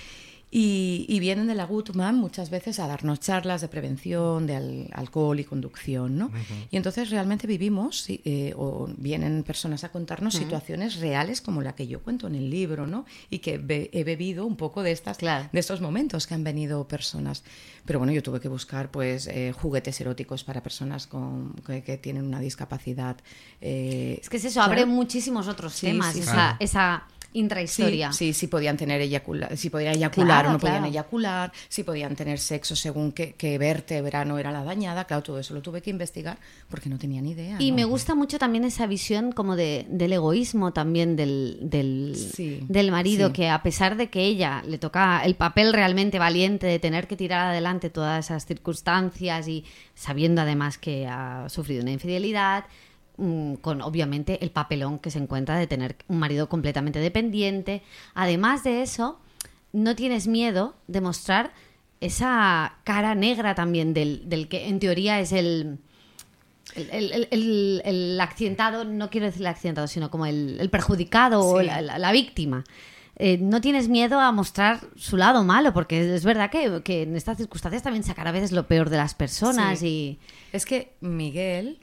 Y, 0.58 1.20
vienen 1.20 1.48
de 1.48 1.54
la 1.54 1.66
Gutmann 1.66 2.16
muchas 2.16 2.48
veces 2.48 2.78
a 2.78 2.86
darnos 2.86 3.20
charlas 3.20 3.60
de 3.60 3.68
prevención, 3.68 4.46
de 4.46 4.88
alcohol 4.94 5.38
y 5.38 5.44
conducción, 5.44 6.16
¿no? 6.16 6.30
Y 6.70 6.78
entonces 6.78 7.10
realmente 7.10 7.46
vivimos, 7.46 8.06
eh, 8.08 8.54
o 8.56 8.88
vienen 8.96 9.42
personas 9.42 9.84
a 9.84 9.90
contarnos 9.90 10.32
situaciones 10.32 10.98
reales 10.98 11.42
como 11.42 11.60
la 11.60 11.74
que 11.74 11.86
yo 11.86 12.00
cuento 12.00 12.26
en 12.26 12.36
el 12.36 12.48
libro, 12.48 12.86
¿no? 12.86 13.04
Y 13.28 13.40
que 13.40 13.60
he 13.92 14.04
bebido 14.04 14.46
un 14.46 14.56
poco 14.56 14.82
de, 14.82 14.92
estas, 14.92 15.18
de 15.18 15.48
estos 15.52 15.82
momentos 15.82 16.26
que 16.26 16.32
han 16.32 16.42
venido 16.42 16.88
personas. 16.88 17.44
Pero 17.84 17.98
bueno, 17.98 18.14
yo 18.14 18.22
tuve 18.22 18.40
que 18.40 18.48
buscar 18.48 18.90
pues 18.90 19.26
eh, 19.26 19.52
juguetes 19.52 20.00
eróticos 20.00 20.42
para 20.42 20.62
personas 20.62 21.06
con, 21.06 21.52
que, 21.66 21.98
tienen 21.98 22.24
una 22.24 22.40
discapacidad. 22.40 23.18
Eh, 23.60 24.20
es 24.22 24.30
que 24.30 24.38
es 24.38 24.46
eso, 24.46 24.62
abre 24.62 24.86
muchísimos 24.86 25.48
otros 25.48 25.78
temas, 25.78 26.16
esa, 26.16 26.56
esa 26.60 27.06
intrahistoria. 27.32 28.12
Sí, 28.12 28.32
sí, 28.32 28.40
si 28.40 28.46
podían 28.46 28.76
tener 28.76 29.00
eyacula 29.00 29.56
si 29.56 29.70
podían 29.70 29.94
eyacular 29.94 30.46
o 30.46 30.52
no 30.52 30.58
podían 30.58 30.84
eyacular, 30.84 31.52
si 31.68 31.82
podían 31.82 32.16
tener 32.16 32.38
sexo 32.38 32.76
según 32.76 33.12
qué, 33.12 33.34
qué, 33.34 33.58
vértebra 33.58 34.24
no 34.24 34.38
era 34.38 34.50
la 34.52 34.64
dañada, 34.64 35.04
claro, 35.04 35.22
todo 35.22 35.38
eso 35.38 35.54
lo 35.54 35.62
tuve 35.62 35.82
que 35.82 35.90
investigar 35.90 36.38
porque 36.68 36.88
no 36.88 36.98
tenía 36.98 37.20
ni 37.20 37.32
idea. 37.32 37.56
Y 37.58 37.72
me 37.72 37.84
gusta 37.84 38.14
mucho 38.14 38.38
también 38.38 38.64
esa 38.64 38.86
visión 38.86 39.32
como 39.32 39.56
de, 39.56 39.86
del 39.88 40.12
egoísmo 40.12 40.72
también 40.72 41.16
del, 41.16 41.58
del, 41.62 42.16
del 42.68 42.90
marido, 42.90 43.32
que 43.32 43.48
a 43.48 43.62
pesar 43.62 43.96
de 43.96 44.08
que 44.08 44.22
ella 44.22 44.62
le 44.66 44.78
toca 44.78 45.22
el 45.24 45.34
papel 45.34 45.72
realmente 45.72 46.18
valiente 46.18 46.66
de 46.66 46.78
tener 46.78 47.06
que 47.06 47.16
tirar 47.16 47.48
adelante 47.48 47.90
todas 47.90 48.26
esas 48.26 48.46
circunstancias 48.46 49.48
y 49.48 49.64
sabiendo 49.94 50.42
además 50.42 50.78
que 50.78 51.06
ha 51.06 51.48
sufrido 51.48 51.82
una 51.82 51.92
infidelidad, 51.92 52.64
con 53.16 53.80
obviamente 53.82 54.38
el 54.42 54.50
papelón 54.50 54.98
que 54.98 55.10
se 55.10 55.18
encuentra 55.18 55.58
de 55.58 55.66
tener 55.66 55.96
un 56.08 56.18
marido 56.18 56.48
completamente 56.48 56.98
dependiente. 56.98 57.82
Además 58.14 58.62
de 58.64 58.82
eso, 58.82 59.18
no 59.72 59.96
tienes 59.96 60.26
miedo 60.26 60.74
de 60.86 61.00
mostrar 61.00 61.52
esa 62.00 62.78
cara 62.84 63.14
negra 63.14 63.54
también 63.54 63.94
del, 63.94 64.28
del 64.28 64.48
que 64.48 64.68
en 64.68 64.78
teoría 64.78 65.18
es 65.20 65.32
el, 65.32 65.78
el, 66.74 67.28
el, 67.30 67.82
el, 67.84 68.20
accidentado, 68.20 68.84
no 68.84 69.08
quiero 69.10 69.26
decir 69.26 69.42
el 69.42 69.46
accidentado, 69.46 69.86
sino 69.86 70.10
como 70.10 70.26
el, 70.26 70.68
perjudicado 70.70 71.40
o 71.40 71.62
la, 71.62 72.12
víctima. 72.12 72.64
Eh, 73.18 73.38
no 73.38 73.62
tienes 73.62 73.88
miedo 73.88 74.20
a 74.20 74.30
mostrar 74.30 74.80
su 74.94 75.16
lado 75.16 75.42
malo, 75.42 75.72
porque 75.72 76.14
es 76.14 76.24
verdad 76.24 76.50
que, 76.50 76.82
que, 76.82 77.02
en 77.02 77.16
estas 77.16 77.38
circunstancias 77.38 77.82
también 77.82 78.04
sacar 78.04 78.28
a 78.28 78.32
veces 78.32 78.52
lo 78.52 78.66
peor 78.66 78.90
de 78.90 78.98
las 78.98 79.14
personas 79.14 79.82
y... 79.82 80.18
Es 80.52 80.66
que 80.66 80.92
Miguel, 81.00 81.78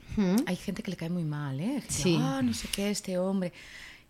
hay 0.46 0.56
gente 0.56 0.82
que 0.84 0.92
le 0.92 0.96
cae 0.96 1.10
muy 1.10 1.24
mal, 1.24 1.58
¿eh? 1.58 1.82
sí. 1.88 2.16
Ah, 2.20 2.40
no 2.42 2.54
sé 2.54 2.68
qué, 2.68 2.90
este 2.90 3.18
hombre... 3.18 3.52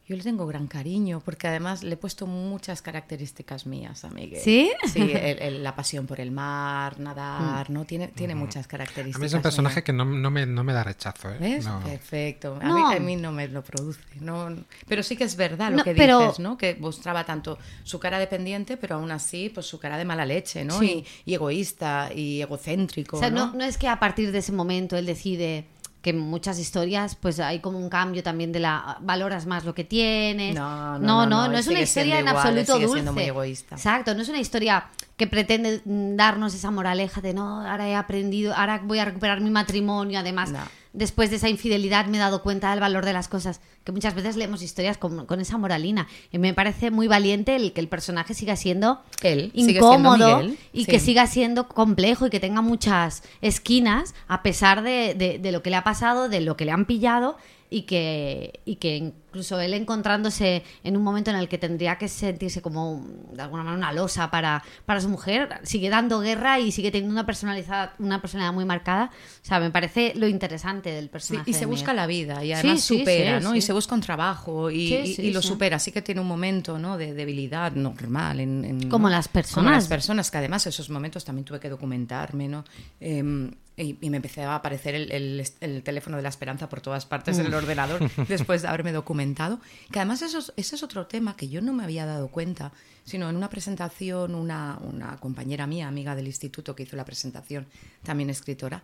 Yo 0.07 0.17
le 0.17 0.23
tengo 0.23 0.47
gran 0.47 0.67
cariño 0.67 1.23
porque 1.25 1.49
además 1.49 1.83
le 1.83 1.95
he 1.95 1.97
puesto 1.97 2.27
muchas 2.27 2.83
características 2.83 3.65
mías 3.65 4.05
a 4.05 4.11
Miguel. 4.11 4.39
¿Sí? 4.43 4.71
Sí, 4.93 5.15
la 5.61 5.75
pasión 5.75 6.07
por 6.07 6.21
el 6.21 6.31
mar, 6.31 7.01
nadar, 7.01 7.71
¿no? 7.71 7.87
Tiene, 7.87 8.09
tiene 8.09 8.35
muchas 8.35 8.67
características. 8.67 9.17
A 9.17 9.21
mí 9.21 9.27
es 9.27 9.33
un 9.33 9.41
personaje 9.41 9.83
que 9.83 9.95
no, 9.95 10.05
no, 10.05 10.31
me, 10.31 10.45
no, 10.45 10.63
me, 10.63 10.75
da 10.75 10.85
rechazo. 10.85 11.31
¿eh? 11.31 11.39
¿Ves? 11.41 11.67
Perfecto. 11.85 12.59
A, 12.61 12.75
mí, 12.75 12.97
a, 12.97 13.01
mí, 13.01 13.17
no 13.17 13.33
me 13.33 13.49
lo 13.49 13.63
produce. 13.63 13.99
No, 14.21 14.55
pero 14.87 15.03
sí 15.03 15.17
que 15.17 15.25
es 15.25 15.37
verdad 15.37 15.73
lo 15.73 15.83
que 15.83 15.95
dices, 15.95 16.39
¿no? 16.39 16.59
Que 16.59 16.75
mostraba 16.75 17.25
tanto 17.25 17.59
su 17.83 17.99
cara 17.99 18.19
dependiente, 18.19 18.77
pero 18.77 18.97
aún 18.97 19.11
así, 19.11 19.49
pues 19.49 19.65
su 19.65 19.79
cara 19.79 19.97
de 19.97 20.05
mala 20.05 20.27
leche, 20.27 20.67
¿no? 20.67 20.83
Y, 20.83 21.07
egoísta 21.27 22.11
y 22.15 22.43
egocéntrico. 22.43 23.17
O 23.17 23.21
sea, 23.21 23.31
¿no? 23.31 23.55
no 23.55 23.65
es 23.65 23.79
que 23.79 23.89
a 23.89 23.99
partir 23.99 24.33
de 24.33 24.39
ese 24.39 24.53
momento 24.53 24.99
él 24.99 25.07
decide 25.07 25.65
que 26.05 26.11
en 26.11 26.19
muchas 26.19 26.59
historias 26.59 27.17
pues 27.17 27.41
hay 27.41 27.61
como 27.61 27.79
un 27.79 27.89
cambio 27.89 28.23
también 28.23 28.53
de 28.53 28.61
la 28.61 28.99
valoras 29.01 29.47
más 29.47 29.65
lo 29.65 29.75
que 29.75 29.85
tienes. 29.85 30.55
No, 30.55 30.99
no, 30.99 31.25
no, 31.25 31.49
no, 31.49 31.57
es 31.57 31.67
una 31.67 31.81
historia 31.81 32.19
en 32.19 32.29
absoluto 32.29 32.79
dulce. 32.79 33.11
Muy 33.11 33.23
egoísta. 33.23 33.75
Exacto, 33.75 34.15
no 34.15 34.21
es 34.21 34.29
una 34.29 34.39
historia 34.39 34.89
que 35.17 35.27
pretende 35.27 35.81
darnos 35.87 36.55
esa 36.55 36.71
moraleja 36.71 37.23
de 37.23 37.33
no, 37.33 37.67
ahora 37.67 37.89
he 37.89 37.95
aprendido, 37.95 38.53
ahora 38.55 38.83
voy 38.85 38.99
a 38.99 39.07
recuperar 39.07 39.41
mi 39.41 39.49
matrimonio, 39.49 40.19
además 40.19 40.53
después 40.95 41.29
de 41.29 41.37
esa 41.37 41.51
infidelidad 41.51 42.07
me 42.07 42.17
he 42.17 42.21
dado 42.21 42.43
cuenta 42.43 42.71
del 42.71 42.81
valor 42.81 43.05
de 43.05 43.13
las 43.13 43.29
cosas, 43.29 43.61
que 43.85 43.93
muchas 43.93 44.15
veces 44.15 44.37
leemos 44.37 44.63
historias 44.63 44.97
con, 44.97 45.41
esa 45.41 45.59
moralina. 45.59 46.09
Y 46.33 46.39
me 46.39 46.55
parece 46.55 46.91
muy 46.91 47.09
valiente 47.09 47.57
el 47.57 47.73
que 47.73 47.81
el 47.81 47.89
personaje 47.89 48.33
siga 48.33 48.57
siendo 48.57 49.03
Él, 49.23 49.51
incómodo 49.53 50.43
y 50.73 50.87
que 50.87 51.01
siga 51.01 51.27
siendo 51.27 51.69
complejo 51.69 52.27
y 52.27 52.31
que 52.31 52.41
tenga 52.41 52.63
muchas 52.63 53.23
esquinas 53.43 54.15
a 54.29 54.43
pesar 54.43 54.83
de, 54.83 55.15
de 55.15 55.53
lo 55.53 55.63
que 55.63 55.71
le 55.71 55.77
ha 55.77 55.85
pasado, 55.85 56.29
de 56.29 56.41
lo 56.41 56.57
que 56.57 56.65
le 56.65 56.71
han 56.71 56.87
pillado 56.87 57.37
y 57.75 57.83
que, 57.83 58.61
y 58.65 58.77
que 58.77 58.97
incluso 58.97 59.59
él 59.59 59.75
encontrándose 59.75 60.63
en 60.85 60.97
un 60.97 61.03
momento 61.03 61.31
en 61.31 61.37
el 61.37 61.49
que 61.49 61.59
tendría 61.59 61.99
que 61.99 62.07
sentirse 62.07 62.63
como 62.63 63.05
de 63.33 63.43
alguna 63.43 63.65
manera 63.65 63.77
una 63.77 63.93
losa 63.93 64.31
para, 64.31 64.63
para 64.87 65.01
su 65.01 65.09
mujer, 65.09 65.49
sigue 65.65 65.91
dando 65.91 66.21
guerra 66.21 66.61
y 66.61 66.71
sigue 66.71 66.93
teniendo 66.93 67.13
una 67.13 67.27
personalidad, 67.27 67.95
una 67.99 68.21
personalidad 68.21 68.55
muy 68.55 68.65
marcada. 68.65 69.11
O 69.43 69.45
sea, 69.45 69.59
me 69.59 69.73
parece 69.73 70.13
lo 70.15 70.29
interesante 70.29 70.91
del 70.91 71.09
personaje. 71.09 71.51
y 71.51 71.55
se 71.55 71.67
busca 71.67 71.93
la 71.93 72.07
vida 72.07 72.45
y 72.45 72.53
además 72.53 72.81
supera, 72.85 73.41
¿no? 73.41 73.57
Y 73.57 73.61
se 73.61 73.73
busca 73.73 73.97
un 73.97 74.03
trabajo 74.03 74.71
y, 74.71 75.33
lo 75.33 75.43
supera. 75.43 75.81
Sí 75.81 75.91
que 75.91 76.01
tiene 76.01 76.21
un 76.21 76.29
momento 76.29 76.79
¿no? 76.79 76.97
de 76.97 77.13
debilidad 77.13 77.73
normal. 77.73 78.39
En, 78.39 78.89
como 78.89 79.09
las 79.09 79.27
personas. 79.27 79.65
Como 79.65 79.71
las 79.71 79.89
personas, 79.89 80.31
que 80.31 80.39
además 80.39 80.65
esos 80.69 80.91
momentos 80.91 81.25
también 81.25 81.45
tuve 81.45 81.59
que 81.59 81.69
documentarme, 81.69 82.47
¿no? 82.47 82.65
Em, 83.01 83.51
y, 83.77 83.95
me 84.09 84.17
empecé 84.17 84.43
a 84.43 84.55
aparecer 84.55 84.95
el, 84.95 85.45
el, 85.61 85.83
teléfono 85.83 86.17
de 86.17 86.23
la 86.23 86.29
esperanza 86.29 86.69
por 86.69 86.81
todas 86.81 87.07
partes 87.07 87.39
en 87.39 87.47
el 87.47 87.55
ordenador 87.55 88.09
después 88.29 88.63
de 88.63 88.69
haberme 88.69 88.93
documentado. 88.93 89.61
Que 89.91 89.99
además 89.99 90.23
eso 90.23 90.39
es, 90.39 90.53
ese 90.57 90.77
es 90.77 90.83
otro 90.83 91.07
tema 91.07 91.37
que 91.37 91.49
yo 91.49 91.61
no 91.61 91.73
me 91.73 91.83
había 91.83 92.07
dado 92.07 92.29
cuenta, 92.29 92.73
sino 93.05 93.29
en 93.29 93.37
una 93.37 93.51
presentación, 93.51 94.35
una, 94.35 94.79
una 94.83 95.17
compañera 95.17 95.67
mía, 95.67 95.89
amiga 95.89 96.15
del 96.15 96.27
instituto 96.27 96.77
que 96.77 96.85
hizo 96.85 96.97
la 96.97 97.05
presentación, 97.05 97.67
también 98.05 98.31
escritora, 98.31 98.83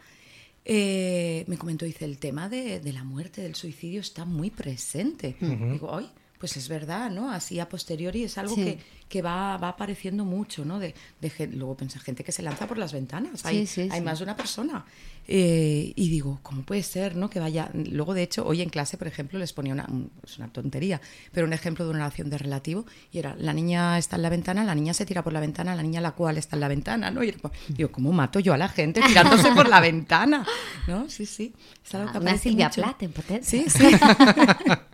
eh, 0.64 1.44
me 1.46 1.56
comentó, 1.56 1.84
dice, 1.84 2.04
el 2.04 2.18
tema 2.18 2.48
de, 2.48 2.80
de, 2.80 2.92
la 2.92 3.04
muerte, 3.04 3.42
del 3.42 3.54
suicidio 3.54 4.00
está 4.00 4.24
muy 4.24 4.50
presente. 4.50 5.36
Digo, 5.40 5.96
ay, 5.96 6.10
pues 6.40 6.56
es 6.56 6.68
verdad, 6.68 7.10
¿no? 7.10 7.30
Así 7.30 7.60
a 7.60 7.68
posteriori 7.68 8.24
es 8.24 8.38
algo 8.38 8.56
que, 8.56 8.78
que 9.10 9.20
va, 9.20 9.58
va, 9.58 9.68
apareciendo 9.68 10.24
mucho, 10.24 10.64
¿no? 10.64 10.78
De, 10.78 10.94
de, 11.20 11.46
luego 11.48 11.76
pensar 11.76 12.00
gente 12.00 12.24
que 12.24 12.32
se 12.32 12.42
lanza 12.42 12.66
por 12.66 12.78
las 12.78 12.94
ventanas, 12.94 13.44
hay, 13.44 13.68
hay 13.90 14.00
más 14.00 14.20
de 14.20 14.24
una 14.24 14.34
persona. 14.34 14.86
Eh, 15.28 15.92
y 15.94 16.08
digo, 16.08 16.40
¿cómo 16.42 16.62
puede 16.62 16.82
ser, 16.82 17.14
no? 17.14 17.28
Que 17.28 17.40
vaya. 17.40 17.70
Luego, 17.74 18.14
de 18.14 18.22
hecho, 18.22 18.46
hoy 18.46 18.62
en 18.62 18.70
clase, 18.70 18.96
por 18.96 19.06
ejemplo, 19.06 19.38
les 19.38 19.52
ponía 19.52 19.74
una, 19.74 19.86
es 20.24 20.38
una 20.38 20.48
tontería, 20.48 20.98
pero 21.30 21.46
un 21.46 21.52
ejemplo 21.52 21.84
de 21.84 21.90
una 21.90 22.00
relación 22.00 22.30
de 22.30 22.38
relativo, 22.38 22.86
y 23.12 23.18
era, 23.18 23.36
la 23.36 23.52
niña 23.52 23.98
está 23.98 24.16
en 24.16 24.22
la 24.22 24.30
ventana, 24.30 24.64
la 24.64 24.74
niña 24.74 24.94
se 24.94 25.04
tira 25.04 25.22
por 25.22 25.34
la 25.34 25.40
ventana, 25.40 25.74
la 25.74 25.82
niña 25.82 26.00
la 26.00 26.12
cual 26.12 26.38
está 26.38 26.56
en 26.56 26.60
la 26.60 26.68
ventana, 26.68 27.10
¿no? 27.10 27.22
Y 27.22 27.34
digo, 27.68 27.92
¿cómo 27.92 28.12
mato 28.12 28.40
yo 28.40 28.54
a 28.54 28.56
la 28.56 28.70
gente 28.70 29.02
tirándose 29.06 29.52
por 29.52 29.68
la 29.68 29.80
ventana? 29.80 30.46
¿No? 30.88 31.06
Sí, 31.10 31.26
sí. 31.26 31.54
Es 31.84 31.94
algo 31.94 32.10
ah, 32.14 32.38
Silvia 32.38 32.70
Plath 32.70 33.02
en 33.02 33.12
Sí, 33.42 33.66
sí. 33.68 33.90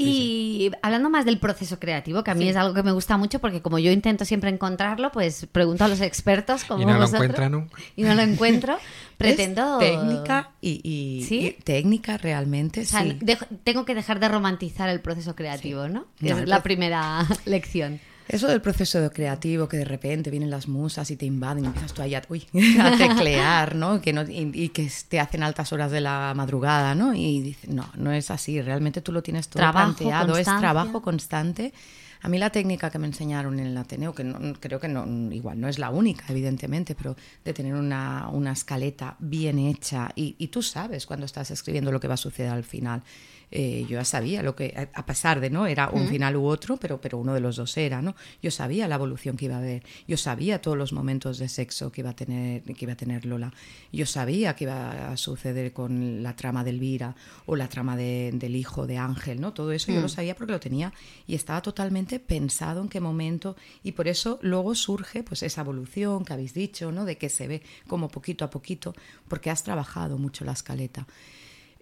Y 0.00 0.70
hablando 0.80 1.10
más 1.10 1.24
del 1.24 1.38
proceso 1.38 1.80
creativo, 1.80 2.22
que 2.22 2.30
a 2.30 2.34
mí 2.34 2.48
es 2.48 2.56
algo 2.56 2.72
que 2.72 2.82
me 2.82 2.92
gusta 2.92 3.16
mucho 3.16 3.40
porque 3.40 3.60
como 3.60 3.78
yo 3.78 3.90
intento 3.90 4.24
siempre 4.24 4.48
encontrarlo, 4.48 5.10
pues 5.10 5.46
pregunto 5.50 5.84
a 5.84 5.88
los 5.88 6.00
expertos 6.00 6.64
como 6.64 6.82
y 6.82 6.86
no 6.86 6.96
lo 6.98 7.04
encuentran 7.04 7.68
y 7.96 8.02
no 8.02 8.14
lo 8.14 8.22
encuentro. 8.22 8.78
pretendo 9.18 9.78
técnica 9.78 10.52
y, 10.60 11.56
técnica 11.64 12.16
realmente. 12.16 12.86
sí. 12.86 13.18
tengo 13.64 13.84
que 13.84 13.94
dejar 13.94 14.20
de 14.20 14.28
romantizar 14.28 14.88
el 14.88 15.00
proceso 15.00 15.34
creativo, 15.34 15.88
¿no? 15.88 16.06
es 16.22 16.48
la 16.48 16.62
primera 16.62 17.26
lección. 17.44 18.00
Eso 18.28 18.46
del 18.46 18.60
proceso 18.60 19.10
creativo, 19.10 19.68
que 19.68 19.78
de 19.78 19.86
repente 19.86 20.30
vienen 20.30 20.50
las 20.50 20.68
musas 20.68 21.10
y 21.10 21.16
te 21.16 21.24
invaden 21.24 21.64
y 21.64 21.66
empiezas 21.68 21.94
tú 21.94 22.02
ahí 22.02 22.14
a, 22.14 22.20
teclear, 22.98 23.74
¿no? 23.74 24.02
Que 24.02 24.12
no 24.12 24.22
y, 24.28 24.68
que 24.68 24.90
te 25.08 25.18
hacen 25.18 25.42
altas 25.42 25.72
horas 25.72 25.90
de 25.90 26.02
la 26.02 26.34
madrugada, 26.36 26.94
¿no? 26.94 27.14
Y 27.14 27.40
dices, 27.40 27.70
no, 27.70 27.88
no 27.96 28.12
es 28.12 28.30
así, 28.30 28.60
realmente 28.60 29.00
tú 29.00 29.12
lo 29.12 29.22
tienes 29.22 29.48
todo 29.48 29.70
planteado, 29.72 30.36
es 30.36 30.44
trabajo 30.44 31.00
constante. 31.00 31.72
A 32.20 32.28
mí 32.28 32.36
la 32.38 32.50
técnica 32.50 32.90
que 32.90 32.98
me 32.98 33.06
enseñaron 33.06 33.60
en 33.60 33.66
el 33.66 33.76
Ateneo, 33.76 34.12
que 34.12 34.54
creo 34.58 34.80
que 34.80 34.88
no, 34.88 35.06
igual 35.32 35.60
no 35.60 35.68
es 35.68 35.78
la 35.78 35.90
única, 35.90 36.24
evidentemente, 36.28 36.94
pero 36.94 37.16
de 37.44 37.54
tener 37.54 37.74
una, 37.74 38.28
una 38.28 38.52
escaleta 38.52 39.16
bien 39.20 39.58
hecha 39.58 40.10
y, 40.16 40.34
y 40.36 40.48
tú 40.48 40.62
sabes 40.62 41.06
cuando 41.06 41.26
estás 41.26 41.50
escribiendo 41.50 41.92
lo 41.92 42.00
que 42.00 42.08
va 42.08 42.14
a 42.14 42.18
suceder 42.18 42.50
al 42.50 42.64
final. 42.64 43.02
Eh, 43.50 43.86
yo 43.88 43.96
ya 43.96 44.04
sabía 44.04 44.42
lo 44.42 44.54
que, 44.54 44.88
a 44.92 45.06
pesar 45.06 45.40
de 45.40 45.48
no 45.50 45.66
era 45.66 45.88
un 45.88 46.06
final 46.06 46.36
u 46.36 46.44
otro, 46.44 46.76
pero, 46.76 47.00
pero 47.00 47.18
uno 47.18 47.32
de 47.34 47.40
los 47.40 47.56
dos 47.56 47.76
era, 47.76 48.02
¿no? 48.02 48.14
Yo 48.42 48.50
sabía 48.50 48.86
la 48.88 48.96
evolución 48.96 49.36
que 49.36 49.46
iba 49.46 49.56
a 49.56 49.58
haber, 49.58 49.82
yo 50.06 50.16
sabía 50.16 50.60
todos 50.60 50.76
los 50.76 50.92
momentos 50.92 51.38
de 51.38 51.48
sexo 51.48 51.90
que 51.90 52.02
iba 52.02 52.10
a 52.10 52.16
tener, 52.16 52.62
que 52.62 52.84
iba 52.84 52.92
a 52.92 52.96
tener 52.96 53.24
Lola, 53.24 53.52
yo 53.92 54.06
sabía 54.06 54.54
que 54.54 54.64
iba 54.64 55.12
a 55.12 55.16
suceder 55.16 55.72
con 55.72 56.22
la 56.22 56.36
trama 56.36 56.62
de 56.62 56.70
Elvira 56.70 57.16
o 57.46 57.56
la 57.56 57.68
trama 57.68 57.96
del 57.96 58.56
hijo 58.56 58.86
de 58.86 58.98
Ángel, 58.98 59.40
¿no? 59.40 59.52
Todo 59.52 59.72
eso 59.72 59.92
yo 59.92 60.00
lo 60.00 60.06
mm. 60.06 60.10
sabía 60.10 60.36
porque 60.36 60.52
lo 60.52 60.60
tenía 60.60 60.92
y 61.26 61.34
estaba 61.34 61.62
totalmente 61.62 62.20
pensado 62.20 62.82
en 62.82 62.88
qué 62.88 63.00
momento 63.00 63.56
y 63.82 63.92
por 63.92 64.08
eso 64.08 64.38
luego 64.42 64.74
surge 64.74 65.22
pues 65.22 65.42
esa 65.42 65.62
evolución 65.62 66.24
que 66.24 66.32
habéis 66.32 66.54
dicho, 66.54 66.92
¿no? 66.92 67.04
De 67.04 67.16
que 67.16 67.28
se 67.28 67.46
ve 67.48 67.62
como 67.86 68.08
poquito 68.08 68.44
a 68.44 68.50
poquito, 68.50 68.94
porque 69.28 69.50
has 69.50 69.62
trabajado 69.62 70.18
mucho 70.18 70.44
la 70.44 70.52
escaleta. 70.52 71.06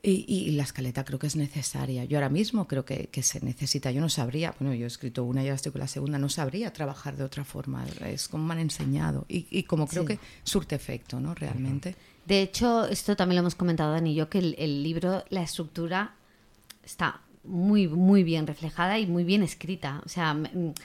Y, 0.03 0.53
la 0.53 0.63
escaleta 0.63 1.05
creo 1.05 1.19
que 1.19 1.27
es 1.27 1.35
necesaria. 1.35 2.05
Yo 2.05 2.19
ahora 2.19 2.29
mismo 2.29 2.69
creo 2.69 2.85
que, 2.85 3.09
se 3.23 3.45
necesita. 3.45 3.91
Yo 3.91 4.01
no 4.01 4.09
sabría, 4.09 4.55
bueno, 4.61 4.75
yo 4.75 4.85
he 4.85 4.87
escrito 4.87 5.25
una 5.25 5.43
y 5.43 5.47
ahora 5.47 5.57
estoy 5.57 5.73
con 5.73 5.81
la 5.81 5.89
segunda, 5.89 6.19
no 6.19 6.29
sabría 6.29 6.73
trabajar 6.73 7.17
de 7.17 7.25
otra 7.25 7.45
forma. 7.45 7.85
Es 8.05 8.29
como 8.29 8.45
me 8.45 8.55
han 8.55 8.61
enseñado. 8.61 9.25
Y, 9.29 9.63
como 9.65 9.89
creo 9.89 10.05
que 10.05 10.21
surte 10.45 10.77
efecto, 10.77 11.19
¿no? 11.19 11.35
Realmente. 11.35 11.97
De 12.25 12.43
hecho, 12.43 12.87
esto 12.87 13.17
también 13.17 13.37
lo 13.37 13.41
hemos 13.41 13.55
comentado 13.55 13.93
Dani 13.93 14.13
y 14.13 14.15
yo, 14.15 14.29
que 14.29 14.39
el, 14.39 14.83
libro, 14.83 15.25
la 15.31 15.43
estructura 15.43 16.15
está 16.85 17.21
muy, 17.43 17.89
muy 17.89 18.23
bien 18.23 18.47
reflejada 18.47 18.99
y 18.99 19.07
muy 19.07 19.25
bien 19.25 19.43
escrita. 19.43 20.03
O 20.05 20.09
sea, 20.09 20.37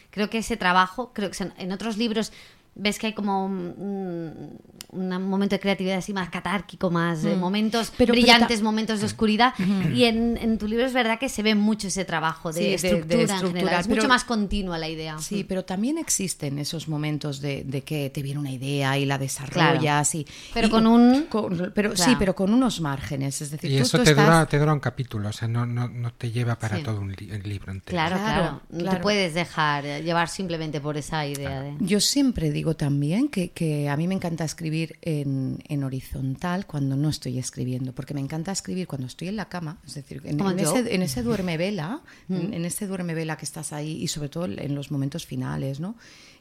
creo 0.09 0.29
que 0.29 0.39
ese 0.39 0.57
trabajo, 0.57 1.11
creo 1.13 1.29
que 1.29 1.51
en 1.57 1.71
otros 1.71 1.97
libros 1.97 2.31
ves 2.75 2.99
que 2.99 3.07
hay 3.07 3.13
como 3.13 3.45
un, 3.45 4.59
momento 4.93 5.55
de 5.55 5.59
creatividad 5.59 5.97
así 5.97 6.13
más 6.13 6.29
catárquico, 6.29 6.89
más 6.89 7.23
mm. 7.23 7.39
momentos 7.39 7.93
brillantes, 7.97 8.61
momentos 8.61 8.99
de 8.99 9.05
oscuridad. 9.05 9.53
Y 9.93 10.05
en, 10.05 10.57
tu 10.57 10.67
libro 10.67 10.85
es 10.85 10.93
verdad 10.93 11.19
que 11.19 11.29
se 11.29 11.43
ve 11.43 11.55
mucho 11.55 11.87
ese 11.87 12.05
trabajo 12.05 12.51
de, 12.51 12.73
estructura, 12.75 13.79
Es 13.79 13.87
mucho 13.87 14.07
más 14.07 14.23
continua 14.23 14.77
la 14.77 14.89
idea. 14.89 15.17
Sí, 15.19 15.43
pero 15.43 15.63
también 15.63 15.97
existen 15.97 16.59
esos 16.59 16.87
momentos 16.87 17.41
de, 17.41 17.83
que 17.85 18.09
te 18.09 18.21
viene 18.21 18.39
una 18.39 18.51
idea 18.51 18.97
y 18.97 19.05
la 19.05 19.17
desarrollas. 19.17 20.15
Y, 20.15 20.25
pero 20.53 20.69
con 20.69 20.87
un... 20.87 21.27
pero, 21.73 21.95
Sí, 21.95 22.15
pero 22.17 22.35
con 22.35 22.53
unos 22.53 22.81
márgenes. 22.81 23.41
Es 23.41 23.51
decir, 23.51 23.71
y 23.71 23.77
eso 23.77 24.01
te, 24.01 24.13
dura, 24.13 24.45
te 24.45 24.57
dura 24.57 24.73
un 24.73 24.79
capítulo, 24.79 25.29
o 25.29 25.33
sea, 25.33 25.47
no, 25.47 25.65
no, 25.65 25.87
no 25.87 26.11
te 26.13 26.31
lleva 26.31 26.55
para 26.57 26.81
todo 26.83 26.99
un 27.01 27.11
libro 27.11 27.71
entero. 27.71 27.91
Claro, 27.91 28.17
claro. 28.17 28.61
No 28.69 28.91
te 28.91 28.97
puedes 28.97 29.33
dejar 29.33 29.83
llevar 30.01 30.29
simplemente 30.29 30.81
por 30.81 30.97
esa 30.97 31.25
idea. 31.25 31.61
De... 31.61 31.75
Yo 31.79 31.99
siempre 31.99 32.51
digo 32.51 32.60
digo 32.61 32.75
también 32.75 33.27
que, 33.27 33.89
a 33.89 33.97
mí 33.97 34.07
me 34.07 34.13
encanta 34.13 34.45
escribir 34.45 34.95
en, 35.01 35.83
horizontal 35.83 36.67
cuando 36.67 36.95
no 36.95 37.09
estoy 37.09 37.39
escribiendo, 37.39 37.91
porque 37.91 38.13
me 38.13 38.19
encanta 38.19 38.51
escribir 38.51 38.85
cuando 38.85 39.07
estoy 39.07 39.29
en 39.29 39.35
la 39.35 39.49
cama, 39.49 39.79
es 39.83 39.95
decir, 39.95 40.21
en, 40.25 40.39
ese, 40.59 40.93
en 40.93 41.01
ese, 41.01 41.23
duerme 41.23 41.57
vela, 41.57 42.03
mm. 42.27 42.53
en, 42.53 42.65
ese 42.65 42.85
duerme 42.85 43.15
vela 43.15 43.35
que 43.35 43.45
estás 43.45 43.73
ahí 43.73 43.93
y 44.03 44.07
sobre 44.07 44.29
todo 44.29 44.45
en 44.45 44.75
los 44.75 44.91
momentos 44.91 45.25
finales, 45.25 45.79
¿no? 45.79 45.95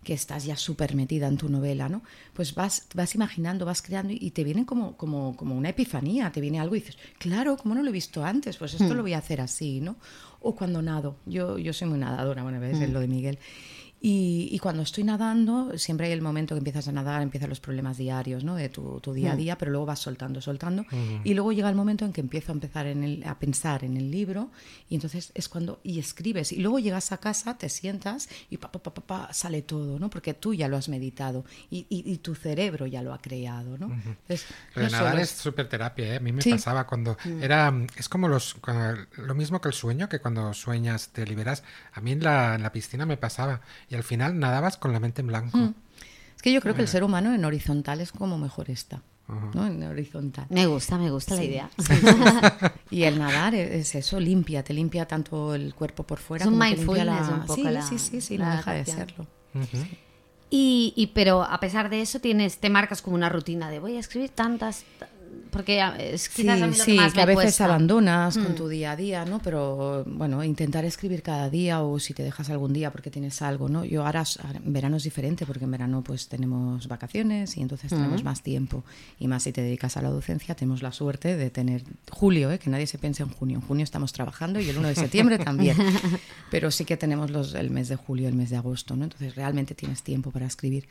que 0.04 0.12
estás 0.12 0.44
ya 0.44 0.56
súper 0.56 0.94
metida 0.94 1.26
en 1.26 1.37
tu 1.37 1.48
novela, 1.48 1.88
¿no? 1.88 2.02
Pues 2.33 2.54
vas, 2.54 2.87
vas 2.94 3.14
imaginando, 3.14 3.66
vas 3.66 3.83
creando 3.83 4.14
y 4.14 4.30
te 4.30 4.44
viene 4.44 4.64
como, 4.64 4.96
como, 4.96 5.37
como 5.37 5.54
una 5.54 5.70
epifanía, 5.70 6.33
te 6.33 6.40
viene 6.40 6.59
algo 6.59 6.74
y 6.74 6.80
dices, 6.80 6.96
claro, 7.18 7.56
como 7.56 7.74
no 7.74 7.83
lo 7.83 7.90
he 7.90 7.92
visto 7.92 8.24
antes, 8.24 8.56
pues 8.56 8.72
esto 8.72 8.94
mm. 8.94 8.96
lo 8.96 9.02
voy 9.02 9.12
a 9.12 9.18
hacer 9.18 9.40
así, 9.40 9.80
¿no? 9.80 9.96
O 10.40 10.54
cuando 10.54 10.80
nado, 10.80 11.16
yo, 11.26 11.59
yo 11.59 11.74
soy 11.74 11.88
muy 11.88 11.98
nadadora, 11.98 12.42
bueno, 12.42 12.61
ves, 12.61 12.78
mm. 12.78 12.92
lo 12.92 13.00
de 13.00 13.09
Miguel. 13.09 13.38
Y, 14.02 14.58
cuando 14.60 14.82
estoy 14.82 15.04
nadando, 15.04 15.76
siempre 15.76 16.06
hay 16.06 16.12
el 16.12 16.22
momento 16.22 16.54
que 16.54 16.58
empiezas 16.58 16.88
a 16.88 16.92
nadar, 16.92 17.20
empiezan 17.20 17.50
los 17.50 17.60
problemas 17.60 17.98
diarios 17.98 18.44
¿no? 18.44 18.54
de 18.54 18.70
tu, 18.70 19.00
día 19.12 19.32
a 19.32 19.34
mm. 19.34 19.38
día, 19.38 19.58
pero 19.58 19.70
luego 19.72 19.84
vas 19.84 19.98
soltando, 19.98 20.40
soltando. 20.40 20.86
Y 21.22 21.34
luego 21.34 21.52
llega 21.52 21.68
el 21.68 21.74
momento 21.74 22.07
en 22.07 22.12
que 22.12 22.22
empiezo 22.22 22.53
a 22.53 22.55
empezar 22.55 22.86
en 22.86 23.05
el, 23.05 23.24
a 23.24 23.38
pensar 23.38 23.84
en 23.84 23.98
el 23.98 24.11
libro 24.11 24.51
y 24.88 24.94
entonces 24.94 25.32
es 25.34 25.48
cuando, 25.51 25.80
y 25.82 25.98
escribes. 25.98 26.53
Y 26.53 26.61
luego 26.61 26.78
llegas 26.78 27.12
a 27.12 27.18
casa, 27.18 27.59
te 27.59 27.68
sientas 27.68 28.28
y 28.48 28.57
pa, 28.57 28.72
pa, 28.72 28.82
pa, 28.82 28.90
pa 28.94 29.32
sale 29.34 29.61
todo, 29.62 29.98
¿no? 29.98 30.09
porque 30.09 30.32
tú 30.32 30.55
ya 30.55 30.66
lo 30.68 30.78
has 30.78 30.88
meditado 30.88 31.44
y, 31.70 31.86
y, 31.90 32.16
tu 32.18 32.34
cerebro 32.34 32.86
ya 32.86 33.03
lo 33.03 33.12
ha 33.12 33.18
creado. 33.18 33.76
¿no? 33.76 33.90
nadar 34.74 35.18
es 35.18 35.30
súper 35.30 35.68
terapia, 35.68 36.14
¿eh? 36.14 36.16
a 36.16 36.20
mí 36.20 36.32
me 36.32 36.42
pasaba 36.42 36.86
cuando 36.86 37.18
mm. 37.22 37.42
era, 37.42 37.72
es 37.96 38.09
como 38.09 38.28
los, 38.28 38.57
lo 39.16 39.34
mismo 39.34 39.61
que 39.61 39.68
el 39.68 39.74
sueño, 39.74 40.09
que 40.09 40.20
cuando 40.20 40.55
sueñas 40.55 41.11
te 41.11 41.26
liberas. 41.26 41.62
A 41.92 42.01
mí 42.01 42.12
en 42.12 42.24
la, 42.24 42.55
en 42.55 42.62
la 42.62 42.72
piscina 42.72 43.05
me 43.05 43.18
pasaba 43.18 43.61
y 43.91 43.97
al 43.97 44.05
final 44.05 44.38
nadabas 44.38 44.76
con 44.76 44.93
la 44.93 45.01
mente 45.01 45.20
en 45.20 45.26
blanco. 45.26 45.59
Mm. 45.59 45.74
Es 46.36 46.43
que 46.43 46.53
yo 46.53 46.62
creo 46.62 46.74
que 46.74 46.80
el 46.80 46.88
ser 46.88 47.05
humano 47.05 47.34
en 47.34 47.45
horizontal 47.45 48.01
es 48.01 48.12
como 48.12 48.38
mejor 48.38 48.70
está. 48.70 49.03
¿no? 49.55 49.66
En 49.66 49.82
horizontal. 49.82 50.47
Me 50.49 50.66
gusta, 50.66 50.99
me 50.99 51.11
gusta 51.11 51.36
la 51.36 51.45
idea. 51.45 51.70
y 52.91 53.05
el 53.05 53.18
nadar 53.18 53.55
es 53.55 53.95
eso, 53.95 54.18
limpia, 54.18 54.64
te 54.64 54.74
limpia 54.74 55.07
tanto 55.07 55.55
el 55.55 55.74
cuerpo 55.74 56.05
por 56.05 56.18
fuera 56.18 56.45
como 56.45 56.59
te 56.59 56.76
limpia 56.76 57.05
la... 57.05 57.47
sí, 57.55 57.64
sí, 57.82 57.99
sí, 57.99 58.20
sí, 58.20 58.38
no 58.38 58.51
deja 58.51 58.72
de 58.72 58.84
serlo. 58.84 59.26
y, 60.51 60.93
y, 60.97 61.09
pero 61.09 61.43
a 61.43 61.61
pesar 61.61 61.91
de 61.91 62.01
eso 62.01 62.20
tienes, 62.20 62.59
te 62.59 62.70
marcas 62.70 63.03
como 63.03 63.16
una 63.16 63.28
rutina 63.28 63.70
de 63.70 63.78
voy 63.78 63.97
a 63.97 64.01
escribir 64.01 64.30
tantas, 64.30 64.84
porque 65.51 65.83
es 65.99 66.28
quizás 66.28 66.76
sí, 66.76 66.97
que, 67.12 67.20
a 67.20 67.26
veces 67.26 67.61
abandonas 67.61 68.37
con 68.39 68.53
mm. 68.53 68.55
tu 68.55 68.68
día 68.68 68.93
a 68.93 68.97
día, 68.97 69.24
¿no? 69.24 69.41
Pero 69.41 70.05
bueno, 70.07 70.43
intentar 70.45 70.85
escribir 70.85 71.22
cada 71.22 71.51
día 71.51 71.83
o 71.83 71.99
si 71.99 72.14
te 72.14 72.22
dejas 72.22 72.51
algún 72.51 72.72
día 72.72 72.91
porque 72.91 73.11
tienes 73.11 73.43
algo, 73.43 73.68
¿no? 73.68 73.85
Yo 73.85 74.07
ahora, 74.07 74.24
en 74.64 74.72
verano 74.72 74.97
es 74.97 75.05
diferente 75.05 75.47
porque 75.47 75.64
en 75.64 75.70
verano 75.70 76.03
pues 76.03 76.28
tenemos 76.28 76.89
vacaciones 76.89 77.57
y 77.57 77.62
entonces 77.62 77.91
tenemos 77.91 78.22
mm. 78.22 78.24
más 78.24 78.43
tiempo 78.43 78.85
y 79.18 79.28
más 79.28 79.43
si 79.43 79.53
te 79.53 79.62
dedicas 79.62 79.97
a 79.97 80.03
la 80.03 80.11
docencia 80.11 80.55
tenemos 80.55 80.83
la 80.83 80.93
suerte 80.93 81.37
de 81.37 81.51
tener 81.51 81.83
julio, 82.11 82.51
¿eh? 82.51 82.59
que 82.59 82.70
nadie 82.70 82.87
se 82.87 82.99
piense 82.99 83.22
en 83.22 83.31
junio. 83.31 83.57
En 83.57 83.62
junio 83.62 83.85
estamos 83.85 84.12
trabajando 84.12 84.61
y 84.61 84.68
el 84.68 84.78
1 84.78 84.89
de 84.89 84.95
septiembre 84.95 85.39
también, 85.45 85.76
pero 86.51 86.70
sí 86.70 86.85
que 86.85 86.97
tenemos 86.97 87.31
los, 87.31 87.55
el 87.55 87.70
mes 87.70 87.89
de 87.89 87.97
julio, 87.97 88.28
el 88.28 88.35
mes 88.35 88.51
de 88.51 88.57
agosto, 88.57 88.97
¿no? 88.97 89.05
Entonces 89.05 89.35
realmente 89.35 89.74
tienes 89.74 90.03
tiempo 90.03 90.31
para 90.31 90.47
escribir. 90.47 90.87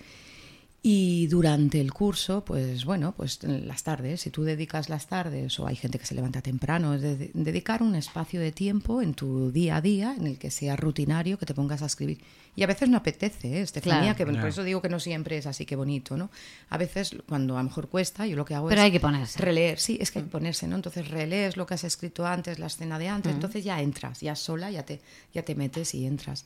Y 0.81 1.27
durante 1.27 1.81
el 1.81 1.91
curso, 1.91 2.45
pues 2.45 2.85
bueno, 2.85 3.13
pues 3.13 3.43
las 3.43 3.83
tardes, 3.83 4.21
si 4.21 4.29
tú 4.29 4.43
dedicas 4.43 4.87
las 4.87 5.07
tardes 5.07 5.59
o 5.59 5.67
hay 5.67 5.75
gente 5.75 5.99
que 5.99 6.05
se 6.05 6.15
levanta 6.15 6.41
temprano, 6.41 6.93
es 6.93 7.01
dedicar 7.33 7.83
un 7.83 7.95
espacio 7.95 8.39
de 8.39 8.53
tiempo 8.53 9.01
en 9.01 9.13
tu 9.13 9.51
día 9.51 9.75
a 9.75 9.81
día 9.81 10.15
en 10.17 10.25
el 10.25 10.37
que 10.37 10.51
sea 10.51 10.77
rutinario, 10.77 11.37
que 11.37 11.45
te 11.45 11.53
pongas 11.53 11.81
a 11.81 11.87
escribir. 11.87 12.21
Y 12.55 12.63
a 12.63 12.67
veces 12.67 12.87
no 12.87 12.97
apetece, 12.97 13.57
¿eh? 13.57 13.61
Estefanía, 13.61 14.15
que 14.15 14.25
por 14.25 14.47
eso 14.47 14.63
digo 14.63 14.81
que 14.81 14.89
no 14.89 15.01
siempre 15.01 15.37
es 15.37 15.47
así 15.47 15.65
que 15.65 15.75
bonito, 15.75 16.15
¿no? 16.15 16.29
A 16.69 16.77
veces 16.77 17.15
cuando 17.27 17.55
a 17.55 17.59
lo 17.61 17.65
mejor 17.65 17.89
cuesta, 17.89 18.25
yo 18.25 18.37
lo 18.37 18.45
que 18.45 18.55
hago 18.55 18.69
Pero 18.69 18.81
hay 18.81 18.91
que 18.91 19.01
ponerse. 19.01 19.37
releer, 19.39 19.79
sí, 19.79 19.97
es 19.99 20.11
que 20.11 20.19
hay 20.19 20.25
que 20.25 20.31
ponerse, 20.31 20.65
¿no? 20.67 20.77
Entonces 20.77 21.09
relees 21.09 21.57
lo 21.57 21.65
que 21.65 21.73
has 21.73 21.83
escrito 21.83 22.25
antes, 22.25 22.57
la 22.57 22.67
escena 22.67 22.97
de 22.97 23.09
antes, 23.09 23.33
entonces 23.33 23.65
ya 23.65 23.81
entras, 23.81 24.21
ya 24.21 24.35
sola, 24.35 24.71
ya 24.71 24.83
te, 24.83 25.01
ya 25.33 25.43
te 25.43 25.55
metes 25.55 25.93
y 25.93 26.05
entras. 26.05 26.45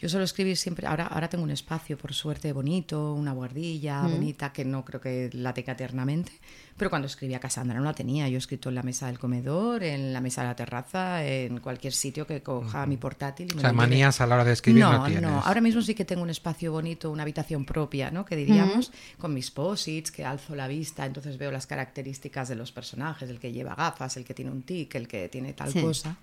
Yo 0.00 0.08
suelo 0.08 0.24
escribir 0.24 0.56
siempre, 0.56 0.86
ahora, 0.86 1.08
ahora 1.08 1.28
tengo 1.28 1.42
un 1.42 1.50
espacio, 1.50 1.98
por 1.98 2.14
suerte, 2.14 2.52
bonito, 2.52 3.14
una 3.14 3.32
guardilla 3.32 4.02
mm. 4.02 4.12
bonita, 4.12 4.52
que 4.52 4.64
no 4.64 4.84
creo 4.84 5.00
que 5.00 5.28
la 5.32 5.52
tenga 5.52 5.72
eternamente, 5.72 6.30
pero 6.76 6.88
cuando 6.88 7.06
escribía 7.06 7.40
Cassandra 7.40 7.78
no 7.78 7.84
la 7.84 7.94
tenía. 7.94 8.28
Yo 8.28 8.36
he 8.36 8.38
escrito 8.38 8.68
en 8.68 8.76
la 8.76 8.84
mesa 8.84 9.08
del 9.08 9.18
comedor, 9.18 9.82
en 9.82 10.12
la 10.12 10.20
mesa 10.20 10.42
de 10.42 10.48
la 10.48 10.54
terraza, 10.54 11.24
en 11.24 11.58
cualquier 11.58 11.92
sitio 11.92 12.28
que 12.28 12.42
coja 12.42 12.86
mi 12.86 12.96
portátil. 12.96 13.48
o 13.56 13.60
sea, 13.60 13.72
manías 13.72 14.20
a 14.20 14.26
la 14.28 14.36
hora 14.36 14.44
de 14.44 14.52
escribir 14.52 14.84
no, 14.84 15.08
no, 15.08 15.20
no, 15.20 15.40
ahora 15.40 15.60
mismo 15.60 15.82
sí 15.82 15.96
que 15.96 16.04
tengo 16.04 16.22
un 16.22 16.30
espacio 16.30 16.70
bonito, 16.70 17.10
una 17.10 17.22
habitación 17.22 17.64
propia, 17.64 18.12
¿no? 18.12 18.24
Que 18.24 18.36
diríamos, 18.36 18.92
con 19.18 19.34
mis 19.34 19.50
posits, 19.50 20.12
que 20.12 20.24
alzo 20.24 20.54
la 20.54 20.68
vista, 20.68 21.06
entonces 21.06 21.38
veo 21.38 21.50
las 21.50 21.66
características 21.66 22.48
de 22.48 22.54
los 22.54 22.70
personajes, 22.70 23.28
el 23.28 23.40
que 23.40 23.50
lleva 23.52 23.74
gafas, 23.74 24.16
el 24.16 24.24
que 24.24 24.34
tiene 24.34 24.52
un 24.52 24.62
tic, 24.62 24.94
el 24.94 25.08
que 25.08 25.28
tiene 25.28 25.54
tal 25.54 25.72
cosa 25.72 26.16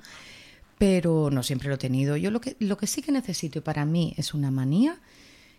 pero 0.78 1.30
no 1.32 1.44
siempre 1.44 1.70
lo 1.70 1.76
he 1.76 1.78
tenido. 1.78 2.18
Yo 2.18 2.32
lo 2.32 2.42
que, 2.42 2.56
lo 2.60 2.78
que 2.78 2.88
sí 2.88 3.02
que 3.02 3.12
necesito, 3.12 3.60
y 3.60 3.62
para 3.62 3.86
mí 3.86 4.14
es 4.18 4.34
una 4.34 4.52
manía, 4.52 4.98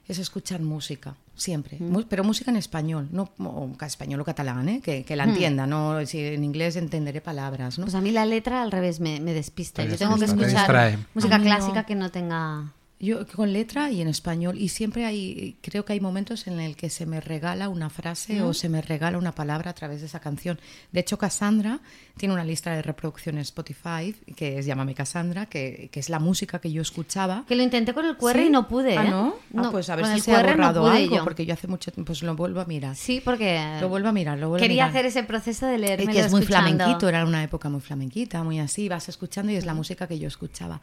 es 0.09 0.19
escuchar 0.19 0.61
música, 0.61 1.17
siempre. 1.35 1.79
Mm. 1.81 2.03
Pero 2.09 2.23
música 2.23 2.51
en 2.51 2.57
español, 2.57 3.09
no 3.11 3.31
o 3.39 3.71
español 3.85 4.21
o 4.21 4.25
catalán, 4.25 4.69
¿eh? 4.69 4.81
que, 4.83 5.05
que 5.05 5.17
la 5.17 5.27
mm. 5.27 5.31
entienda. 5.31 5.67
no 5.67 6.05
si 6.07 6.21
En 6.21 6.45
inglés 6.45 6.77
entenderé 6.77 7.21
palabras. 7.21 7.79
¿no? 7.79 7.87
Pues 7.87 7.95
a 7.95 8.01
mí 8.01 8.13
la 8.13 8.27
letra 8.27 8.63
al 8.63 8.71
revés 8.71 9.01
me, 9.01 9.21
me 9.21 9.33
despista. 9.33 9.85
Yo 9.85 9.97
tengo 9.97 10.17
que 10.17 10.27
escuchar 10.27 10.99
música 11.15 11.41
clásica 11.41 11.85
que 11.85 11.95
no 11.95 12.11
tenga 12.11 12.73
yo 12.99 13.27
con 13.27 13.53
letra 13.53 13.91
y 13.91 14.01
en 14.01 14.09
español 14.09 14.57
y 14.59 14.71
siempre 14.71 15.05
hay, 15.05 15.57
creo 15.61 15.85
que 15.85 15.93
hay 15.93 16.01
momentos 16.01 16.47
en 16.47 16.61
el 16.61 16.77
que 16.77 16.89
se 16.89 17.05
me 17.05 17.21
regala 17.21 17.69
una 17.69 17.91
frase 17.91 18.41
o 18.43 18.55
se 18.55 18.71
me 18.71 18.81
regala 18.81 19.19
una 19.19 19.33
palabra 19.33 19.73
a 19.73 19.75
través 19.75 20.01
de 20.01 20.07
esa 20.07 20.21
canción. 20.21 20.59
De 20.93 21.01
hecho, 21.01 21.19
Cassandra 21.19 21.81
tiene 22.17 22.33
una 22.33 22.45
lista 22.45 22.73
de 22.75 22.81
reproducción 22.81 23.37
en 23.37 23.43
Spotify 23.43 24.15
que 24.35 24.59
es 24.59 24.67
Llámame 24.67 24.95
Cassandra, 24.95 25.45
que, 25.45 25.91
que, 25.93 26.01
es 26.01 26.09
la 26.09 26.21
música 26.21 26.59
que 26.59 26.73
yo 26.73 26.81
escuchaba. 26.81 27.45
Que 27.47 27.55
lo 27.55 27.63
intenté 27.63 27.93
con 27.93 28.07
el 28.07 28.17
QR 28.17 28.41
y 28.41 28.49
no 28.49 28.67
pude. 28.67 28.97
¿Ah, 28.97 29.05
¿eh? 29.05 29.11
no? 29.11 29.37
Ah, 29.57 29.69
pues 29.71 29.91
a 29.91 29.97
ver 29.97 30.07
si 30.07 30.21
se 30.21 30.35
ha 30.35 30.43
borrado 30.43 30.87
algo, 30.87 31.23
porque 31.23 31.45
yo 31.45 31.53
hace 31.53 31.69
mucho 31.69 31.93
tiempo, 31.93 32.07
pues 32.07 32.23
lo 32.23 32.35
vuelvo 32.35 32.61
a 32.61 32.65
mirar. 32.65 32.97
Sí, 32.97 33.21
porque... 33.23 33.61
Lo 33.81 33.91
vuelvo 33.91 34.09
a 34.09 34.13
mirar, 34.13 34.39
lo 34.39 34.49
vuelvo 34.49 34.63
Quería 34.63 34.87
a 34.87 34.89
hacer 34.89 35.05
ese 35.05 35.23
proceso 35.23 35.67
de 35.67 35.79
leerme 35.79 36.13
Que 36.13 36.21
es 36.21 36.31
muy 36.31 36.43
flamenquito, 36.43 37.09
era 37.09 37.25
una 37.25 37.43
época 37.43 37.69
muy 37.69 37.81
flamenquita, 37.81 38.43
muy 38.43 38.59
así, 38.59 38.89
vas 38.89 39.09
escuchando 39.11 39.53
y 39.53 39.57
es 39.57 39.67
la 39.67 39.75
música 39.75 40.07
que 40.07 40.19
yo 40.19 40.29
escuchaba. 40.29 40.81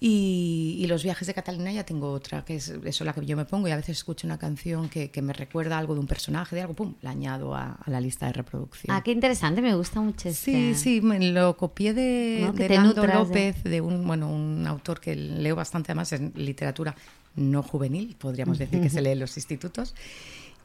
Y, 0.00 0.86
los 0.88 1.02
viajes 1.02 1.26
de 1.26 1.34
Catalina 1.34 1.72
ya 1.72 1.84
tengo 1.84 2.10
otra, 2.12 2.44
que 2.44 2.54
es 2.54 2.68
eso 2.84 3.04
la 3.04 3.12
que 3.12 3.26
yo 3.26 3.36
me 3.36 3.44
pongo 3.44 3.68
y 3.68 3.72
a 3.72 3.76
veces 3.76 3.98
escucho 3.98 4.26
una 4.26 4.38
canción 4.38 4.88
que, 4.88 5.10
me 5.20 5.32
recuerda 5.32 5.76
algo 5.76 5.94
de 5.94 6.00
un 6.00 6.06
personaje, 6.06 6.54
de 6.56 6.62
algo, 6.62 6.74
pum, 6.74 6.94
la 7.02 7.10
añado 7.10 7.54
a, 7.54 7.78
la 7.86 8.00
lista 8.00 8.26
de 8.26 8.32
reproducción. 8.32 8.96
Ah, 8.96 9.02
qué 9.02 9.10
interesante, 9.10 9.60
me 9.60 9.74
gusta 9.74 10.00
mucho 10.00 10.32
Sí, 10.32 10.74
sí, 10.74 11.00
me 11.00 11.18
lo 11.32 11.56
copié 11.56 11.92
de, 11.94 12.50
de 12.54 12.68
Nando 12.68 13.06
López, 13.06 13.62
de... 13.64 13.80
un, 13.80 14.06
bueno, 14.06 14.30
un 14.30 14.66
autor 14.66 15.00
que 15.00 15.14
leo 15.14 15.56
bastante 15.56 15.92
además 15.92 16.12
en 16.12 16.32
literatura 16.36 16.94
no 17.34 17.62
juvenil, 17.62 18.16
podríamos 18.18 18.58
decir 18.58 18.80
que 18.80 18.90
se 18.90 19.00
lee 19.00 19.10
en 19.10 19.20
los 19.20 19.36
institutos. 19.36 19.94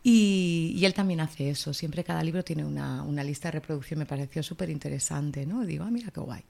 Y, 0.06 0.82
él 0.84 0.93
también 0.93 1.22
hace 1.22 1.49
eso. 1.49 1.74
Siempre 1.74 2.04
cada 2.04 2.22
libro 2.24 2.43
tiene 2.43 2.66
una, 2.66 3.04
una 3.04 3.24
lista 3.24 3.47
de 3.47 3.54
reproducción. 3.54 3.99
Me 3.99 4.06
pareció 4.06 4.43
súper 4.43 4.70
interesante, 4.70 5.45
¿no? 5.45 5.66
digo, 5.66 5.86
ah, 5.86 5.91
mira 5.91 6.12
qué 6.12 6.20
guay. 6.20 6.43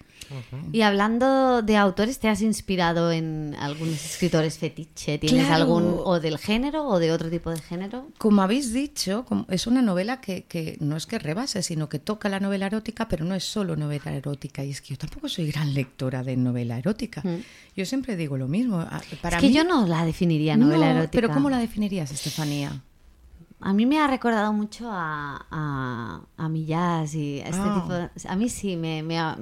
Y 0.72 0.82
hablando 0.82 1.62
de 1.62 1.78
autores, 1.78 2.18
¿te 2.18 2.30
has 2.30 2.41
inspirado 2.41 3.12
en 3.12 3.56
algunos 3.60 4.04
escritores 4.04 4.58
fetiche? 4.58 5.20
¿Tienes 5.20 5.51
algún 5.51 5.99
o 6.04 6.20
del 6.20 6.39
género 6.39 6.88
o 6.88 6.97
de 6.97 7.12
otro 7.12 7.30
tipo 7.30 7.51
de 7.51 7.60
género? 7.60 8.08
Como 8.18 8.41
habéis 8.41 8.74
dicho, 8.74 9.24
es 9.49 9.68
una 9.68 9.84
novela 9.84 10.20
que, 10.20 10.45
que, 10.45 10.78
no 10.80 10.97
es 10.97 11.06
que 11.06 11.20
rebase, 11.20 11.62
sino 11.62 11.89
que 11.89 11.99
toca 11.99 12.30
la 12.30 12.39
novela 12.39 12.66
erótica, 12.66 13.08
pero 13.08 13.24
no 13.24 13.36
es 13.36 13.43
solo 13.43 13.76
novela 13.76 14.16
erótica. 14.16 14.64
Y 14.64 14.72
es 14.72 14.82
que 14.82 14.89
yo 14.89 14.97
tampoco 14.97 15.30
soy 15.30 15.51
gran 15.51 15.76
lectora 15.76 16.24
de 16.24 16.36
novela 16.38 16.80
erótica. 16.80 17.22
Mm. 17.24 17.43
Yo 17.76 17.86
siempre 17.86 18.16
digo 18.16 18.36
lo 18.36 18.47
mismo. 18.47 18.80
Ah, 18.80 19.01
para 19.22 19.38
es 19.38 19.43
que 19.43 19.51
yo 19.51 19.64
no 19.64 19.86
la 19.86 20.06
definiría 20.06 20.58
novela 20.58 20.89
erótica. 20.89 21.12
Pero 21.12 21.30
¿cómo 21.32 21.51
la 21.51 21.60
definirías, 21.60 22.12
Estefanía? 22.12 22.82
A 23.66 23.74
mí 23.74 23.86
me 23.86 23.97
ha 23.99 24.07
recordado 24.07 24.51
mucho 24.51 24.89
a, 24.91 25.45
a, 25.49 26.22
a 26.36 26.49
Millás 26.49 27.16
y 27.16 27.39
a 27.39 27.45
este 27.45 27.61
ah. 27.61 27.82
tipo 27.82 27.93
de, 27.93 28.09
A 28.28 28.36
mí 28.36 28.49
sí 28.49 28.76
me, 28.76 29.01
me 29.03 29.18
ha... 29.18 29.38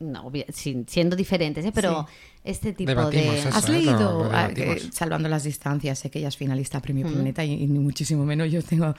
No, 0.00 0.32
siendo 0.86 1.14
diferentes, 1.14 1.64
¿eh? 1.64 1.72
pero 1.72 2.06
este 2.42 2.72
tipo 2.72 2.92
de... 3.10 3.40
¿Has 3.52 3.68
leído, 3.68 4.28
ah, 4.32 4.50
salvando 4.92 5.28
las 5.28 5.44
distancias, 5.44 5.98
sé 5.98 6.10
que 6.10 6.18
ella 6.18 6.28
es 6.28 6.36
finalista 6.36 6.80
Premio 6.80 7.06
Planeta 7.06 7.44
y, 7.44 7.66
ni 7.66 7.78
muchísimo 7.78 8.24
menos 8.24 8.50
yo 8.50 8.62
tengo... 8.62 8.94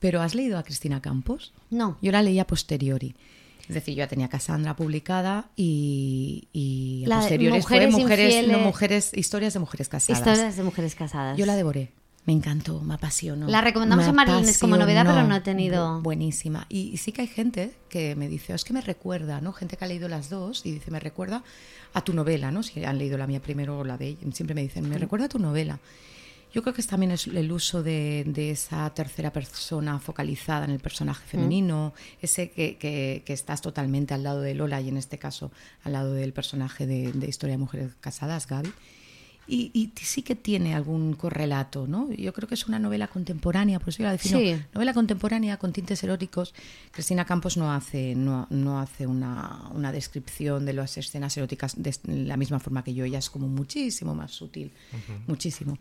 Pero 0.00 0.20
¿has 0.20 0.34
leído 0.34 0.58
a 0.58 0.62
Cristina 0.62 1.00
Campos? 1.00 1.52
No. 1.70 1.96
Yo 2.02 2.12
la 2.12 2.22
leí 2.22 2.38
a 2.38 2.46
posteriori. 2.46 3.14
Es 3.68 3.74
decir, 3.74 3.94
yo 3.94 3.98
ya 3.98 4.08
tenía 4.08 4.28
Cassandra 4.28 4.76
publicada 4.76 5.48
y, 5.56 6.48
y 6.52 7.04
a 7.10 7.20
posteriori 7.20 7.62
fue 7.62 7.86
mujeres, 7.88 8.46
no, 8.48 8.58
mujeres, 8.58 9.12
historias 9.14 9.54
de 9.54 9.60
mujeres 9.60 9.88
casadas. 9.88 10.18
Historias 10.18 10.56
de 10.56 10.62
mujeres 10.62 10.94
casadas. 10.94 11.38
Yo 11.38 11.46
la 11.46 11.56
devoré. 11.56 11.90
Me 12.26 12.32
encantó, 12.32 12.80
me 12.80 12.94
apasionó. 12.94 13.48
La 13.48 13.60
recomendamos 13.60 14.06
en 14.06 14.14
Marilines 14.14 14.58
como 14.58 14.76
novedad, 14.76 15.04
pero 15.04 15.24
no 15.24 15.36
he 15.36 15.40
tenido. 15.40 16.00
Buenísima. 16.00 16.64
Y, 16.70 16.96
sí 16.96 17.12
que 17.12 17.22
hay 17.22 17.28
gente 17.28 17.74
que 17.90 18.16
me 18.16 18.28
dice, 18.28 18.54
es 18.54 18.64
que 18.64 18.72
me 18.72 18.80
recuerda, 18.80 19.42
¿no? 19.42 19.52
Gente 19.52 19.76
que 19.76 19.84
ha 19.84 19.88
leído 19.88 20.08
las 20.08 20.30
dos 20.30 20.64
y 20.64 20.72
dice, 20.72 20.90
me 20.90 21.00
recuerda 21.00 21.44
a 21.92 22.02
tu 22.02 22.14
novela, 22.14 22.50
¿no? 22.50 22.62
Si 22.62 22.82
han 22.82 22.98
leído 22.98 23.18
la 23.18 23.26
mía 23.26 23.40
primero 23.40 23.78
o 23.78 23.84
la 23.84 23.98
de 23.98 24.08
ella, 24.08 24.20
siempre 24.32 24.54
me 24.54 24.62
dicen, 24.62 24.88
me 24.88 24.96
recuerda 24.96 25.26
a 25.26 25.28
tu 25.28 25.38
novela. 25.38 25.80
Yo 26.54 26.62
creo 26.62 26.72
que 26.72 26.80
es 26.80 26.86
también 26.86 27.12
es 27.12 27.26
el 27.26 27.52
uso 27.52 27.82
de, 27.82 28.24
esa 28.36 28.88
tercera 28.94 29.32
persona 29.32 29.98
focalizada 29.98 30.64
en 30.64 30.70
el 30.70 30.78
personaje 30.78 31.26
femenino, 31.26 31.92
ese 32.22 32.52
que, 32.52 32.76
que, 32.78 33.32
estás 33.32 33.60
totalmente 33.60 34.14
al 34.14 34.22
lado 34.22 34.40
de 34.40 34.54
Lola 34.54 34.80
y 34.80 34.88
en 34.88 34.96
este 34.96 35.18
caso 35.18 35.50
al 35.82 35.94
lado 35.94 36.14
del 36.14 36.32
personaje 36.32 36.86
de, 36.86 37.12
de 37.12 37.28
Historia 37.28 37.54
de 37.54 37.58
Mujeres 37.58 37.92
Casadas, 38.00 38.46
Gaby 38.46 38.72
y, 39.46 39.92
sí 40.00 40.22
que 40.22 40.34
tiene 40.34 40.74
algún 40.74 41.14
correlato, 41.14 41.86
¿no? 41.86 42.10
Yo 42.12 42.32
creo 42.32 42.48
que 42.48 42.54
es 42.54 42.66
una 42.66 42.78
novela 42.78 43.08
contemporánea, 43.08 43.78
por 43.78 43.90
eso 43.90 43.98
yo 43.98 44.04
la 44.04 44.12
defino 44.12 44.38
novela 44.72 44.94
contemporánea 44.94 45.56
con 45.56 45.72
tintes 45.72 46.02
eróticos. 46.02 46.54
Cristina 46.90 47.24
Campos 47.24 47.56
no 47.56 47.72
hace, 47.72 48.14
no, 48.14 48.46
no 48.50 48.80
hace 48.80 49.06
una, 49.06 49.68
una, 49.72 49.92
descripción 49.92 50.64
de 50.64 50.72
las 50.72 50.96
escenas 50.96 51.36
eróticas 51.36 51.74
de 51.76 51.94
la 52.06 52.36
misma 52.36 52.58
forma 52.58 52.82
que 52.82 52.94
yo, 52.94 53.04
ella 53.04 53.18
es 53.18 53.30
como 53.30 53.48
muchísimo 53.48 54.14
más 54.14 54.32
sutil, 54.32 54.72
muchísimo 55.26 55.78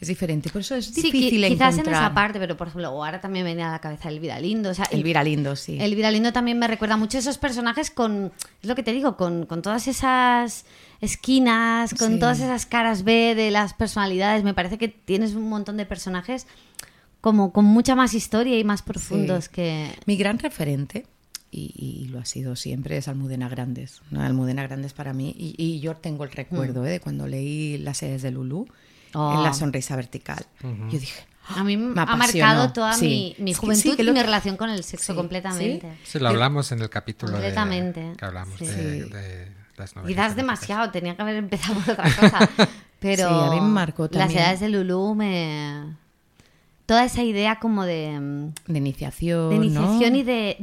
es 0.00 0.08
diferente. 0.08 0.50
Por 0.50 0.60
eso 0.60 0.76
es 0.76 0.94
difícil 0.94 1.42
sí, 1.42 1.48
quizás 1.48 1.78
en 1.78 1.88
esa 1.88 2.14
parte, 2.14 2.38
pero 2.38 2.56
por 2.56 2.68
ejemplo, 2.68 2.88
ahora 2.88 3.20
también 3.20 3.44
me 3.44 3.50
viene 3.50 3.64
a 3.64 3.72
la 3.72 3.80
cabeza 3.80 4.08
Elvira 4.08 4.38
Lindo. 4.38 4.70
O 4.70 4.74
sea, 4.74 4.84
Elvira 4.86 5.24
Lindo, 5.24 5.56
sí. 5.56 5.78
Elvira 5.80 6.10
Lindo 6.10 6.32
también 6.32 6.58
me 6.58 6.68
recuerda 6.68 6.96
mucho 6.96 7.18
a 7.18 7.20
esos 7.20 7.38
personajes 7.38 7.90
con, 7.90 8.32
es 8.62 8.68
lo 8.68 8.74
que 8.74 8.82
te 8.82 8.92
digo, 8.92 9.16
con, 9.16 9.46
con 9.46 9.60
todas 9.60 9.88
esas 9.88 10.66
esquinas, 11.00 11.94
con 11.94 12.18
todas 12.18 12.40
esas 12.40 12.66
caras 12.66 13.04
B 13.04 13.34
de 13.34 13.50
las 13.50 13.74
personalidades. 13.74 14.44
Me 14.44 14.54
parece 14.54 14.78
que 14.78 14.88
tienes 14.88 15.34
un 15.34 15.48
montón 15.48 15.76
de 15.76 15.86
personajes 15.86 16.46
como 17.20 17.52
con 17.52 17.64
mucha 17.64 17.94
más 17.94 18.14
historia 18.14 18.58
y 18.58 18.64
más 18.64 18.82
profundos 18.82 19.48
que... 19.48 19.90
Mi 20.06 20.16
gran 20.16 20.38
referente, 20.38 21.06
y, 21.50 22.08
lo 22.10 22.20
ha 22.20 22.24
sido 22.24 22.56
siempre, 22.56 22.96
es 22.96 23.08
Almudena 23.08 23.48
Grandes. 23.48 24.02
Almudena 24.16 24.62
Grandes 24.62 24.92
para 24.92 25.12
mí, 25.12 25.34
y, 25.36 25.80
yo 25.80 25.96
tengo 25.96 26.24
el 26.24 26.30
recuerdo 26.30 26.82
mm. 26.82 26.86
¿eh? 26.86 26.90
de 26.90 27.00
cuando 27.00 27.26
leí 27.26 27.78
Las 27.78 27.98
sedes 27.98 28.22
de 28.22 28.30
Lulú, 28.30 28.66
en 29.14 29.42
La 29.42 29.50
oh. 29.50 29.54
sonrisa 29.54 29.96
vertical. 29.96 30.46
Yo 30.62 30.98
dije, 30.98 31.24
a 31.48 31.64
mí 31.64 31.76
me 31.76 32.00
ha 32.00 32.16
marcado 32.16 32.72
toda 32.72 32.96
mi, 32.98 33.34
juventud 33.54 33.98
y 33.98 34.10
mi 34.10 34.22
relación 34.22 34.56
con 34.56 34.70
el 34.70 34.84
sexo 34.84 35.14
completamente. 35.14 35.98
Sí, 36.04 36.18
lo 36.18 36.28
hablamos 36.28 36.72
en 36.72 36.82
el 36.82 36.90
capítulo 36.90 37.32
completamente. 37.32 38.12
que 38.16 38.24
hablamos 38.24 38.58
de, 38.60 39.52
y 40.06 40.14
das 40.14 40.36
demasiado, 40.36 40.90
tenía 40.90 41.16
que 41.16 41.22
haber 41.22 41.36
empezado 41.36 41.80
por 41.80 41.92
otra 41.94 42.04
cosa. 42.14 42.50
Pero 43.00 43.28
a 43.28 43.54
mí 43.54 43.60
me 43.60 43.68
marcó 43.68 44.08
también. 44.08 44.28
Las 44.28 44.36
edades 44.36 44.60
de 44.60 44.68
Lulú 44.68 45.14
me... 45.14 45.96
Toda 46.86 47.04
esa 47.04 47.22
idea 47.22 47.58
como 47.60 47.84
de... 47.84 48.18
Mm, 48.18 48.72
de 48.72 48.78
iniciación, 48.78 49.50
De 49.50 49.56
iniciación 49.56 50.16
y 50.16 50.22
de, 50.22 50.56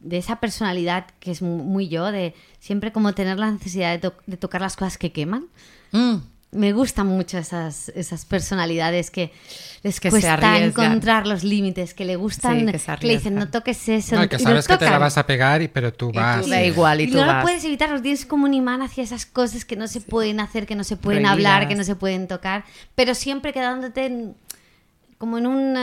de, 0.00 0.16
esa 0.16 0.40
personalidad 0.40 1.06
que 1.20 1.30
es 1.30 1.42
muy 1.42 1.88
yo, 1.88 2.10
de 2.10 2.34
siempre 2.58 2.92
como 2.92 3.14
tener 3.14 3.38
la 3.38 3.50
necesidad 3.50 3.98
de, 3.98 4.36
tocar 4.36 4.60
las 4.60 4.76
cosas 4.76 4.98
que 4.98 5.12
queman. 5.12 5.46
Mm 5.92 6.16
me 6.50 6.72
gustan 6.72 7.06
mucho 7.06 7.36
esas, 7.36 7.90
esas 7.90 8.24
personalidades 8.24 9.10
que 9.10 9.32
les 9.82 10.00
cuesta 10.00 10.58
encontrar 10.58 11.26
los 11.26 11.44
límites, 11.44 11.92
que 11.92 12.04
le 12.04 12.16
gustan, 12.16 12.66
que, 12.66 13.06
le 13.06 13.16
dicen 13.16 13.34
no 13.34 13.48
toques 13.48 13.88
eso. 13.88 14.16
No, 14.16 14.28
que 14.28 14.38
sabes 14.38 14.66
que 14.66 14.76
te 14.78 14.86
la 14.86 14.98
vas 14.98 15.18
a 15.18 15.26
pegar, 15.26 15.60
y, 15.60 15.68
pero 15.68 15.92
tú 15.92 16.10
vas. 16.10 16.46
Y 16.46 16.50
da 16.50 16.62
igual, 16.62 17.00
y, 17.00 17.04
y 17.04 17.10
tú 17.10 17.18
no 17.18 17.26
lo 17.26 17.42
puedes 17.42 17.64
evitar, 17.64 18.00
tienes 18.00 18.24
como 18.24 18.46
un 18.46 18.54
imán 18.54 18.80
hacia 18.80 19.04
esas 19.04 19.26
cosas 19.26 19.64
que 19.64 19.76
no 19.76 19.88
se 19.88 20.00
pueden 20.00 20.40
hacer, 20.40 20.66
que 20.66 20.74
no 20.74 20.84
se 20.84 20.96
pueden 20.96 21.26
hablar, 21.26 21.68
que 21.68 21.74
no 21.74 21.84
se 21.84 21.96
pueden 21.96 22.28
tocar, 22.28 22.64
pero 22.94 23.14
siempre 23.14 23.52
quedándote... 23.52 24.06
En, 24.06 24.34
como 25.18 25.36
en 25.36 25.46
un... 25.46 25.76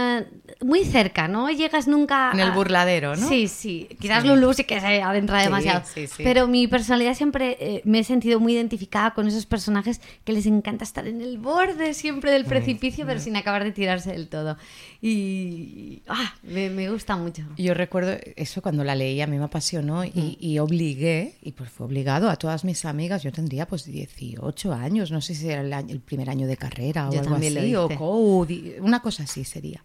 Muy 0.64 0.86
cerca, 0.86 1.28
¿no? 1.28 1.50
Llegas 1.50 1.88
nunca... 1.88 2.32
En 2.34 2.40
el 2.40 2.52
burladero, 2.52 3.18
¿no? 3.18 3.28
Sí, 3.28 3.50
sí. 3.50 3.90
Quizás 4.00 4.24
Lulu 4.24 4.54
sí 4.54 4.64
que 4.64 4.80
se 4.80 5.02
adentra 5.02 5.42
demasiado. 5.42 5.84
Pero 6.18 6.48
mi 6.48 6.68
personalidad 6.68 7.14
siempre 7.16 7.58
eh, 7.60 7.82
me 7.84 8.00
he 8.00 8.04
sentido 8.06 8.40
muy 8.40 8.54
identificada 8.54 9.14
con 9.14 9.28
esos 9.28 9.46
personajes 9.46 10.00
que 10.24 10.32
les 10.32 10.46
encanta 10.46 10.86
estar 10.86 11.06
en 11.06 11.22
el 11.22 11.38
borde 11.38 11.94
siempre 11.94 12.32
del 12.32 12.46
mm, 12.46 12.48
precipicio, 12.48 13.06
pero 13.06 13.20
mm. 13.20 13.24
sin 13.24 13.36
acabar 13.36 13.66
de 13.66 13.74
tirarse 13.74 14.14
del 14.14 14.30
todo. 14.30 14.58
Y... 15.02 16.02
Ah, 16.08 16.34
me, 16.44 16.90
gusta 16.90 17.18
mucho. 17.18 17.44
Yo 17.58 17.74
recuerdo 17.74 18.18
eso 18.38 18.62
cuando 18.62 18.86
la 18.86 18.96
leí, 18.96 19.20
a 19.20 19.28
mí 19.28 19.38
me 19.38 19.46
apasionó 19.46 20.06
y, 20.06 20.38
y, 20.40 20.60
obligué, 20.60 21.36
y 21.42 21.52
pues 21.52 21.70
fue 21.70 21.88
obligado 21.88 22.30
a 22.30 22.38
todas 22.38 22.64
mis 22.64 22.86
amigas, 22.86 23.22
yo 23.22 23.34
tendría 23.34 23.68
pues 23.68 23.86
18 23.86 24.74
años, 24.74 25.12
no 25.12 25.20
sé 25.20 25.36
si 25.36 25.50
era 25.50 25.62
el, 25.80 26.00
primer 26.00 26.30
año 26.30 26.48
de 26.48 26.56
carrera 26.56 27.10
o 27.10 27.20
algo 27.20 27.36
así, 27.36 27.76
o 27.76 27.90
code, 27.90 28.78
una 28.80 29.02
cosa 29.02 29.25
así 29.26 29.44
sería. 29.44 29.84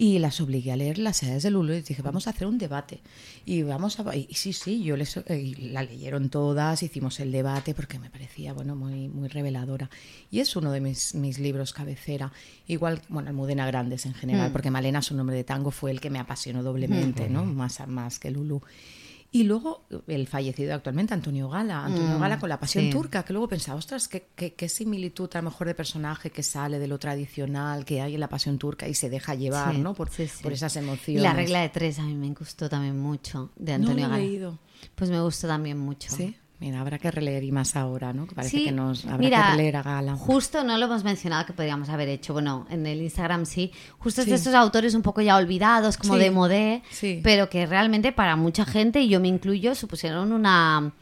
Y 0.00 0.20
las 0.20 0.40
obligué 0.40 0.70
a 0.70 0.76
leer 0.76 0.98
las 0.98 1.20
edades 1.24 1.42
de 1.42 1.50
Lulu 1.50 1.72
y 1.72 1.80
dije, 1.80 2.02
vamos 2.02 2.28
a 2.28 2.30
hacer 2.30 2.46
un 2.46 2.56
debate. 2.56 3.00
Y 3.44 3.64
vamos 3.64 3.98
a... 3.98 4.14
Y 4.14 4.32
sí, 4.32 4.52
sí, 4.52 4.80
yo 4.84 4.96
les, 4.96 5.16
eh, 5.16 5.54
la 5.58 5.82
leyeron 5.82 6.30
todas, 6.30 6.84
hicimos 6.84 7.18
el 7.18 7.32
debate 7.32 7.74
porque 7.74 7.98
me 7.98 8.08
parecía, 8.08 8.52
bueno, 8.52 8.76
muy, 8.76 9.08
muy 9.08 9.26
reveladora. 9.26 9.90
Y 10.30 10.38
es 10.38 10.54
uno 10.54 10.70
de 10.70 10.80
mis, 10.80 11.16
mis 11.16 11.40
libros 11.40 11.72
cabecera. 11.72 12.32
Igual, 12.68 13.02
bueno, 13.08 13.30
Almudena 13.30 13.66
Grandes 13.66 14.06
en 14.06 14.14
general, 14.14 14.50
mm. 14.50 14.52
porque 14.52 14.70
Malena, 14.70 15.02
su 15.02 15.16
nombre 15.16 15.34
de 15.34 15.42
tango, 15.42 15.72
fue 15.72 15.90
el 15.90 16.00
que 16.00 16.10
me 16.10 16.20
apasionó 16.20 16.62
doblemente, 16.62 17.28
¿no? 17.28 17.44
Más, 17.44 17.84
más 17.88 18.20
que 18.20 18.30
Lulu. 18.30 18.62
Y 19.30 19.44
luego 19.44 19.84
el 20.06 20.26
fallecido 20.26 20.74
actualmente, 20.74 21.12
Antonio 21.12 21.50
Gala. 21.50 21.84
Antonio 21.84 22.16
mm, 22.16 22.20
Gala 22.20 22.38
con 22.38 22.48
la 22.48 22.58
pasión 22.58 22.88
turca, 22.88 23.24
que 23.24 23.34
luego 23.34 23.46
pensaba, 23.46 23.78
ostras, 23.78 24.08
qué, 24.08 24.28
qué, 24.34 24.68
similitud 24.70 25.28
a 25.34 25.38
lo 25.38 25.50
mejor 25.50 25.66
de 25.66 25.74
personaje 25.74 26.30
que 26.30 26.42
sale 26.42 26.78
de 26.78 26.88
lo 26.88 26.98
tradicional 26.98 27.84
que 27.84 28.00
hay 28.00 28.14
en 28.14 28.20
la 28.20 28.28
pasión 28.28 28.58
turca 28.58 28.88
y 28.88 28.94
se 28.94 29.10
deja 29.10 29.34
llevar, 29.34 29.74
¿no? 29.74 29.92
Por, 29.92 30.10
por, 30.42 30.52
esas 30.52 30.76
emociones. 30.76 31.22
La 31.22 31.34
regla 31.34 31.60
de 31.60 31.68
tres 31.68 31.98
a 31.98 32.04
mí 32.04 32.14
me 32.14 32.32
gustó 32.32 32.70
también 32.70 32.98
mucho, 32.98 33.50
de 33.56 33.74
Antonio 33.74 34.08
no 34.08 34.16
Gala. 34.16 34.58
Pues 34.94 35.10
me 35.10 35.20
gustó 35.20 35.46
también 35.46 35.78
mucho. 35.78 36.10
Sí. 36.10 36.34
Mira, 36.60 36.80
habrá 36.80 36.98
que 36.98 37.10
releer 37.10 37.44
y 37.44 37.52
más 37.52 37.76
ahora, 37.76 38.12
¿no? 38.12 38.26
parece 38.26 38.64
que 38.64 38.72
nos 38.72 39.06
habrá 39.06 39.28
que 39.28 39.50
releer 39.52 39.76
a 39.76 39.82
Gala. 39.82 40.16
Justo 40.16 40.64
no 40.64 40.76
lo 40.76 40.86
hemos 40.86 41.04
mencionado 41.04 41.46
que 41.46 41.52
podríamos 41.52 41.88
haber 41.88 42.08
hecho. 42.08 42.32
Bueno, 42.32 42.66
en 42.68 42.84
el 42.84 43.00
Instagram 43.00 43.46
sí. 43.46 43.70
Justo 43.98 44.24
de 44.24 44.34
estos 44.34 44.54
autores 44.54 44.94
un 44.94 45.02
poco 45.02 45.20
ya 45.20 45.36
olvidados, 45.36 45.96
como 45.96 46.16
de 46.16 46.30
modé, 46.32 46.82
pero 47.22 47.48
que 47.48 47.66
realmente 47.66 48.10
para 48.10 48.34
mucha 48.34 48.64
gente, 48.64 49.00
y 49.00 49.08
yo 49.08 49.20
me 49.20 49.28
incluyo, 49.28 49.76
supusieron 49.76 50.32
una 50.32 50.92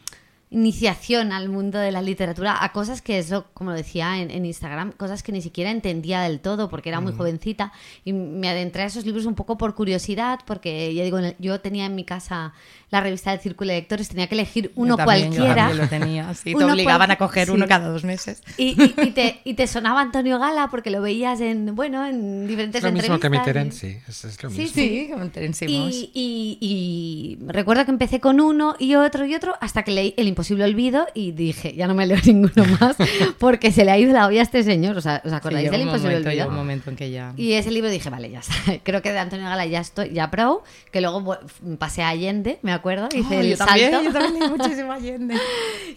iniciación 0.49 1.33
al 1.33 1.49
mundo 1.49 1.77
de 1.77 1.91
la 1.91 2.01
literatura 2.01 2.63
a 2.63 2.71
cosas 2.71 3.01
que 3.01 3.19
eso, 3.19 3.47
como 3.53 3.73
decía 3.73 4.21
en, 4.21 4.45
Instagram, 4.45 4.93
cosas 4.93 5.21
que 5.21 5.33
ni 5.33 5.41
siquiera 5.41 5.71
entendía 5.71 6.21
del 6.21 6.39
todo 6.39 6.69
porque 6.69 6.87
era 6.87 7.01
muy 7.01 7.11
jovencita 7.11 7.73
y 8.05 8.13
me 8.13 8.47
adentré 8.47 8.83
a 8.83 8.85
esos 8.85 9.05
libros 9.05 9.25
un 9.25 9.35
poco 9.35 9.57
por 9.57 9.75
curiosidad 9.75 10.39
porque 10.45 10.93
ya 10.93 11.03
digo, 11.03 11.19
yo 11.39 11.59
tenía 11.59 11.85
en 11.85 11.95
mi 11.95 12.05
casa 12.05 12.53
la 12.89 13.01
revista 13.01 13.31
del 13.31 13.41
Círculo 13.41 13.71
de 13.71 13.79
Lectores, 13.79 14.07
tenía 14.07 14.27
que 14.27 14.35
elegir 14.35 14.71
uno 14.75 14.97
cualquiera. 14.97 15.69
Yo 15.69 15.75
lo 15.75 15.89
tenía, 15.89 16.33
sí, 16.33 16.55
te 16.55 16.63
obligaban 16.63 17.11
a 17.11 17.17
coger 17.17 17.51
uno 17.51 17.67
cada 17.67 17.89
dos 17.89 18.05
meses. 18.05 18.41
Y, 18.55 18.75
te, 19.11 19.41
y, 19.43 19.55
te, 19.55 19.67
sonaba 19.67 19.99
Antonio 19.99 20.39
Gala 20.39 20.69
porque 20.69 20.89
lo 20.89 21.01
veías 21.01 21.41
en, 21.41 21.75
bueno, 21.75 22.05
en 22.05 22.47
diferentes 22.47 22.77
es 22.77 22.83
lo 22.83 22.93
mismo 22.93 23.19
que 23.19 23.29
mi 23.29 23.37
sí, 23.71 23.97
es, 24.07 24.41
lo 24.41 24.49
mismo. 24.49 24.67
Sí, 24.73 26.11
y, 26.13 26.57
y, 26.61 27.45
recuerdo 27.47 27.83
que 27.83 27.91
empecé 27.91 28.21
con 28.21 28.39
uno 28.39 28.75
y 28.79 28.95
otro 28.95 29.25
y 29.25 29.35
otro 29.35 29.55
hasta 29.59 29.83
que 29.83 29.91
leí 29.91 30.13
El 30.15 30.27
Imposible 30.37 30.65
Olvido 30.65 31.07
y 31.15 31.31
dije, 31.31 31.73
ya 31.73 31.87
no 31.87 31.95
me 31.95 32.05
leo 32.05 32.19
ninguno 32.25 32.63
más 32.79 32.95
porque 33.39 33.71
se 33.71 33.83
le 33.83 33.89
ha 33.89 33.97
ido 33.97 34.13
la 34.13 34.27
olla 34.27 34.41
a 34.41 34.43
este 34.43 34.61
señor. 34.61 34.95
O 34.95 35.01
sea, 35.01 35.19
¿os 35.25 35.33
acordáis 35.33 35.71
del 35.71 35.81
Imposible 35.81 36.17
Olvido? 36.17 36.47
un 36.47 36.53
momento 36.53 36.91
en 36.91 36.95
que 36.95 37.09
ya... 37.09 37.33
Y 37.35 37.53
ese 37.53 37.71
libro 37.71 37.89
dije, 37.89 38.11
vale, 38.11 38.29
ya 38.29 38.41
está. 38.41 38.53
Creo 38.83 39.01
que 39.01 39.11
de 39.11 39.17
Antonio 39.17 39.47
Gala 39.47 39.65
ya 39.65 39.79
estoy, 39.79 40.11
ya 40.11 40.29
pro, 40.29 40.63
que 40.91 41.01
luego 41.01 41.39
pasé 41.79 42.03
a 42.03 42.09
Allende, 42.09 42.59
me 42.61 42.71
acuerdo, 42.71 43.09
hice 43.15 43.39
el 43.39 43.49
yo 43.49 43.57
también, 43.57 43.91
salto. 43.91 44.05
Yo 44.05 44.13
también 44.13 44.51
muchísimo 44.55 44.91
Allende. 44.91 45.37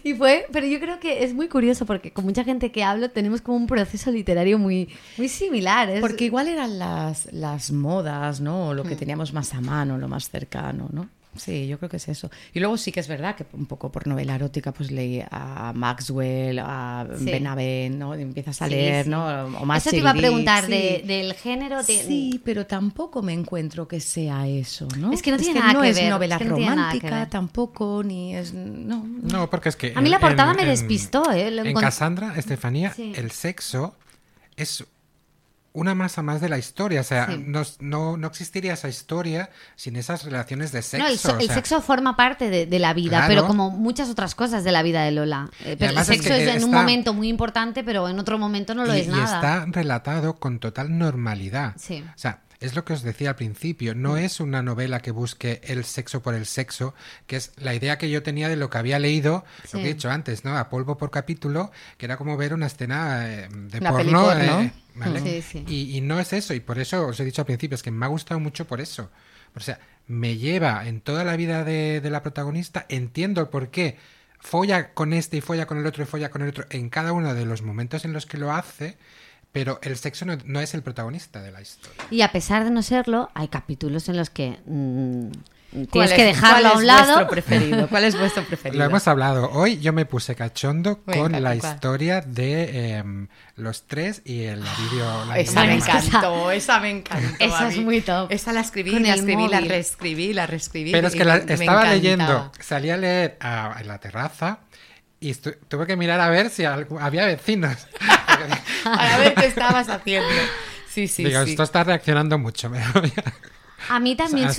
y 0.03 0.15
fue, 0.15 0.47
pero 0.51 0.65
yo 0.65 0.79
creo 0.79 0.99
que 0.99 1.23
es 1.23 1.35
muy 1.35 1.47
curioso 1.47 1.85
porque 1.85 2.11
con 2.11 2.25
mucha 2.25 2.43
gente 2.43 2.71
que 2.71 2.83
hablo 2.83 3.11
tenemos 3.11 3.41
como 3.41 3.57
un 3.57 3.67
proceso 3.67 4.09
literario 4.09 4.57
muy, 4.57 4.89
muy 5.17 5.29
similar. 5.29 5.99
Porque 6.01 6.25
igual 6.25 6.47
eran 6.47 6.79
las, 6.79 7.31
las 7.31 7.71
modas, 7.71 8.41
¿no? 8.41 8.73
Lo 8.73 8.85
que 8.85 8.95
teníamos 8.95 9.33
más 9.33 9.53
a 9.53 9.61
mano, 9.61 9.99
lo 9.99 10.07
más 10.07 10.31
cercano, 10.31 10.89
¿no? 10.91 11.07
Sí, 11.35 11.67
yo 11.67 11.77
creo 11.77 11.89
que 11.89 11.97
es 11.97 12.07
eso. 12.09 12.29
Y 12.53 12.59
luego 12.59 12.77
sí 12.77 12.91
que 12.91 12.99
es 12.99 13.07
verdad 13.07 13.35
que 13.35 13.45
un 13.53 13.65
poco 13.65 13.89
por 13.91 14.05
novela 14.05 14.35
erótica 14.35 14.73
pues 14.73 14.91
leí 14.91 15.23
a 15.31 15.71
Maxwell, 15.73 16.59
a 16.59 17.07
Benavent, 17.19 17.95
¿no? 17.95 18.13
Empiezas 18.13 18.61
a 18.61 18.67
leer, 18.67 19.07
¿no? 19.07 19.25
O 19.59 19.65
más 19.65 19.85
Eso 19.85 19.91
te 19.91 19.97
iba 19.97 20.11
a 20.11 20.13
preguntar 20.13 20.67
del 20.67 21.33
género. 21.33 21.81
Sí, 21.83 22.41
pero 22.43 22.65
tampoco 22.65 23.21
me 23.21 23.33
encuentro 23.33 23.87
que 23.87 24.01
sea 24.01 24.47
eso, 24.47 24.87
¿no? 24.97 25.13
Es 25.13 25.21
que 25.21 25.31
no 25.31 25.37
tiene 25.37 25.59
nada 25.59 25.73
no 25.73 25.81
que 25.81 25.89
es 25.89 26.09
novela 26.09 26.37
romántica 26.37 27.29
tampoco, 27.29 28.03
ni 28.03 28.35
es... 28.35 28.53
No, 28.53 29.05
no, 29.05 29.49
porque 29.49 29.69
es 29.69 29.75
que... 29.75 29.93
A 29.95 30.01
mí 30.01 30.09
la 30.09 30.19
portada 30.19 30.53
me 30.53 30.65
despistó, 30.65 31.31
¿eh? 31.31 31.47
en 31.47 31.73
Cassandra, 31.75 32.33
Estefanía, 32.35 32.93
el 32.97 33.31
sexo 33.31 33.95
es 34.57 34.85
una 35.73 35.95
masa 35.95 36.21
más 36.21 36.41
de 36.41 36.49
la 36.49 36.57
historia. 36.57 37.01
O 37.01 37.03
sea, 37.03 37.27
no, 37.27 38.17
no, 38.17 38.27
existiría 38.27 38.73
esa 38.73 38.89
historia 38.89 39.49
sin 39.75 39.95
esas 39.95 40.23
relaciones 40.23 40.71
de 40.71 40.81
sexo. 40.81 41.33
No, 41.33 41.39
el, 41.39 41.49
sexo 41.49 41.81
forma 41.81 42.15
parte 42.15 42.49
de, 42.49 42.79
la 42.79 42.93
vida, 42.93 43.25
pero 43.27 43.47
como 43.47 43.69
muchas 43.69 44.09
otras 44.09 44.35
cosas 44.35 44.63
de 44.63 44.71
la 44.71 44.83
vida 44.83 45.03
de 45.03 45.11
Lola. 45.11 45.49
Eh, 45.63 45.75
pero 45.77 45.97
el 45.99 46.05
sexo 46.05 46.33
es, 46.33 46.47
en 46.55 46.63
un 46.63 46.71
momento 46.71 47.13
muy 47.13 47.29
importante, 47.29 47.83
pero 47.83 48.09
en 48.09 48.19
otro 48.19 48.37
momento 48.37 48.75
no 48.75 48.85
lo 48.85 48.93
es 48.93 49.07
nada. 49.07 49.21
Y 49.21 49.23
está 49.23 49.65
relatado 49.67 50.35
con 50.35 50.59
total 50.59 50.97
normalidad. 50.97 51.73
Sí. 51.77 52.03
O 52.03 52.17
sea, 52.17 52.41
es 52.61 52.75
lo 52.75 52.85
que 52.85 52.93
os 52.93 53.01
decía 53.01 53.29
al 53.29 53.35
principio, 53.35 53.95
no 53.95 54.17
es 54.17 54.39
una 54.39 54.61
novela 54.61 54.99
que 54.99 55.09
busque 55.09 55.61
el 55.63 55.83
sexo 55.83 56.21
por 56.21 56.35
el 56.35 56.45
sexo, 56.45 56.93
que 57.25 57.35
es 57.35 57.53
la 57.57 57.73
idea 57.73 57.97
que 57.97 58.09
yo 58.09 58.21
tenía 58.21 58.49
de 58.49 58.55
lo 58.55 58.69
que 58.69 58.77
había 58.77 58.99
leído, 58.99 59.43
lo 59.73 59.79
que 59.79 59.85
he 59.85 59.93
dicho 59.93 60.11
antes, 60.11 60.45
¿no? 60.45 60.55
A 60.55 60.69
polvo 60.69 60.95
por 60.95 61.09
capítulo, 61.09 61.71
que 61.97 62.05
era 62.05 62.17
como 62.17 62.37
ver 62.37 62.53
una 62.53 62.67
escena 62.67 63.27
eh, 63.27 63.49
de 63.51 63.81
porno. 63.81 64.31
Eh, 64.33 64.71
y, 65.67 66.01
no 66.01 66.19
es 66.19 66.33
eso, 66.33 66.53
y 66.53 66.59
por 66.59 66.79
eso 66.79 67.07
os 67.07 67.19
he 67.19 67.25
dicho 67.25 67.41
al 67.41 67.45
principio, 67.45 67.75
es 67.75 67.83
que 67.83 67.91
me 67.91 68.05
ha 68.05 68.09
gustado 68.09 68.39
mucho 68.39 68.65
por 68.65 68.81
eso. 68.81 69.09
O 69.55 69.59
sea, 69.59 69.79
me 70.07 70.37
lleva 70.37 70.87
en 70.87 71.01
toda 71.01 71.23
la 71.23 71.35
vida 71.35 71.63
de, 71.63 72.01
de 72.01 72.09
la 72.09 72.21
protagonista, 72.21 72.85
entiendo 72.89 73.49
por 73.49 73.69
qué 73.69 73.97
folla 74.39 74.93
con 74.93 75.13
este 75.13 75.37
y 75.37 75.41
folla 75.41 75.65
con 75.65 75.77
el 75.77 75.85
otro 75.85 76.03
y 76.03 76.07
folla 76.07 76.29
con 76.29 76.41
el 76.41 76.49
otro 76.49 76.65
en 76.69 76.89
cada 76.89 77.13
uno 77.13 77.33
de 77.33 77.45
los 77.45 77.61
momentos 77.61 78.05
en 78.05 78.13
los 78.13 78.25
que 78.25 78.37
lo 78.37 78.51
hace, 78.51 78.97
pero 79.51 79.79
el 79.83 79.97
sexo 79.97 80.25
no, 80.25 80.59
es 80.59 80.73
el 80.73 80.81
protagonista 80.81 81.41
de 81.41 81.51
la 81.51 81.61
historia. 81.61 82.03
Y 82.09 82.21
a 82.21 82.31
pesar 82.31 82.63
de 82.63 82.71
no 82.71 82.81
serlo, 82.81 83.29
hay 83.33 83.47
capítulos 83.49 84.09
en 84.09 84.17
los 84.17 84.29
que 84.29 84.59
mm, 84.65 85.31
tienes 85.91 86.13
que 86.13 86.25
dejarlo 86.25 86.69
a 86.69 86.77
un 86.77 86.87
lado. 86.87 87.27
Preferido? 87.27 87.87
¿Cuál 87.87 88.03
es 88.03 88.17
vuestro 88.17 88.43
preferido? 88.47 88.79
Lo 88.79 88.89
hemos 88.89 89.07
hablado. 89.07 89.49
Hoy 89.51 89.79
yo 89.79 89.93
me 89.93 90.05
puse 90.05 90.35
cachondo 90.35 91.01
con 91.03 91.31
la 91.41 91.55
historia 91.55 92.21
de 92.21 92.97
em, 92.97 93.27
los 93.55 93.87
tres 93.87 94.21
y 94.25 94.43
el 94.43 94.61
vídeo. 94.61 95.33
esa 95.35 95.65
me 95.65 95.75
encantó, 95.75 96.51
esa 96.51 96.79
me 96.79 96.89
encantó. 96.89 97.35
Esa 97.39 97.69
es 97.69 97.77
muy 97.77 98.01
top. 98.01 98.31
Esa 98.31 98.53
la 98.53 98.61
escribí, 98.61 98.99
la 98.99 99.15
escribí, 99.15 99.47
la 99.47 99.59
reescribí, 99.61 100.33
la 100.33 100.47
reescribí. 100.47 100.91
Pero 100.91 101.07
es 101.07 101.15
que 101.15 101.25
la, 101.25 101.37
estaba 101.37 101.85
leyendo, 101.85 102.51
salí 102.59 102.89
a 102.89 102.97
leer 102.97 103.37
en 103.41 103.87
la 103.87 103.97
terraza 103.99 104.59
y 105.19 105.33
tuve 105.35 105.85
que 105.85 105.95
mirar 105.95 106.19
a 106.19 106.29
ver 106.29 106.49
si 106.49 106.65
había 106.65 107.25
vecinos. 107.25 107.87
a 108.85 109.17
ver 109.19 109.35
qué 109.35 109.45
estabas 109.45 109.87
haciendo. 109.87 110.27
Sí, 110.89 111.07
sí, 111.07 111.23
Digo, 111.23 111.39
esto 111.41 111.63
está 111.63 111.83
reaccionando 111.83 112.37
mucho. 112.37 112.69
Me 113.89 113.95
a 113.95 113.99
mí 113.99 114.15
también 114.15 114.49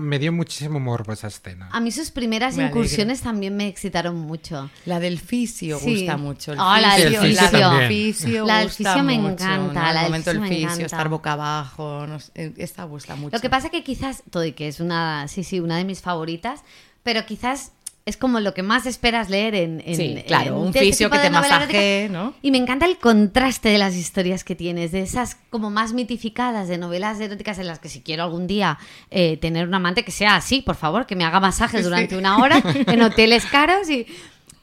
me 0.00 0.18
dio 0.18 0.32
muchísimo 0.32 0.80
morbo 0.80 1.12
esa 1.12 1.28
escena. 1.28 1.68
A 1.72 1.80
mí 1.80 1.90
sus 1.90 2.10
primeras 2.10 2.56
incursiones 2.56 3.20
también 3.20 3.56
me 3.56 3.68
excitaron 3.68 4.16
mucho. 4.16 4.70
La 4.86 5.00
del 5.00 5.18
fisio 5.18 5.78
gusta 5.78 6.16
mucho. 6.16 6.54
Ah, 6.58 6.80
la 6.80 6.96
del 6.96 7.16
fisio. 7.16 7.50
La 7.50 7.70
del 7.78 7.88
fisio, 7.88 8.46
la 8.46 8.58
del 8.60 8.70
fisio 8.70 9.02
me 9.02 9.14
encanta. 9.14 9.92
La 9.92 10.02
del 10.02 10.10
momento 10.10 10.32
del 10.32 10.46
fisio, 10.46 10.86
estar 10.86 11.08
boca 11.08 11.32
abajo. 11.32 12.06
esta 12.34 12.84
gusta 12.84 13.16
mucho. 13.16 13.36
Lo 13.36 13.40
que 13.40 13.50
pasa 13.50 13.70
que 13.70 13.82
quizás, 13.82 14.22
todo 14.30 14.44
y 14.44 14.52
que 14.52 14.68
es 14.68 14.80
una, 14.80 15.28
sí, 15.28 15.44
sí, 15.44 15.60
una 15.60 15.76
de 15.76 15.84
mis 15.84 16.00
favoritas, 16.00 16.62
pero 17.02 17.24
quizás 17.26 17.72
es 18.10 18.16
como 18.16 18.40
lo 18.40 18.52
que 18.52 18.62
más 18.62 18.84
esperas 18.86 19.30
leer 19.30 19.54
en, 19.54 19.82
sí, 19.94 20.22
claro, 20.26 20.58
un 20.58 20.68
este 20.68 20.80
fisio 20.80 21.08
que 21.08 21.18
te 21.18 21.30
masaje, 21.30 22.08
¿no? 22.10 22.34
Y 22.42 22.50
me 22.50 22.58
encanta 22.58 22.84
el 22.86 22.98
contraste 22.98 23.70
de 23.70 23.78
las 23.78 23.96
historias 23.96 24.44
que 24.44 24.54
tienes, 24.54 24.92
de 24.92 25.00
esas 25.00 25.36
como 25.48 25.70
más 25.70 25.92
mitificadas 25.92 26.68
de 26.68 26.76
novelas 26.76 27.20
eróticas 27.20 27.58
en 27.58 27.66
las 27.66 27.78
que 27.78 27.88
si 27.88 28.02
quiero 28.02 28.24
algún 28.24 28.46
día 28.46 28.78
eh, 29.10 29.36
tener 29.38 29.66
un 29.66 29.74
amante 29.74 30.04
que 30.04 30.10
sea 30.10 30.36
así, 30.36 30.60
por 30.60 30.76
favor, 30.76 31.06
que 31.06 31.16
me 31.16 31.24
haga 31.24 31.40
masajes 31.40 31.84
durante 31.84 32.16
una 32.16 32.38
hora 32.38 32.62
en 32.64 33.00
hoteles 33.02 33.46
caros 33.46 33.88
y 33.88 34.06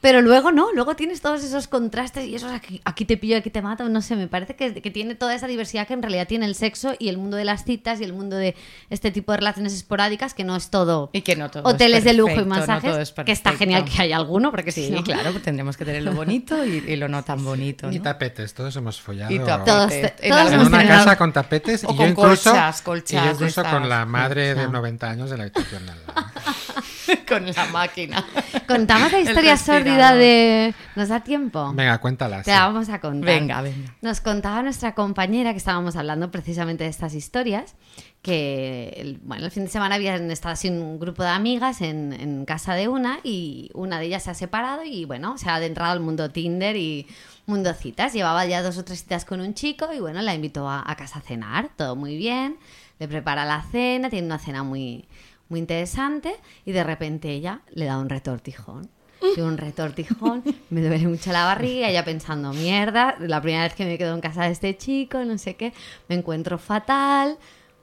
pero 0.00 0.22
luego 0.22 0.52
no, 0.52 0.72
luego 0.72 0.94
tienes 0.94 1.20
todos 1.20 1.42
esos 1.42 1.66
contrastes 1.66 2.26
y 2.26 2.34
esos 2.34 2.52
aquí, 2.52 2.80
aquí 2.84 3.04
te 3.04 3.16
pillo, 3.16 3.36
aquí 3.36 3.50
te 3.50 3.60
mato, 3.62 3.88
no 3.88 4.00
sé, 4.00 4.14
me 4.14 4.28
parece 4.28 4.54
que, 4.54 4.80
que, 4.80 4.90
tiene 4.92 5.16
toda 5.16 5.34
esa 5.34 5.48
diversidad 5.48 5.88
que 5.88 5.94
en 5.94 6.02
realidad 6.02 6.28
tiene 6.28 6.46
el 6.46 6.54
sexo 6.54 6.94
y 6.98 7.08
el 7.08 7.18
mundo 7.18 7.36
de 7.36 7.44
las 7.44 7.64
citas 7.64 8.00
y 8.00 8.04
el 8.04 8.12
mundo 8.12 8.36
de 8.36 8.54
este 8.90 9.10
tipo 9.10 9.32
de 9.32 9.38
relaciones 9.38 9.74
esporádicas 9.74 10.34
que 10.34 10.44
no 10.44 10.54
es 10.54 10.70
todo 10.70 11.10
y 11.12 11.22
que 11.22 11.34
no 11.34 11.50
hoteles 11.64 12.04
de 12.04 12.12
lujo 12.12 12.40
y 12.40 12.44
masajes, 12.44 13.12
que 13.12 13.32
está 13.32 13.52
genial 13.54 13.84
que 13.84 14.02
haya 14.02 14.16
alguno, 14.16 14.52
porque 14.52 14.70
sí, 14.70 14.94
claro, 15.04 15.32
pues 15.32 15.42
tendremos 15.42 15.76
que 15.76 15.84
tener 15.84 16.02
lo 16.02 16.12
bonito 16.12 16.64
y, 16.64 16.96
lo 16.96 17.08
no 17.08 17.22
tan 17.24 17.44
bonito. 17.44 17.90
Y 17.90 18.00
tapetes, 18.00 18.54
todos 18.54 18.74
hemos 18.76 19.00
follado. 19.00 19.32
Y 19.32 19.38
todos, 19.38 19.92
en 19.92 20.60
una 20.60 20.86
casa 20.86 21.16
con 21.16 21.32
tapetes 21.32 21.84
o 21.84 21.92
y 21.92 21.96
con 21.96 22.06
yo 22.06 22.12
incluso, 22.12 22.52
colchas, 22.84 23.12
y 23.12 23.26
yo 23.26 23.32
incluso 23.32 23.64
con 23.64 23.88
la 23.88 24.04
madre 24.04 24.54
de 24.54 24.68
90 24.68 25.10
años 25.10 25.30
de 25.30 25.36
la 25.36 25.42
habitación 25.44 25.82
con 27.28 27.46
la 27.46 27.64
máquina. 27.66 28.24
Contamos 28.66 29.12
la 29.12 29.20
historia 29.20 29.56
sórdida 29.56 30.14
de... 30.14 30.74
¿Nos 30.96 31.08
da 31.08 31.20
tiempo? 31.20 31.72
Venga, 31.74 31.98
cuéntala. 31.98 32.42
Te 32.42 32.50
la 32.50 32.66
vamos 32.66 32.88
a 32.88 33.00
contar. 33.00 33.26
Venga, 33.26 33.60
venga. 33.62 33.94
Nos 34.02 34.20
contaba 34.20 34.62
nuestra 34.62 34.94
compañera 34.94 35.52
que 35.52 35.58
estábamos 35.58 35.96
hablando 35.96 36.30
precisamente 36.30 36.84
de 36.84 36.90
estas 36.90 37.14
historias, 37.14 37.74
que 38.22 38.94
el, 38.96 39.18
bueno, 39.22 39.46
el 39.46 39.50
fin 39.50 39.64
de 39.64 39.70
semana 39.70 39.94
habían 39.94 40.30
estado 40.30 40.52
así 40.52 40.68
un 40.68 40.98
grupo 40.98 41.22
de 41.22 41.30
amigas 41.30 41.80
en, 41.80 42.44
casa 42.46 42.74
de 42.74 42.88
una 42.88 43.20
y 43.22 43.70
una 43.74 43.98
de 43.98 44.06
ellas 44.06 44.24
se 44.24 44.30
ha 44.30 44.34
separado 44.34 44.84
y 44.84 45.04
bueno, 45.04 45.38
se 45.38 45.50
ha 45.50 45.56
adentrado 45.56 45.92
al 45.92 46.00
mundo 46.00 46.30
Tinder 46.30 46.76
y 46.76 47.06
mundo 47.46 47.72
citas. 47.74 48.12
Llevaba 48.12 48.46
ya 48.46 48.62
dos 48.62 48.78
o 48.78 48.84
tres 48.84 49.00
citas 49.00 49.24
con 49.24 49.40
un 49.40 49.54
chico 49.54 49.88
y 49.92 50.00
bueno, 50.00 50.22
la 50.22 50.34
invitó 50.34 50.68
a, 50.68 50.82
a 50.86 50.96
casa 50.96 51.18
a 51.18 51.22
cenar, 51.22 51.70
todo 51.76 51.96
muy 51.96 52.16
bien. 52.16 52.58
Le 52.98 53.06
prepara 53.06 53.44
la 53.44 53.62
cena, 53.70 54.10
tiene 54.10 54.26
una 54.26 54.38
cena 54.38 54.64
muy 54.64 55.06
muy 55.48 55.60
interesante 55.60 56.34
y 56.64 56.72
de 56.72 56.84
repente 56.84 57.30
ella 57.30 57.62
le 57.70 57.86
da 57.86 57.98
un 57.98 58.08
retortijón. 58.08 58.88
Y 59.36 59.40
un 59.40 59.58
retortijón, 59.58 60.44
me 60.70 60.80
duele 60.80 61.08
mucho 61.08 61.32
la 61.32 61.44
barriga, 61.44 61.88
ella 61.88 62.04
pensando, 62.04 62.52
mierda, 62.52 63.16
la 63.18 63.40
primera 63.40 63.64
vez 63.64 63.74
que 63.74 63.84
me 63.84 63.98
quedo 63.98 64.14
en 64.14 64.20
casa 64.20 64.44
de 64.44 64.52
este 64.52 64.76
chico, 64.76 65.24
no 65.24 65.38
sé 65.38 65.56
qué, 65.56 65.72
me 66.08 66.14
encuentro 66.14 66.56
fatal. 66.58 67.36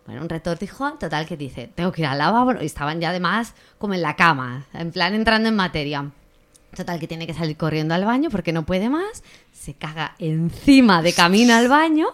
Bueno, 0.06 0.22
un 0.22 0.30
retortijón, 0.30 0.98
total, 0.98 1.26
que 1.26 1.36
dice, 1.36 1.70
tengo 1.76 1.92
que 1.92 2.04
ir 2.04 2.08
al 2.08 2.20
lavabo, 2.20 2.54
y 2.62 2.66
estaban 2.66 3.02
ya 3.02 3.10
además 3.10 3.54
como 3.78 3.96
en 3.96 4.02
la 4.02 4.16
cama, 4.16 4.66
en 4.74 4.92
plan 4.92 5.14
entrando 5.14 5.50
en 5.50 5.56
materia. 5.56 6.12
Total, 6.74 7.00
que 7.00 7.08
tiene 7.08 7.26
que 7.26 7.34
salir 7.34 7.58
corriendo 7.58 7.96
al 7.96 8.06
baño 8.06 8.30
porque 8.30 8.54
no 8.54 8.66
puede 8.66 8.90
más, 8.90 9.24
se 9.52 9.74
caga 9.74 10.16
encima 10.20 11.02
de 11.02 11.14
camino 11.14 11.56
al 11.56 11.70
baño 11.70 12.08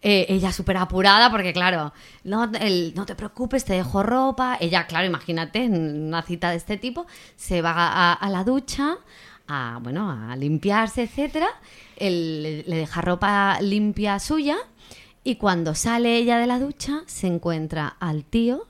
eh, 0.00 0.26
ella 0.28 0.52
súper 0.52 0.76
apurada 0.76 1.30
porque, 1.30 1.52
claro, 1.52 1.92
no, 2.24 2.46
no 2.46 3.06
te 3.06 3.14
preocupes, 3.14 3.64
te 3.64 3.74
dejo 3.74 4.02
ropa. 4.02 4.56
Ella, 4.60 4.86
claro, 4.86 5.06
imagínate, 5.06 5.64
en 5.64 6.06
una 6.06 6.22
cita 6.22 6.50
de 6.50 6.56
este 6.56 6.76
tipo, 6.76 7.06
se 7.36 7.62
va 7.62 8.12
a, 8.12 8.30
la 8.30 8.44
ducha, 8.44 8.98
a, 9.48 9.78
bueno, 9.82 10.10
a 10.10 10.36
limpiarse, 10.36 11.02
etcétera. 11.02 11.48
Él 11.96 12.64
le 12.66 12.76
deja 12.76 13.00
ropa 13.00 13.60
limpia 13.60 14.18
suya 14.20 14.56
y 15.24 15.36
cuando 15.36 15.74
sale 15.74 16.16
ella 16.16 16.38
de 16.38 16.46
la 16.46 16.58
ducha 16.58 17.02
se 17.06 17.26
encuentra 17.26 17.96
al 17.98 18.24
tío 18.24 18.66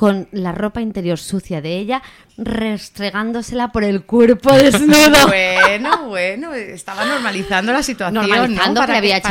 con 0.00 0.28
la 0.32 0.52
ropa 0.52 0.80
interior 0.80 1.18
sucia 1.18 1.60
de 1.60 1.76
ella, 1.76 2.02
restregándosela 2.38 3.70
por 3.70 3.84
el 3.84 4.06
cuerpo 4.06 4.50
desnudo. 4.54 5.26
bueno, 5.26 6.08
bueno, 6.08 6.54
estaba 6.54 7.04
normalizando 7.04 7.70
la 7.70 7.82
situación. 7.82 8.14
Normalizando 8.14 8.80
¿no? 8.80 8.86
que 8.86 8.96
había 8.96 9.18
hecho. 9.18 9.28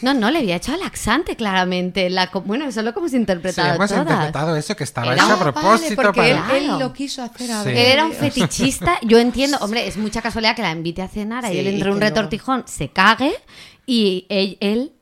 No, 0.00 0.14
no, 0.14 0.30
le 0.30 0.38
había 0.38 0.54
hecho 0.54 0.76
laxante, 0.76 1.34
claramente. 1.34 2.08
La, 2.08 2.30
bueno, 2.44 2.66
eso 2.66 2.78
es 2.78 2.86
lo 2.86 2.92
que 2.92 3.00
hemos 3.00 3.12
interpretado. 3.14 3.70
Sí, 3.70 3.74
hemos 3.74 3.90
interpretado 3.90 4.54
eso, 4.54 4.76
que 4.76 4.84
estaba 4.84 5.12
hecho 5.12 5.24
a 5.24 5.40
propósito. 5.40 6.00
porque 6.00 6.38
él, 6.52 6.78
lo 6.78 6.92
quiso 6.92 7.20
hacer 7.24 7.50
a 7.50 7.64
ver. 7.64 7.76
Él 7.76 7.86
era 7.86 8.04
un 8.04 8.12
fetichista. 8.12 8.98
Yo 9.02 9.18
entiendo, 9.18 9.58
hombre, 9.60 9.88
es 9.88 9.96
mucha 9.96 10.22
casualidad 10.22 10.54
que 10.54 10.62
la 10.62 10.70
invite 10.70 11.02
a 11.02 11.08
cenar 11.08 11.52
y 11.52 11.58
él 11.58 11.66
entre 11.66 11.90
un 11.90 12.00
retortijón, 12.00 12.62
se 12.68 12.90
cague 12.90 13.34
y 13.86 14.28
él 14.28 14.92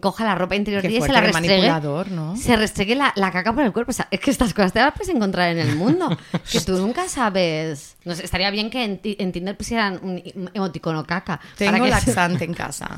coja 0.00 0.24
la 0.24 0.34
ropa 0.34 0.56
interior 0.56 0.84
y 0.84 1.00
se 1.00 1.12
la 1.12 1.20
restregue. 1.20 1.68
¿no? 2.10 2.36
Se 2.36 2.56
restregue 2.56 2.94
la, 2.94 3.12
caca 3.12 3.52
por 3.52 3.62
el 3.64 3.72
cuerpo. 3.72 3.90
O 3.90 3.92
sea, 3.92 4.08
es 4.10 4.20
que 4.20 4.30
estas 4.30 4.52
cosas 4.52 4.72
te 4.72 4.80
las 4.80 4.92
puedes 4.92 5.14
encontrar 5.14 5.50
en 5.50 5.58
el 5.58 5.76
mundo. 5.76 6.16
que 6.50 6.60
tú 6.60 6.76
nunca 6.78 7.08
sabes. 7.08 7.96
No 8.04 8.14
sé, 8.14 8.24
estaría 8.24 8.50
bien 8.50 8.70
que 8.70 8.84
en, 8.84 9.32
Tinder 9.32 9.56
pusieran 9.56 10.00
un 10.02 10.22
emoticono 10.54 11.04
caca. 11.04 11.40
Tengo 11.56 11.86
laxante 11.86 12.44
en 12.46 12.54
casa. 12.54 12.96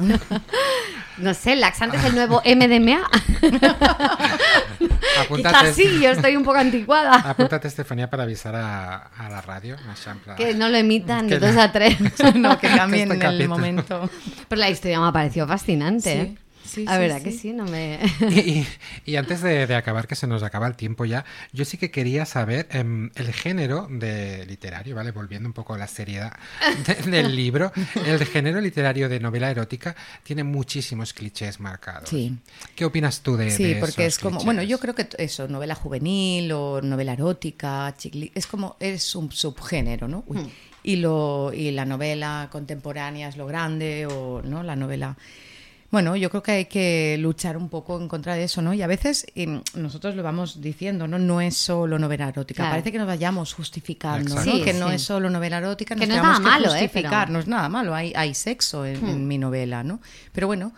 No 1.19 1.35
sé, 1.35 1.57
laxante 1.57 1.97
es 1.97 2.05
el 2.05 2.15
nuevo 2.15 2.43
MDMA. 2.45 3.09
Apúntate. 5.21 5.73
sí, 5.75 6.01
yo 6.01 6.11
estoy 6.11 6.37
un 6.37 6.45
poco 6.45 6.59
anticuada. 6.59 7.15
Apúntate, 7.17 7.69
Estefanía, 7.69 8.09
para 8.09 8.25
avisar 8.25 8.55
a, 8.57 9.11
la 9.29 9.41
radio. 9.43 9.77
que 10.37 10.55
no 10.55 10.69
lo 10.69 10.77
emitan 10.77 11.29
de 11.29 11.39
dos 11.39 11.57
a 11.57 11.73
tres. 11.73 11.97
no, 12.35 12.59
que 12.59 12.69
cambien 12.77 13.13
en 13.13 13.23
el 13.23 13.49
momento. 13.49 14.09
Pero 14.49 14.61
la 14.61 14.71
historia 14.71 15.01
me 15.01 15.09
ha 15.09 15.13
parecido 15.13 15.47
fascinante. 15.47 16.21
¿eh? 16.21 16.37
A 16.87 16.99
ver, 16.99 17.23
que 17.23 17.33
sí? 17.33 17.53
No 17.53 17.65
me... 17.65 17.99
y, 19.07 19.17
antes 19.17 19.43
de, 19.43 19.75
acabar, 19.75 20.07
que 20.07 20.15
se 20.15 20.27
nos 20.27 20.43
acaba 20.43 20.67
el 20.67 20.77
tiempo 20.77 21.05
ya, 21.05 21.25
yo 21.53 21.65
sí 21.65 21.77
que 21.77 21.91
quería 21.91 22.27
saber 22.27 22.69
em, 22.71 23.11
el 23.15 23.33
género 23.33 23.89
de 23.91 24.47
literario, 24.47 24.95
¿vale? 24.95 25.11
Volviendo 25.11 25.49
un 25.49 25.53
poco 25.53 25.75
a 25.75 25.79
la 25.79 25.87
seriedad 25.87 26.33
del 27.07 27.35
libro, 27.35 27.73
el 28.07 28.25
género 28.27 28.61
literario 28.61 29.09
de 29.09 29.21
novela 29.21 29.51
erótica 29.51 29.97
tiene 30.23 30.45
muchísimos 30.45 31.13
clichés 31.13 31.61
marcados. 31.61 32.09
Sí. 32.09 32.37
¿Qué 32.75 32.85
opinas 32.85 33.21
tú 33.21 33.37
de, 33.37 33.51
sí, 33.51 33.77
porque 33.79 34.07
es 34.07 34.19
como, 34.19 34.41
bueno, 34.41 34.63
yo 34.63 34.79
creo 34.79 34.95
que 34.95 35.09
eso, 35.19 35.49
novela 35.49 35.75
juvenil 35.75 36.53
o 36.53 36.81
novela 36.83 37.13
erótica, 37.13 37.95
es 38.35 38.47
como, 38.47 38.77
es 38.81 39.15
un 39.15 39.33
subgénero, 39.33 40.09
¿no? 40.09 40.25
Hmm. 40.27 40.47
Y, 40.83 40.97
lo, 40.97 41.53
y 41.53 41.71
la 41.73 41.85
novela 41.85 42.49
contemporánea 42.51 43.29
es 43.29 43.37
lo 43.37 43.47
grande 43.47 44.07
o, 44.07 44.41
¿no? 44.43 44.63
La 44.63 44.77
novela 44.77 45.17
bueno, 45.91 46.15
yo 46.15 46.31
creo 46.31 46.43
que 46.43 46.53
hay 46.53 46.65
que 46.67 47.17
luchar 47.19 47.57
un 47.57 47.69
poco 47.69 48.01
en 48.01 48.07
contra 48.07 48.35
de 48.35 48.45
eso, 48.45 48.63
¿no? 48.63 48.73
Y 48.73 48.83
a 48.83 48.87
veces 48.87 49.27
nosotros 49.75 50.15
lo 50.15 50.23
vamos 50.23 50.61
diciendo, 50.61 51.09
¿no? 51.09 51.19
No 51.19 51.41
es 51.41 51.57
solo 51.57 51.99
novela 51.99 52.29
erótica. 52.29 52.71
Parece 52.71 52.93
que 52.93 52.99
nos 52.99 53.09
vayamos 53.09 53.55
justificando, 53.55 54.37
¿no? 54.37 54.63
que 54.63 54.73
no 54.73 54.91
es 54.91 55.03
solo 55.03 55.31
novela 55.31 55.59
erótica, 55.59 55.97
que 55.97 56.07
no 56.07 56.15
es 56.15 56.23
nada 56.23 56.39
malo, 56.39 56.69
¿eh? 56.75 56.81
justificar. 56.83 57.31
No 57.31 57.41
es 57.41 57.49
nada 57.49 57.69
malo, 57.69 57.95
hay, 57.95 58.13
hay 58.15 58.35
sexo 58.35 58.87
en, 58.87 58.97
en 59.05 59.25
hmm. 59.25 59.27
mi 59.27 59.39
novela, 59.39 59.83
¿no? 59.83 60.01
Pero 60.33 60.47
bueno, 60.47 60.73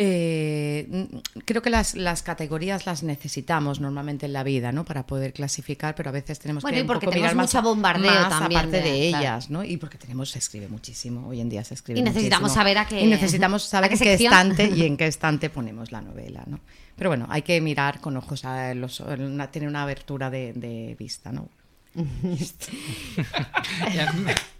eh, 0.00 1.08
creo 1.44 1.60
que 1.60 1.70
las, 1.70 1.96
las, 1.96 2.22
categorías 2.22 2.86
las 2.86 3.02
necesitamos 3.02 3.80
normalmente 3.80 4.26
en 4.26 4.32
la 4.32 4.44
vida, 4.44 4.70
¿no? 4.70 4.84
Para 4.84 5.04
poder 5.04 5.32
clasificar, 5.32 5.96
pero 5.96 6.10
a 6.10 6.12
veces 6.12 6.38
tenemos 6.38 6.64
que 6.64 6.80
un 6.80 6.86
poco 6.86 7.10
mirar 7.10 7.34
más, 7.34 7.52
bombardeo 7.60 8.12
aparte 8.12 8.80
de, 8.80 9.08
ellas, 9.08 9.50
¿no? 9.50 9.64
Y 9.64 9.76
porque 9.76 9.98
tenemos 9.98 10.30
se 10.30 10.38
escribe 10.38 10.68
muchísimo, 10.68 11.26
hoy 11.26 11.40
en 11.40 11.48
día 11.48 11.64
se 11.64 11.74
escribe 11.74 11.98
Y 11.98 12.02
necesitamos 12.04 12.54
saber 12.54 12.78
a 12.78 12.86
qué 12.86 13.00
y 13.00 13.08
necesitamos 13.08 13.64
saber 13.64 13.90
qué, 13.98 14.14
estante 14.14 14.70
y 14.72 14.84
en 14.84 14.96
qué 14.96 15.08
estante 15.08 15.50
ponemos 15.50 15.90
la 15.90 16.00
novela, 16.00 16.44
¿no? 16.46 16.60
Pero 16.94 17.10
bueno, 17.10 17.26
hay 17.28 17.42
que 17.42 17.60
mirar 17.60 18.00
con 18.00 18.16
ojos 18.16 18.44
a 18.44 18.74
los, 18.74 19.02
tener 19.50 19.68
una 19.68 19.82
abertura 19.82 20.30
de, 20.30 20.52
de 20.52 20.94
vista, 20.96 21.32
¿no? 21.32 21.48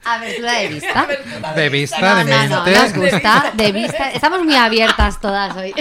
A 0.04 0.18
ver, 0.18 0.40
de 0.40 0.68
vista. 0.68 1.06
De 1.54 1.68
vista, 1.68 2.14
de 2.16 2.24
mente. 2.24 2.48
No, 2.48 2.64
nos 2.64 2.94
gusta, 2.94 3.52
de 3.54 3.72
vista. 3.72 4.10
Estamos 4.10 4.42
muy 4.44 4.56
abiertas 4.56 5.20
todas 5.20 5.56
hoy. 5.56 5.74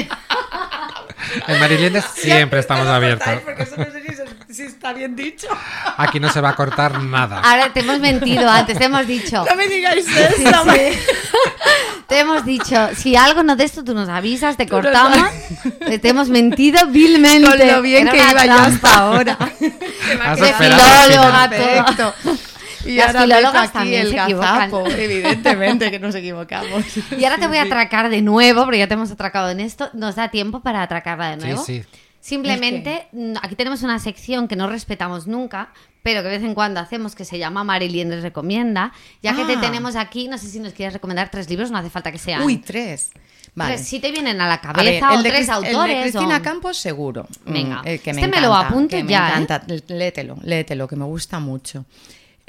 En 1.47 1.59
Mariliendes 1.59 2.05
siempre 2.05 2.59
estamos 2.59 2.87
abiertos. 2.87 3.41
Porque 3.43 3.63
eso 3.63 3.77
no 3.77 3.85
sé 3.85 4.01
si, 4.01 4.15
está 4.63 4.93
bien 4.93 5.15
dicho. 5.15 5.47
Aquí 5.97 6.19
no 6.19 6.29
se 6.31 6.41
va 6.41 6.49
a 6.49 6.55
cortar 6.55 7.01
nada. 7.01 7.39
Ahora 7.41 7.71
te 7.73 7.79
hemos 7.81 7.99
mentido 7.99 8.49
antes, 8.49 8.77
te 8.77 8.85
hemos 8.85 9.05
dicho. 9.07 9.45
No 9.49 9.55
me 9.55 9.67
digáis 9.67 10.05
eso. 10.07 10.63
Te 12.07 12.19
hemos 12.19 12.45
dicho, 12.45 12.89
si 12.95 13.15
algo 13.17 13.43
no 13.43 13.55
de 13.57 13.65
esto 13.65 13.83
tú 13.83 13.93
nos 13.93 14.07
avisas, 14.07 14.55
te 14.57 14.67
cortamos. 14.67 15.17
Te 16.01 16.07
hemos 16.09 16.29
mentido 16.29 16.87
vilmente. 16.87 17.47
Con 17.49 17.67
lo 17.67 17.81
bien 17.81 18.07
que 18.09 18.17
iba 18.17 18.45
yo 18.45 18.53
hasta 18.53 18.93
ahora. 18.95 19.37
De 19.59 20.53
filóloga, 20.53 21.49
Y 22.85 22.95
Las 22.95 23.07
ahora 23.07 23.21
filólogas 23.23 23.73
también 23.73 24.01
el 24.03 24.11
se 24.11 24.17
equivocan. 24.23 24.55
gazapo, 24.71 24.87
evidentemente 24.87 25.91
que 25.91 25.99
nos 25.99 26.15
equivocamos. 26.15 26.83
Y 27.17 27.25
ahora 27.25 27.37
te 27.37 27.47
voy 27.47 27.57
a 27.57 27.63
atracar 27.63 28.09
de 28.09 28.21
nuevo, 28.21 28.63
porque 28.63 28.77
ya 28.79 28.87
te 28.87 28.93
hemos 28.93 29.11
atracado 29.11 29.49
en 29.49 29.59
esto. 29.59 29.89
¿Nos 29.93 30.15
da 30.15 30.29
tiempo 30.29 30.61
para 30.61 30.81
atracarla 30.83 31.31
de 31.35 31.41
Sí, 31.41 31.47
nuevo? 31.47 31.63
sí. 31.65 31.83
Simplemente, 32.27 33.07
mm, 33.13 33.35
aquí 33.41 33.55
tenemos 33.55 33.83
una 33.83 33.99
sección 33.99 34.49
que 34.49 34.57
no 34.57 34.67
respetamos 34.67 35.27
nunca, 35.27 35.71
pero 36.03 36.21
que 36.21 36.27
de 36.27 36.37
vez 36.39 36.43
en 36.45 36.53
cuando 36.55 36.81
hacemos, 36.81 37.15
que 37.15 37.23
se 37.23 37.39
llama 37.39 37.63
Mariliendres 37.63 38.21
Recomienda. 38.21 38.91
Ya 39.23 39.33
que 39.33 39.45
te 39.45 39.53
Ah. 39.53 39.61
tenemos 39.61 39.95
aquí, 39.95 40.27
no 40.27 40.37
sé 40.37 40.47
si 40.49 40.59
nos 40.59 40.73
quieres 40.73 40.93
recomendar 40.93 41.29
tres 41.31 41.49
libros, 41.49 41.71
no 41.71 41.77
hace 41.77 41.89
falta 41.89 42.11
que 42.11 42.17
sean. 42.17 42.41
Uy, 42.43 42.57
tres. 42.57 43.11
Vale. 43.55 43.75
Tres, 43.75 43.87
si 43.87 43.99
te 44.01 44.11
vienen 44.11 44.41
a 44.41 44.47
la 44.47 44.55
A 44.55 44.73
ver, 44.73 44.99
cabeza 44.99 45.13
o 45.13 45.23
tres 45.23 45.49
autores. 45.49 45.95
El 45.95 46.03
de 46.03 46.11
Cristina 46.11 46.37
o- 46.37 46.41
Campos, 46.43 46.77
seguro. 46.77 47.27
Venga. 47.45 47.81
Mm, 47.81 47.87
el 47.87 47.99
que 48.01 48.13
me 48.13 48.21
Este 48.21 48.31
me 48.35 48.41
lo 48.41 48.49
encanta, 48.49 48.67
apunto 48.67 48.95
que 48.97 49.03
me 49.05 49.09
ya, 49.09 49.29
¿eh? 49.29 49.31
encanta. 49.41 49.63
Léetelo, 49.87 50.37
léetelo, 50.43 50.87
que 50.87 50.95
me 50.97 51.05
gusta 51.05 51.39
mucho. 51.39 51.85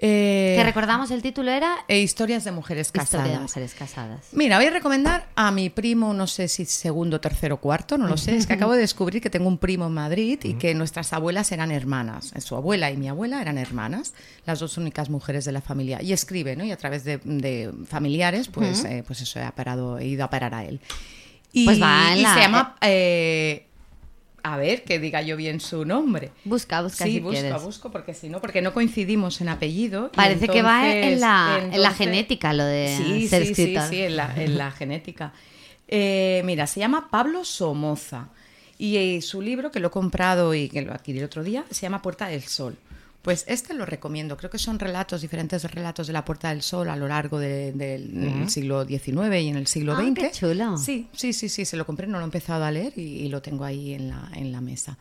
Eh, 0.00 0.54
Que 0.56 0.62
recordamos 0.62 1.10
el 1.10 1.22
título 1.22 1.50
era 1.50 1.78
e 1.88 1.98
historias 1.98 2.44
de 2.44 2.52
mujeres 2.52 2.92
casadas. 2.92 3.14
Historia 3.26 3.32
de 3.38 3.42
mujeres 3.42 3.74
casadas. 3.74 4.20
Mira, 4.30 4.56
voy 4.56 4.66
a 4.66 4.70
recomendar 4.70 5.26
a 5.34 5.50
mi 5.50 5.70
primo, 5.70 6.14
no 6.14 6.28
sé 6.28 6.46
si 6.46 6.66
segundo, 6.66 7.20
tercero, 7.20 7.56
cuarto, 7.56 7.98
no 7.98 8.06
lo 8.06 8.16
sé. 8.16 8.36
Es 8.36 8.46
que 8.46 8.52
acabo 8.52 8.74
de 8.74 8.78
descubrir 8.80 9.20
que 9.20 9.28
tengo 9.28 9.48
un 9.48 9.58
primo 9.58 9.86
en 9.86 9.92
Madrid 9.94 10.38
y 10.44 10.54
que 10.54 10.72
nuestras 10.74 11.12
abuelas 11.12 11.50
eran 11.50 11.72
hermanas. 11.72 12.32
Su 12.38 12.54
abuela 12.54 12.92
y 12.92 12.96
mi 12.96 13.08
abuela 13.08 13.42
eran 13.42 13.58
hermanas, 13.58 14.14
las 14.46 14.60
dos 14.60 14.78
únicas 14.78 15.10
mujeres 15.10 15.44
de 15.44 15.50
la 15.50 15.60
familia. 15.62 16.00
Y 16.00 16.12
escribe, 16.12 16.54
¿no? 16.54 16.62
Y 16.64 16.70
a 16.70 16.76
través 16.76 17.02
de, 17.02 17.18
de 17.24 17.72
familiares, 17.86 18.46
pues, 18.48 18.84
eh, 18.84 19.02
pues 19.04 19.20
eso, 19.20 19.40
he, 19.40 19.50
parado, 19.50 19.98
he 19.98 20.06
ido 20.06 20.24
a 20.24 20.30
parar 20.30 20.54
a 20.54 20.64
él. 20.64 20.80
Y, 21.50 21.64
Pues 21.64 21.82
va 21.82 22.14
y 22.16 22.20
la- 22.22 22.34
se 22.34 22.40
llama... 22.40 22.76
eh, 22.82 23.67
a 24.42 24.56
ver, 24.56 24.84
que 24.84 24.98
diga 24.98 25.20
yo 25.22 25.36
bien 25.36 25.60
su 25.60 25.84
nombre. 25.84 26.30
Busca, 26.44 26.82
busca 26.82 27.04
Sí, 27.04 27.12
si 27.14 27.20
busco, 27.20 27.40
quieres. 27.40 27.62
busco, 27.62 27.90
porque 27.90 28.14
si 28.14 28.28
no, 28.28 28.40
porque 28.40 28.62
no 28.62 28.72
coincidimos 28.72 29.40
en 29.40 29.48
apellido. 29.48 30.10
Parece 30.12 30.48
que 30.48 30.62
va 30.62 30.88
en 30.90 30.96
entonces- 30.96 31.20
la, 31.20 31.68
en 31.72 31.82
la 31.82 31.90
genética 31.92 32.52
lo 32.52 32.64
de 32.64 32.94
sí, 32.96 33.28
ser 33.28 33.44
sí, 33.44 33.50
escritor. 33.50 33.82
Sí, 33.84 33.88
sí, 33.96 34.02
en 34.02 34.16
la, 34.16 34.34
en 34.36 34.56
la 34.58 34.70
genética. 34.70 35.32
Eh, 35.88 36.42
mira, 36.44 36.66
se 36.66 36.80
llama 36.80 37.08
Pablo 37.10 37.44
Somoza 37.44 38.28
y 38.78 38.96
eh, 38.96 39.22
su 39.22 39.40
libro, 39.42 39.70
que 39.72 39.80
lo 39.80 39.88
he 39.88 39.90
comprado 39.90 40.54
y 40.54 40.68
que 40.68 40.82
lo 40.82 40.92
adquirí 40.92 41.18
el 41.18 41.24
otro 41.24 41.42
día, 41.42 41.64
se 41.70 41.82
llama 41.82 42.02
Puerta 42.02 42.28
del 42.28 42.42
Sol. 42.42 42.76
Pues 43.28 43.44
este 43.46 43.74
lo 43.74 43.84
recomiendo. 43.84 44.38
Creo 44.38 44.48
que 44.48 44.56
son 44.58 44.78
relatos, 44.78 45.20
diferentes 45.20 45.62
relatos 45.70 46.06
de 46.06 46.14
la 46.14 46.24
Puerta 46.24 46.48
del 46.48 46.62
Sol 46.62 46.88
a 46.88 46.96
lo 46.96 47.06
largo 47.08 47.38
de- 47.38 47.72
del 47.72 48.48
siglo 48.48 48.86
XIX 48.86 49.38
y 49.42 49.48
en 49.48 49.56
el 49.56 49.66
siglo 49.66 49.92
Ah, 49.94 50.00
XX. 50.02 50.14
qué 50.14 50.30
chulo. 50.30 50.78
Sí, 50.78 51.08
sí, 51.12 51.34
sí, 51.34 51.50
sí, 51.50 51.66
se 51.66 51.76
lo 51.76 51.84
compré, 51.84 52.06
no 52.06 52.16
lo 52.16 52.24
he 52.24 52.24
empezado 52.24 52.64
a 52.64 52.70
leer 52.70 52.94
y, 52.96 53.02
y 53.02 53.28
lo 53.28 53.42
tengo 53.42 53.64
ahí 53.66 53.92
en 53.92 54.08
la, 54.08 54.30
en 54.34 54.50
la 54.50 54.62
mesa. 54.62 54.96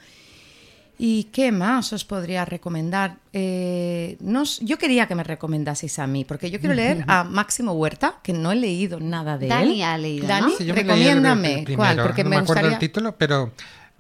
¿Y 0.99 1.25
qué 1.25 1.53
más 1.53 1.93
os 1.93 2.03
podría 2.03 2.43
recomendar? 2.43 3.15
Eh, 3.31 4.17
no 4.19 4.43
yo 4.59 4.77
quería 4.77 5.07
que 5.07 5.15
me 5.15 5.23
recomendaseis 5.23 5.97
a 5.99 6.07
mí, 6.07 6.25
porque 6.25 6.49
yo 6.51 6.59
quiero 6.59 6.75
leer 6.75 7.05
a 7.07 7.23
Máximo 7.23 7.71
Huerta, 7.73 8.15
que 8.23 8.33
no 8.33 8.51
he 8.51 8.55
leído 8.55 8.99
nada 8.99 9.37
de 9.37 9.47
Dani 9.47 9.75
él. 9.75 9.83
ha 9.83 9.97
leído, 9.97 10.27
Dani, 10.27 10.51
¿no? 10.51 10.57
Sí, 10.57 10.65
yo 10.65 10.73
me 10.73 10.83
leí 10.83 10.89
el- 10.89 10.89
el 10.89 10.97
recomiéndame. 11.23 11.61
primero. 11.63 11.77
¿Cuál? 11.77 11.97
Porque 12.07 12.23
no 12.25 12.29
me, 12.31 12.35
me 12.37 12.41
acuerdo 12.41 12.61
gustaría... 12.63 12.77
el 12.77 12.79
título, 12.79 13.15
pero 13.15 13.53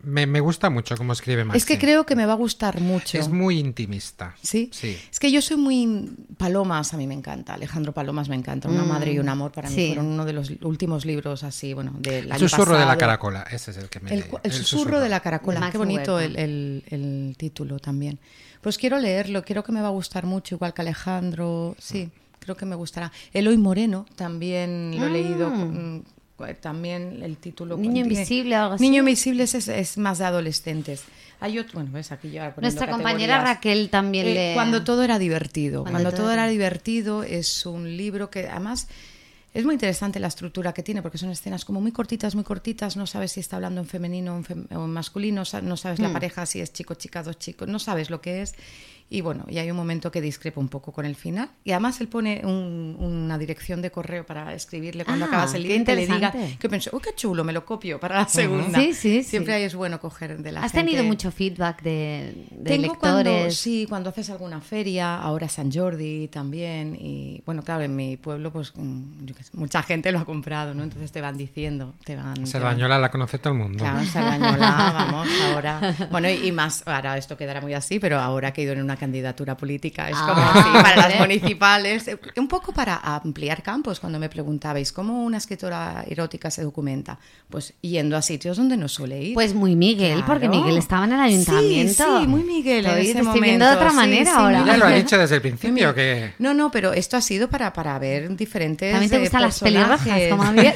me, 0.03 0.25
me 0.27 0.39
gusta 0.39 0.69
mucho 0.69 0.95
cómo 0.95 1.13
escribe 1.13 1.43
Maxi. 1.43 1.57
Es 1.57 1.65
que 1.65 1.77
creo 1.79 2.05
que 2.05 2.15
me 2.15 2.25
va 2.25 2.33
a 2.33 2.35
gustar 2.35 2.79
mucho. 2.81 3.17
Es 3.17 3.29
muy 3.29 3.57
intimista. 3.59 4.35
¿Sí? 4.41 4.69
Sí. 4.71 4.97
Es 5.11 5.19
que 5.19 5.31
yo 5.31 5.41
soy 5.41 5.57
muy... 5.57 6.11
Palomas 6.37 6.93
a 6.93 6.97
mí 6.97 7.07
me 7.07 7.13
encanta, 7.15 7.55
Alejandro 7.55 7.93
Palomas 7.93 8.29
me 8.29 8.35
encanta, 8.35 8.69
Una 8.69 8.83
madre 8.83 9.11
y 9.13 9.19
un 9.19 9.27
amor 9.29 9.51
para 9.51 9.69
mí 9.69 9.75
sí. 9.75 9.87
fueron 9.87 10.05
uno 10.05 10.23
de 10.25 10.33
los 10.33 10.51
últimos 10.61 11.05
libros 11.05 11.43
así, 11.43 11.73
bueno, 11.73 11.93
del 11.97 12.25
El 12.25 12.31
año 12.33 12.39
susurro 12.47 12.77
de 12.77 12.85
la 12.85 12.97
caracola, 12.97 13.43
ese 13.51 13.71
es 13.71 13.77
el 13.77 13.89
que 13.89 13.99
me 13.99 14.13
El, 14.13 14.25
el 14.43 14.51
susurro, 14.51 14.99
de 14.99 15.09
la 15.09 15.19
caracola, 15.19 15.69
qué 15.71 15.77
bonito 15.77 16.19
el, 16.19 16.37
el- 16.37 16.83
el 16.89 17.35
título 17.37 17.79
también. 17.79 18.19
Pues 18.61 18.77
quiero 18.77 18.99
leerlo, 18.99 19.43
quiero 19.43 19.63
que 19.63 19.71
me 19.71 19.81
va 19.81 19.87
a 19.87 19.91
gustar 19.91 20.25
mucho, 20.25 20.55
igual 20.55 20.73
que 20.73 20.81
Alejandro, 20.81 21.75
sí, 21.79 22.09
creo 22.39 22.55
que 22.55 22.65
me 22.65 22.75
gustará. 22.75 23.11
Eloy 23.33 23.57
Moreno 23.57 24.05
también 24.15 24.95
lo 24.99 25.07
he 25.07 25.09
leído, 25.09 25.49
mm, 25.49 26.01
también 26.61 27.21
el 27.23 27.37
título. 27.37 27.77
Niño 27.77 27.93
tiene- 27.93 28.09
Invisible 28.09 28.57
o 28.57 28.61
algo 28.61 28.73
así. 28.75 28.83
Niño 28.83 28.99
Invisible 28.99 29.43
es, 29.43 29.53
es- 29.55 29.97
más 29.97 30.17
de 30.19 30.25
adolescentes. 30.25 31.03
Hay 31.39 31.59
otro, 31.59 31.75
bueno, 31.75 31.91
ves 31.91 32.11
aquí 32.11 32.31
ya 32.31 32.53
Nuestra 32.59 32.89
compañera. 32.89 33.43
Raquel 33.43 33.89
también 33.89 34.25
Eh, 34.27 34.33
le... 34.33 34.53
Cuando 34.55 34.83
todo 34.83 35.03
era 35.03 35.19
divertido. 35.19 35.81
Cuando 35.83 35.91
Cuando, 35.99 36.09
todo 36.11 36.21
todo 36.25 36.33
era- 36.33 36.47
divertido 36.47 37.23
es 37.23 37.65
un 37.65 37.95
libro 37.95 38.29
que 38.31 38.47
además 38.47 38.87
es 39.53 39.63
muy 39.65 39.73
interesante 39.73 40.19
la 40.19 40.27
estructura 40.27 40.73
que 40.73 40.83
tiene 40.83 41.01
porque 41.01 41.17
son 41.17 41.29
escenas 41.29 41.63
como 41.65 41.79
muy 41.81 41.91
cortitas, 41.91 42.33
muy 42.35 42.43
cortitas. 42.43 42.95
No 42.97 43.07
sabes 43.07 43.31
si 43.33 43.39
está 43.39 43.55
hablando 43.55 43.81
en 43.81 43.87
femenino 43.87 44.33
o 44.33 44.37
en, 44.37 44.43
fem- 44.45 44.75
o 44.75 44.85
en 44.85 44.91
masculino. 44.91 45.43
No 45.63 45.77
sabes 45.77 45.99
la 45.99 46.11
pareja 46.13 46.45
si 46.45 46.59
es 46.59 46.73
chico, 46.73 46.93
chica, 46.95 47.23
dos 47.23 47.37
chicos. 47.39 47.67
No 47.67 47.79
sabes 47.79 48.09
lo 48.09 48.19
que 48.21 48.41
es. 48.43 48.53
Y 49.09 49.21
bueno, 49.21 49.45
y 49.47 49.57
hay 49.57 49.71
un 49.71 49.77
momento 49.77 50.11
que 50.11 50.19
discrepa 50.19 50.59
un 50.59 50.67
poco 50.67 50.91
con 50.91 51.05
el 51.05 51.15
final. 51.15 51.49
Y 51.63 51.71
además 51.71 52.01
él 52.01 52.09
pone 52.09 52.41
un- 52.43 52.97
una 52.99 53.37
dirección 53.37 53.81
de 53.81 53.89
correo 53.89 54.25
para 54.25 54.53
escribirle 54.53 55.05
cuando 55.05 55.23
Ah, 55.25 55.27
acabas 55.29 55.53
el 55.53 55.63
libro 55.63 55.81
y 55.81 55.83
que 55.85 55.95
le 55.95 56.07
diga 56.07 56.33
que 56.59 56.67
pensé, 56.67 56.89
uy, 56.91 56.99
qué 57.01 57.11
chulo, 57.15 57.45
me 57.45 57.53
lo 57.53 57.63
copio 57.63 58.01
para 58.01 58.17
la 58.17 58.27
segunda. 58.27 58.77
Sí, 58.79 58.93
sí, 58.93 59.23
sí. 59.23 59.29
Siempre 59.29 59.53
ahí 59.53 59.63
es 59.63 59.75
bueno 59.75 60.01
coger 60.01 60.37
de 60.39 60.51
la 60.51 60.61
¿Has 60.63 60.73
gente. 60.73 60.87
tenido 60.87 61.05
mucho 61.05 61.31
feedback 61.31 61.81
de, 61.83 62.47
de 62.51 62.63
Tengo 62.69 62.95
cuando, 62.95 63.23
lectores? 63.23 63.55
sí, 63.57 63.85
cuando 63.87 64.09
haces 64.09 64.29
alguna 64.29 64.59
feria, 64.59 65.15
ahora 65.21 65.47
San 65.47 65.71
Jordi 65.71 66.27
también, 66.27 66.97
y 66.99 67.41
bueno, 67.45 67.61
claro, 67.63 67.83
en 67.83 67.95
mi 67.95 68.17
pueblo 68.17 68.51
pues 68.51 68.73
mm, 68.75 69.23
yo 69.25 69.33
qué 69.35 69.43
sé, 69.43 69.51
mucha 69.53 69.83
gente 69.83 70.11
lo 70.11 70.19
ha 70.19 70.25
comprado, 70.25 70.73
¿no? 70.73 70.83
Entonces 70.83 71.13
te 71.13 71.21
van 71.21 71.37
diciendo, 71.37 71.93
te 72.03 72.17
van... 72.17 72.45
Cerdañola 72.45 72.99
la 72.99 73.09
conoce 73.09 73.39
todo 73.39 73.53
el 73.53 73.59
mundo. 73.59 73.79
Claro, 73.79 74.03
Sardañola, 74.05 74.91
vamos, 74.93 75.27
ahora... 75.53 75.95
Bueno, 76.11 76.29
y, 76.29 76.47
y 76.47 76.51
más, 76.51 76.83
ahora 76.85 77.17
esto 77.17 77.37
quedará 77.37 77.61
muy 77.61 77.73
así, 77.73 77.99
pero 77.99 78.19
ahora 78.19 78.51
que 78.51 78.61
he 78.61 78.63
ido 78.65 78.73
en 78.73 78.81
una 78.81 78.96
candidatura 78.97 79.55
política, 79.55 80.09
es 80.09 80.17
como 80.17 80.33
Ah, 80.41 80.51
así, 80.55 80.69
para 80.83 81.07
las 81.09 81.19
municipales, 81.19 82.09
un 82.35 82.47
poco 82.47 82.71
para 82.73 82.95
ampliar 82.97 83.63
campos, 83.63 83.99
cuando 83.99 84.19
me 84.19 84.27
preguntabais, 84.29 84.91
¿cómo 84.91 85.23
una 85.23 85.37
escritora 85.37 86.03
erótica 86.07 86.51
se 86.51 86.63
documenta? 86.63 87.17
Pues 87.49 87.73
yendo 87.81 88.17
a 88.17 88.21
sitios 88.21 88.57
donde 88.57 88.75
no 88.77 88.87
suele 88.87 89.21
ir. 89.21 89.33
Pues 89.33 89.53
muy 89.53 89.75
Miguel, 89.75 90.23
porque 90.25 90.47
Claro. 90.47 90.61
Miguel 90.63 90.77
estaba 90.77 91.05
en 91.05 91.13
el 91.13 91.19
ayuntamiento. 91.21 92.03
Sí, 92.03 92.21
sí, 92.21 92.27
muy 92.27 92.43
Miguel. 92.43 92.85
en 92.85 92.91
Estoy- 92.91 93.05
ese 93.05 93.13
te 93.13 93.19
estoy 93.21 93.41
viendo 93.41 93.65
de 93.65 93.75
otra 93.75 93.89
Sí, 93.91 93.95
manera 93.95 94.31
sí, 94.31 94.37
ahora. 94.37 94.59
muy 94.59 94.67
Ya 94.69 94.77
lo 94.77 94.85
ha 94.85 94.91
dicho 94.91 95.17
desde 95.17 95.35
el 95.35 95.41
principio 95.41 95.93
que... 95.95 96.33
No, 96.39 96.53
no, 96.53 96.71
pero 96.71 96.93
esto 96.93 97.15
ha 97.17 97.21
sido 97.21 97.47
para, 97.49 97.71
para 97.73 97.97
ver 97.99 98.35
diferentes. 98.35 98.91
También 98.91 99.09
te 99.09 99.17
eh, 99.17 99.19
gustan 99.19 99.41
las 99.43 99.59
pelirrojas, 99.59 100.07
como 100.29 100.43
a 100.43 100.51
mí. 100.51 100.61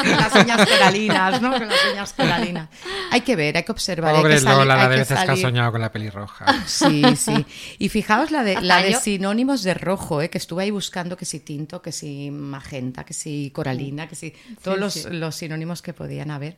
Sí, 0.00 0.08
las 0.10 0.34
uñas 0.34 0.66
coralinas, 0.68 1.42
¿no? 1.42 1.50
Con 1.52 1.68
las 1.68 1.78
uñas 1.92 2.12
coralinas. 2.12 2.68
Hay 3.10 3.20
que 3.22 3.36
ver, 3.36 3.56
hay 3.56 3.62
que 3.62 3.72
observar. 3.72 4.14
hay 4.14 4.20
Pobre 4.20 4.34
que 4.34 4.40
salir- 4.40 4.58
Lola, 4.58 4.76
la 4.76 4.82
hay 4.84 4.88
de 4.88 4.94
que 4.94 4.98
veces 5.00 5.16
que 5.16 5.22
ha 5.22 5.26
salir. 5.26 5.42
soñado 5.42 5.72
con 5.72 5.80
la 5.80 5.90
pelirroja. 5.92 6.46
Sí, 6.66 7.02
sí. 7.16 7.29
Y 7.78 7.88
fijaos 7.88 8.30
la 8.30 8.42
de, 8.44 8.52
Hasta 8.56 8.66
la 8.66 8.82
de 8.82 8.92
yo. 8.92 9.00
sinónimos 9.00 9.62
de 9.62 9.74
rojo, 9.74 10.20
¿eh? 10.22 10.30
que 10.30 10.38
estuve 10.38 10.64
ahí 10.64 10.70
buscando 10.70 11.16
que 11.16 11.24
si 11.24 11.40
tinto, 11.40 11.80
que 11.82 11.92
si 11.92 12.30
magenta, 12.30 13.04
que 13.04 13.14
si 13.14 13.50
coralina, 13.50 14.08
que 14.08 14.14
si 14.14 14.34
todos 14.62 14.78
los, 14.78 14.94
sí. 14.94 15.08
los 15.10 15.34
sinónimos 15.36 15.82
que 15.82 15.92
podían 15.92 16.30
haber. 16.30 16.56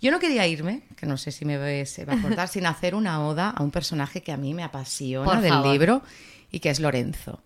Yo 0.00 0.10
no 0.10 0.18
quería 0.18 0.46
irme, 0.46 0.82
que 0.96 1.06
no 1.06 1.16
sé 1.16 1.32
si 1.32 1.44
me 1.44 1.86
se 1.86 2.04
va 2.04 2.12
a 2.12 2.16
acordar, 2.16 2.48
sin 2.48 2.66
hacer 2.66 2.94
una 2.94 3.26
oda 3.26 3.50
a 3.50 3.62
un 3.62 3.70
personaje 3.70 4.22
que 4.22 4.32
a 4.32 4.36
mí 4.36 4.52
me 4.54 4.62
apasiona 4.62 5.24
Por 5.24 5.40
del 5.40 5.50
favor. 5.52 5.72
libro 5.72 6.02
y 6.50 6.60
que 6.60 6.70
es 6.70 6.80
Lorenzo. 6.80 7.40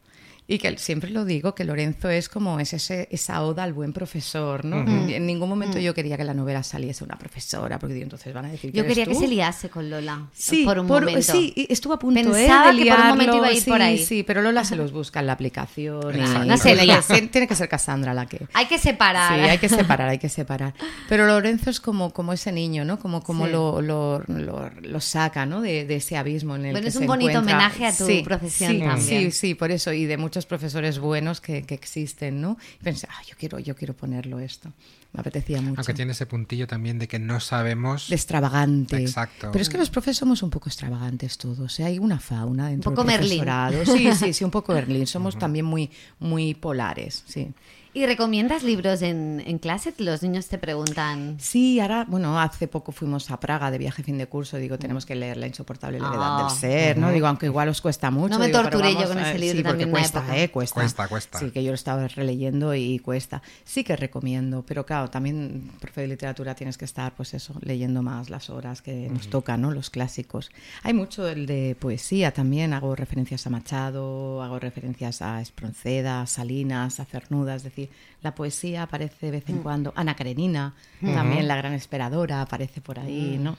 Y 0.48 0.58
que 0.58 0.76
siempre 0.76 1.10
lo 1.10 1.24
digo, 1.24 1.54
que 1.54 1.64
Lorenzo 1.64 2.10
es 2.10 2.28
como 2.28 2.58
es 2.60 2.72
ese, 2.72 3.08
esa 3.10 3.42
oda 3.42 3.62
al 3.62 3.72
buen 3.72 3.92
profesor, 3.92 4.64
¿no? 4.64 4.78
En 5.08 5.24
ningún 5.24 5.48
momento 5.48 5.78
yo 5.78 5.94
quería 5.94 6.16
que 6.16 6.24
la 6.24 6.34
novela 6.34 6.62
saliese 6.62 7.04
una 7.04 7.16
profesora, 7.16 7.78
porque 7.78 7.94
digo, 7.94 8.04
entonces 8.04 8.34
van 8.34 8.46
a 8.46 8.50
decir 8.50 8.72
que 8.72 8.78
Yo 8.78 8.84
quería 8.86 9.06
que 9.06 9.14
tú. 9.14 9.20
se 9.20 9.28
liase 9.28 9.70
con 9.70 9.88
Lola. 9.88 10.26
Sí, 10.32 10.64
por 10.64 10.78
un 10.80 10.86
momento. 10.88 11.22
sí, 11.22 11.54
estuvo 11.70 11.94
a 11.94 11.98
punto 11.98 12.20
¿eh? 12.20 12.24
Pensaba 12.24 12.72
de 12.72 12.82
que 12.84 12.90
por 12.90 13.00
un 13.00 13.08
momento 13.08 13.36
iba 13.36 13.46
a 13.46 13.52
ir 13.52 13.62
sí, 13.62 13.70
por 13.70 13.80
ahí. 13.80 13.98
Sí, 14.04 14.22
pero 14.24 14.42
Lola 14.42 14.64
se 14.64 14.76
los 14.76 14.92
busca 14.92 15.20
en 15.20 15.26
la 15.28 15.32
aplicación. 15.34 16.14
y-. 16.16 16.46
No 16.48 16.56
se 16.58 16.74
lía. 16.74 17.00
que 17.06 17.22
tiene 17.28 17.46
que 17.46 17.54
ser 17.54 17.68
Cassandra 17.68 18.12
la 18.12 18.26
que... 18.26 18.44
Hay 18.52 18.66
que 18.66 18.78
separar. 18.78 19.32
Sí, 19.34 19.48
hay 19.48 19.58
que 19.58 19.68
separar, 19.68 20.08
hay 20.08 20.18
que 20.18 20.28
separar. 20.28 20.74
Pero 21.08 21.26
Lorenzo 21.26 21.70
es 21.70 21.80
como, 21.80 22.12
como 22.12 22.32
ese 22.32 22.50
niño, 22.52 22.84
¿no? 22.84 22.98
Como, 22.98 23.22
como 23.22 23.46
Sí. 23.46 23.52
lo, 23.52 23.80
lo, 23.80 24.22
lo- 24.26 24.70
lo 24.82 25.00
saca, 25.00 25.46
¿no? 25.46 25.60
De, 25.62 25.84
de 25.86 25.96
ese 25.96 26.16
abismo 26.16 26.56
en 26.56 26.66
el 26.66 26.72
Bueno, 26.72 26.82
que 26.84 26.88
es 26.88 26.94
se 26.94 27.00
un 27.00 27.06
bonito 27.06 27.30
encuentra. 27.30 27.56
homenaje 27.56 27.86
a 27.86 27.96
tu 27.96 28.24
profesión 28.24 28.72
sí, 28.72 28.78
también. 28.80 29.30
Sí, 29.30 29.30
sí, 29.30 29.54
por 29.54 29.70
eso. 29.70 29.92
Y 29.92 30.04
de, 30.06 30.16
mu- 30.16 30.31
muchos 30.32 30.46
profesores 30.46 30.98
buenos 30.98 31.42
que, 31.42 31.58
existen, 31.68 32.40
¿no? 32.40 32.56
Y 32.80 32.84
pensé, 32.84 33.06
ah, 33.10 33.22
yo 33.28 33.36
quiero, 33.38 33.58
yo 33.58 33.76
quiero 33.76 33.92
ponerlo 33.92 34.38
esto. 34.38 34.72
Me 35.12 35.20
apetecía 35.20 35.60
mucho. 35.60 35.78
Aunque 35.78 35.92
tiene 35.92 36.12
ese 36.12 36.24
puntillo 36.24 36.66
también 36.66 36.98
de 36.98 37.06
que 37.06 37.18
no 37.18 37.38
sabemos. 37.38 38.08
De 38.08 38.14
extravagante. 38.14 38.96
Exacto. 38.96 39.50
Pero 39.52 39.60
es 39.60 39.68
que 39.68 39.76
los 39.76 39.90
profes 39.90 40.16
somos 40.16 40.42
un 40.42 40.48
poco 40.48 40.70
extravagantes 40.70 41.36
todos. 41.36 41.78
¿eh? 41.80 41.84
Hay 41.84 41.98
una 41.98 42.18
fauna 42.18 42.68
dentro 42.70 42.92
un 42.92 42.96
poco 42.96 43.06
del 43.06 43.18
profesorado. 43.18 43.84
Sí, 43.84 44.10
sí, 44.14 44.32
sí, 44.32 44.42
un 44.42 44.50
poco 44.50 44.72
Berlín. 44.74 45.06
Somos 45.06 45.38
también 45.38 45.66
muy, 45.66 45.90
muy 46.18 46.54
polares, 46.54 47.24
sí. 47.26 47.52
¿Y 47.94 48.06
recomiendas 48.06 48.62
libros 48.62 49.02
en, 49.02 49.42
en, 49.46 49.58
clase? 49.58 49.92
Los 49.98 50.22
niños 50.22 50.46
te 50.48 50.56
preguntan. 50.56 51.36
Sí, 51.38 51.78
ahora, 51.78 52.06
bueno, 52.08 52.40
hace 52.40 52.66
poco 52.66 52.90
fuimos 52.90 53.30
a 53.30 53.38
Praga 53.38 53.70
de 53.70 53.76
viaje 53.76 54.02
fin 54.02 54.16
de 54.16 54.26
curso. 54.26 54.56
Digo, 54.56 54.78
tenemos 54.78 55.04
que 55.04 55.14
leer 55.14 55.36
La 55.36 55.46
insoportable 55.46 56.00
levedad 56.00 56.38
del 56.38 56.46
ah. 56.46 56.56
ser, 56.58 56.96
¿no? 56.96 57.10
Digo, 57.10 57.26
aunque 57.26 57.46
igual 57.46 57.68
os 57.68 57.82
cuesta 57.82 58.10
mucho. 58.10 58.30
No 58.32 58.38
me 58.38 58.46
digo, 58.46 58.62
torturé 58.62 58.94
yo 58.94 59.06
con 59.08 59.18
ese 59.18 59.38
libro 59.38 59.58
sí, 59.58 59.62
también. 59.62 59.90
Cuesta, 59.90 60.24
eh, 60.34 60.48
cuesta. 60.48 60.80
Cuesta, 60.80 61.06
cuesta. 61.06 61.38
Sí, 61.38 61.50
que 61.50 61.62
yo 61.62 61.70
lo 61.70 61.74
estaba 61.74 62.08
releyendo 62.08 62.74
y 62.74 62.98
cuesta. 63.00 63.42
Sí 63.62 63.84
que 63.84 63.94
recomiendo, 63.94 64.64
pero 64.66 64.86
claro, 64.86 65.10
también, 65.10 65.72
profe 65.78 66.00
de 66.00 66.08
literatura, 66.08 66.54
tienes 66.54 66.78
que 66.78 66.86
estar, 66.86 67.14
pues 67.14 67.34
eso, 67.34 67.54
leyendo 67.60 68.02
más 68.02 68.30
las 68.30 68.48
horas 68.48 68.80
que 68.80 69.10
nos 69.10 69.28
tocan, 69.28 69.60
¿no? 69.60 69.70
Los 69.70 69.90
clásicos. 69.90 70.50
Hay 70.82 70.94
mucho 70.94 71.28
el 71.28 71.44
de 71.44 71.76
poesía 71.78 72.32
también. 72.32 72.72
Hago 72.72 72.96
referencias 72.96 73.46
a 73.46 73.50
Machado, 73.50 74.42
hago 74.42 74.58
referencias 74.58 75.20
a 75.20 75.42
Espronceda, 75.42 76.22
a 76.22 76.26
Salinas, 76.26 76.98
a 76.98 77.04
Cernuda, 77.04 77.54
es 77.54 77.64
decir 77.64 77.81
la 78.20 78.34
poesía 78.34 78.84
aparece 78.84 79.26
de 79.26 79.32
vez 79.32 79.48
en 79.48 79.58
mm. 79.58 79.62
cuando. 79.62 79.92
Ana 79.96 80.14
Karenina, 80.14 80.74
también 81.00 81.48
la 81.48 81.56
gran 81.56 81.72
esperadora, 81.72 82.42
aparece 82.42 82.80
por 82.80 82.98
ahí, 82.98 83.36
mm. 83.38 83.42
¿no? 83.42 83.56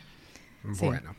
Bueno. 0.64 1.16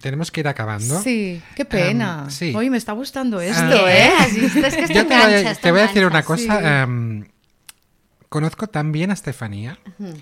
tenemos 0.00 0.30
que 0.30 0.40
ir 0.40 0.48
acabando. 0.48 1.00
Sí, 1.02 1.42
qué 1.54 1.64
pena. 1.64 2.30
sí. 2.30 2.54
Hoy 2.54 2.70
me 2.70 2.76
está 2.76 2.92
gustando 2.92 3.40
esto, 3.40 3.88
¿eh? 3.88 4.10
Es 4.26 4.76
que 4.76 4.94
Yo 4.94 5.06
te, 5.06 5.70
voy, 5.70 5.80
a 5.80 5.86
decir 5.86 6.06
una 6.06 6.22
cosa. 6.22 6.86
conozco 8.28 8.66
tan 8.68 8.92
bien 8.92 9.10
a 9.10 9.14
Estefanía 9.14 9.78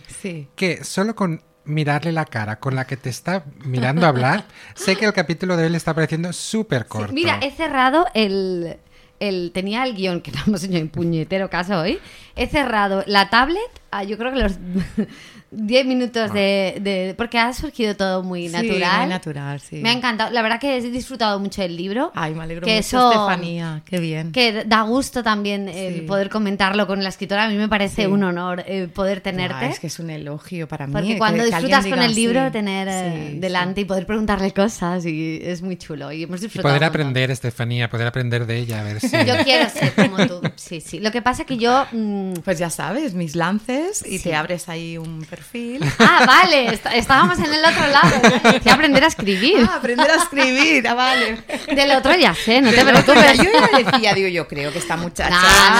sí. 0.08 0.48
que 0.56 0.84
solo 0.84 1.14
con 1.14 1.42
mirarle 1.66 2.12
la 2.12 2.24
cara 2.24 2.58
con 2.58 2.74
la 2.74 2.86
que 2.86 2.96
te 2.96 3.10
está 3.10 3.44
mirando 3.64 4.06
hablar, 4.06 4.44
sé 4.74 4.96
que 4.96 5.04
el 5.04 5.12
capítulo 5.12 5.56
de 5.56 5.66
él 5.66 5.74
está 5.74 5.94
pareciendo 5.94 6.32
súper 6.32 6.86
corto. 6.86 7.12
mira, 7.12 7.38
he 7.42 7.50
cerrado 7.50 8.06
el, 8.14 8.78
el, 9.20 9.52
tenía 9.52 9.84
el 9.84 9.94
guion, 9.94 10.20
que 10.20 10.30
hecho 10.64 10.76
en 10.76 10.88
puñetero 10.88 11.50
caso 11.50 11.80
hoy, 11.80 11.98
he 12.34 12.46
cerrado 12.46 13.04
la 13.06 13.30
tablet, 13.30 13.60
ah, 13.90 14.04
yo 14.04 14.18
creo 14.18 14.32
que 14.32 14.38
los 14.38 14.58
10 15.50 15.86
minutos 15.86 16.32
de, 16.32 17.14
Porque 17.16 17.38
ha 17.38 17.52
surgido 17.52 17.96
todo 17.96 18.22
muy 18.22 18.48
natural. 18.48 19.00
Muy 19.00 19.08
natural, 19.08 19.60
sí. 19.60 19.76
Me 19.76 19.90
ha 19.90 19.92
encantado. 19.92 20.30
La 20.32 20.42
verdad 20.42 20.60
que 20.60 20.76
he 20.76 20.80
disfrutado 20.80 21.38
mucho 21.38 21.62
del 21.62 21.76
libro. 21.76 22.12
Ay, 22.14 22.34
me 22.34 22.42
alegro 22.42 22.66
mucho, 22.66 22.78
Estefanía. 22.78 23.82
Qué 23.84 24.00
bien. 24.00 24.32
Que 24.32 24.64
da 24.64 24.82
gusto 24.82 25.22
también 25.22 25.68
el 25.68 26.04
poder 26.04 26.28
comentarlo 26.28 26.86
con 26.86 27.02
la 27.02 27.08
escritora. 27.08 27.44
A 27.44 27.48
mí 27.48 27.56
me 27.56 27.68
parece 27.68 28.06
un 28.06 28.24
honor 28.24 28.64
eh, 28.66 28.88
poder 28.92 29.20
tenerte. 29.20 29.66
es 29.66 29.80
que 29.80 29.86
es 29.86 29.98
un 29.98 30.10
elogio 30.10 30.66
para 30.68 30.86
mí. 30.86 30.92
Porque 30.92 31.18
cuando 31.18 31.44
disfrutas 31.44 31.86
con 31.86 32.00
el 32.00 32.14
libro, 32.14 32.50
tener 32.50 32.88
eh, 32.88 33.36
delante 33.38 33.82
y 33.82 33.84
poder 33.84 34.06
preguntarle 34.06 34.52
cosas 34.52 35.06
y 35.06 35.40
es 35.42 35.62
muy 35.62 35.76
chulo. 35.76 36.12
Y 36.12 36.24
hemos 36.24 36.40
disfrutado. 36.40 36.74
poder 36.74 36.84
aprender, 36.84 37.30
Estefanía, 37.30 37.88
poder 37.88 38.06
aprender 38.06 38.46
de 38.46 38.58
ella, 38.58 38.80
a 38.80 38.84
ver 38.84 39.00
si... 39.00 39.08
Yo 39.26 39.34
quiero 39.44 39.68
ser 39.70 39.92
como 39.94 40.26
tú. 40.26 40.40
Sí, 40.56 40.80
sí. 40.80 41.00
Lo 41.00 41.10
que 41.10 41.22
pasa 41.22 41.42
es 41.42 41.48
que 41.48 41.56
yo... 41.56 41.86
Mm, 41.92 42.34
pues 42.44 42.58
ya 42.58 42.70
sabes, 42.70 43.14
mis 43.14 43.36
lances 43.36 44.04
y 44.06 44.18
te 44.18 44.34
abres 44.34 44.68
ahí 44.68 44.98
un 44.98 45.24
perfil. 45.36 45.84
Ah, 45.98 46.24
vale, 46.26 46.78
estábamos 46.94 47.38
en 47.38 47.52
el 47.52 47.64
otro 47.64 47.86
lado. 47.86 48.60
Que 48.62 48.70
aprender 48.70 49.04
a 49.04 49.06
escribir. 49.08 49.66
Ah, 49.68 49.76
aprender 49.76 50.10
a 50.10 50.16
escribir, 50.16 50.88
ah, 50.88 50.94
vale. 50.94 51.42
Del 51.74 51.90
otro 51.92 52.14
ya 52.16 52.34
sé, 52.34 52.60
no 52.60 52.70
te 52.70 52.84
preocupes. 52.84 53.36
Yo 53.38 53.44
ya 53.44 53.78
decía, 53.78 54.14
digo, 54.14 54.28
yo 54.28 54.48
creo 54.48 54.72
que 54.72 54.78
esta 54.78 54.96
muchacha 54.96 55.36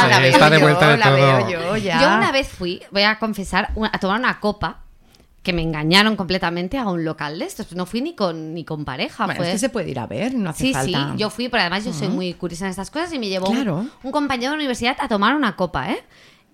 la 0.09 0.19
veo 0.19 0.33
está 0.33 0.51
de 0.51 0.59
vuelta 0.59 0.97
de 0.97 1.03
todo. 1.03 1.51
yo, 1.51 1.77
ya. 1.77 2.01
yo 2.01 2.09
una 2.09 2.33
vez 2.33 2.49
fui, 2.49 2.83
voy 2.91 3.03
a 3.03 3.19
confesar, 3.19 3.71
a 3.93 3.99
tomar 3.99 4.19
una 4.19 4.41
copa 4.41 4.81
que 5.43 5.53
me 5.53 5.63
engañaron 5.63 6.17
completamente 6.17 6.77
a 6.77 6.89
un 6.89 7.05
local 7.05 7.39
de 7.39 7.45
estos. 7.45 7.73
No 7.73 7.87
fui 7.87 8.01
ni 8.01 8.17
con, 8.17 8.53
ni 8.53 8.65
con 8.65 8.85
pareja. 8.85 9.27
Bueno, 9.27 9.45
es 9.45 9.53
que 9.53 9.59
se 9.59 9.69
puede 9.69 9.89
ir 9.91 9.99
a 10.01 10.07
ver, 10.07 10.35
no 10.35 10.51
hace 10.51 10.65
sí, 10.65 10.73
falta. 10.73 11.13
Sí, 11.13 11.19
yo 11.19 11.31
fui, 11.31 11.49
pero 11.49 11.61
además 11.61 11.85
yo 11.85 11.93
soy 11.93 12.09
muy 12.09 12.35
curiosa 12.35 12.65
en 12.65 12.71
estas 12.71 12.91
cosas 12.91 13.13
y 13.13 13.19
me 13.21 13.29
llevó 13.29 13.49
un, 13.49 13.91
un, 14.03 14.11
compañero 14.11 14.51
de 14.51 14.57
la 14.57 14.61
universidad 14.61 14.97
a 14.99 15.07
tomar 15.07 15.37
una 15.37 15.55
copa, 15.55 15.93
¿eh? 15.93 16.03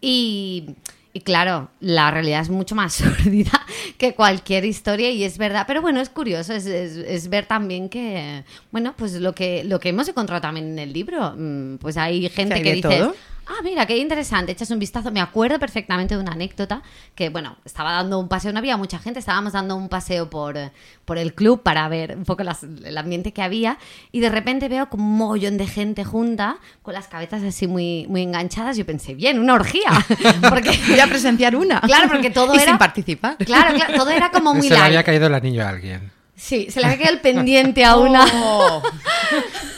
Y 0.03 0.75
y 1.15 1.21
claro, 1.21 1.69
la 1.81 2.11
realidad 2.11 2.41
es 2.41 2.49
mucho 2.49 2.75
más 2.75 2.95
sórdida 2.95 3.67
que 3.99 4.15
cualquier 4.15 4.65
historia 4.65 5.11
y 5.11 5.25
es 5.25 5.39
verdad. 5.39 5.65
Pero 5.67 5.83
bueno, 5.83 6.01
es 6.01 6.09
curioso, 6.09 6.55
es, 6.55 6.67
es, 6.67 7.29
ver 7.29 7.47
también 7.47 7.89
que, 7.89 8.45
bueno, 8.71 8.95
pues 8.97 9.15
lo 9.15 9.35
que, 9.35 9.65
lo 9.65 9.79
que 9.79 9.91
hemos 9.91 10.09
encontrado 10.09 10.41
también 10.41 10.69
en 10.69 10.79
el 10.79 10.93
libro, 10.93 11.35
mm, 11.37 11.77
pues 11.77 11.97
hay 11.97 12.29
gente 12.29 12.63
que 12.63 12.75
dice... 12.75 13.11
Ah, 13.47 13.61
mira, 13.63 13.87
qué 13.87 13.99
interesante, 13.99 14.53
echas 14.53 14.71
un 14.71 14.79
vistazo. 14.79 15.11
Me 15.11 15.21
acuerdo 15.21 15.59
perfectamente 15.59 16.15
de 16.15 16.21
una 16.21 16.33
anécdota 16.33 16.83
que, 17.15 17.29
bueno, 17.29 17.57
estaba 17.65 17.93
dando 17.93 18.19
un 18.19 18.29
paseo, 18.29 18.53
no 18.53 18.59
había 18.59 18.77
mucha 18.77 18.99
gente, 18.99 19.19
estábamos 19.19 19.53
dando 19.53 19.75
un 19.77 19.89
paseo 19.89 20.31
por, 20.31 20.57
por 21.05 21.19
el 21.19 21.35
club 21.35 21.63
para 21.63 21.89
ver 21.89 22.17
un 22.17 22.25
poco 22.25 22.43
el 22.43 22.99
ambiente 22.99 23.33
que 23.33 23.43
había 23.43 23.79
y 24.13 24.21
de 24.21 24.31
repente 24.31 24.69
veo 24.69 24.89
como 24.89 25.05
un 25.05 25.17
mollón 25.17 25.59
de 25.59 25.67
gente 25.67 26.05
junta 26.05 26.59
con 26.83 26.95
las 26.95 27.09
cabezas 27.09 27.43
así 27.43 27.67
muy, 27.67 28.07
muy 28.09 28.23
enganchadas. 28.23 28.77
Yo 28.77 28.87
pensé, 28.87 29.15
bien, 29.15 29.39
una 29.39 29.55
orgía. 29.55 29.91
Porque, 30.49 30.79
Voy 30.89 31.01
a 31.01 31.07
presenciar 31.07 31.57
una. 31.57 31.81
Claro, 31.81 32.09
porque 32.09 32.31
todo 32.31 32.55
y 32.55 32.59
era... 32.59 32.67
sin 32.67 32.79
participar. 32.79 33.37
Claro, 33.39 33.75
claro, 33.75 33.95
todo 33.95 34.11
era 34.11 34.31
como 34.31 34.55
muy 34.55 34.69
Se 34.69 34.75
le 34.75 34.81
había 34.81 35.03
caído 35.03 35.27
el 35.27 35.35
anillo 35.35 35.65
a 35.65 35.69
alguien. 35.69 36.11
Sí, 36.37 36.69
se 36.71 36.81
le 36.81 36.87
había 36.87 36.99
caído 36.99 37.15
el 37.15 37.21
pendiente 37.21 37.85
a 37.85 37.97
una. 37.97 38.25
Oh. 38.35 38.83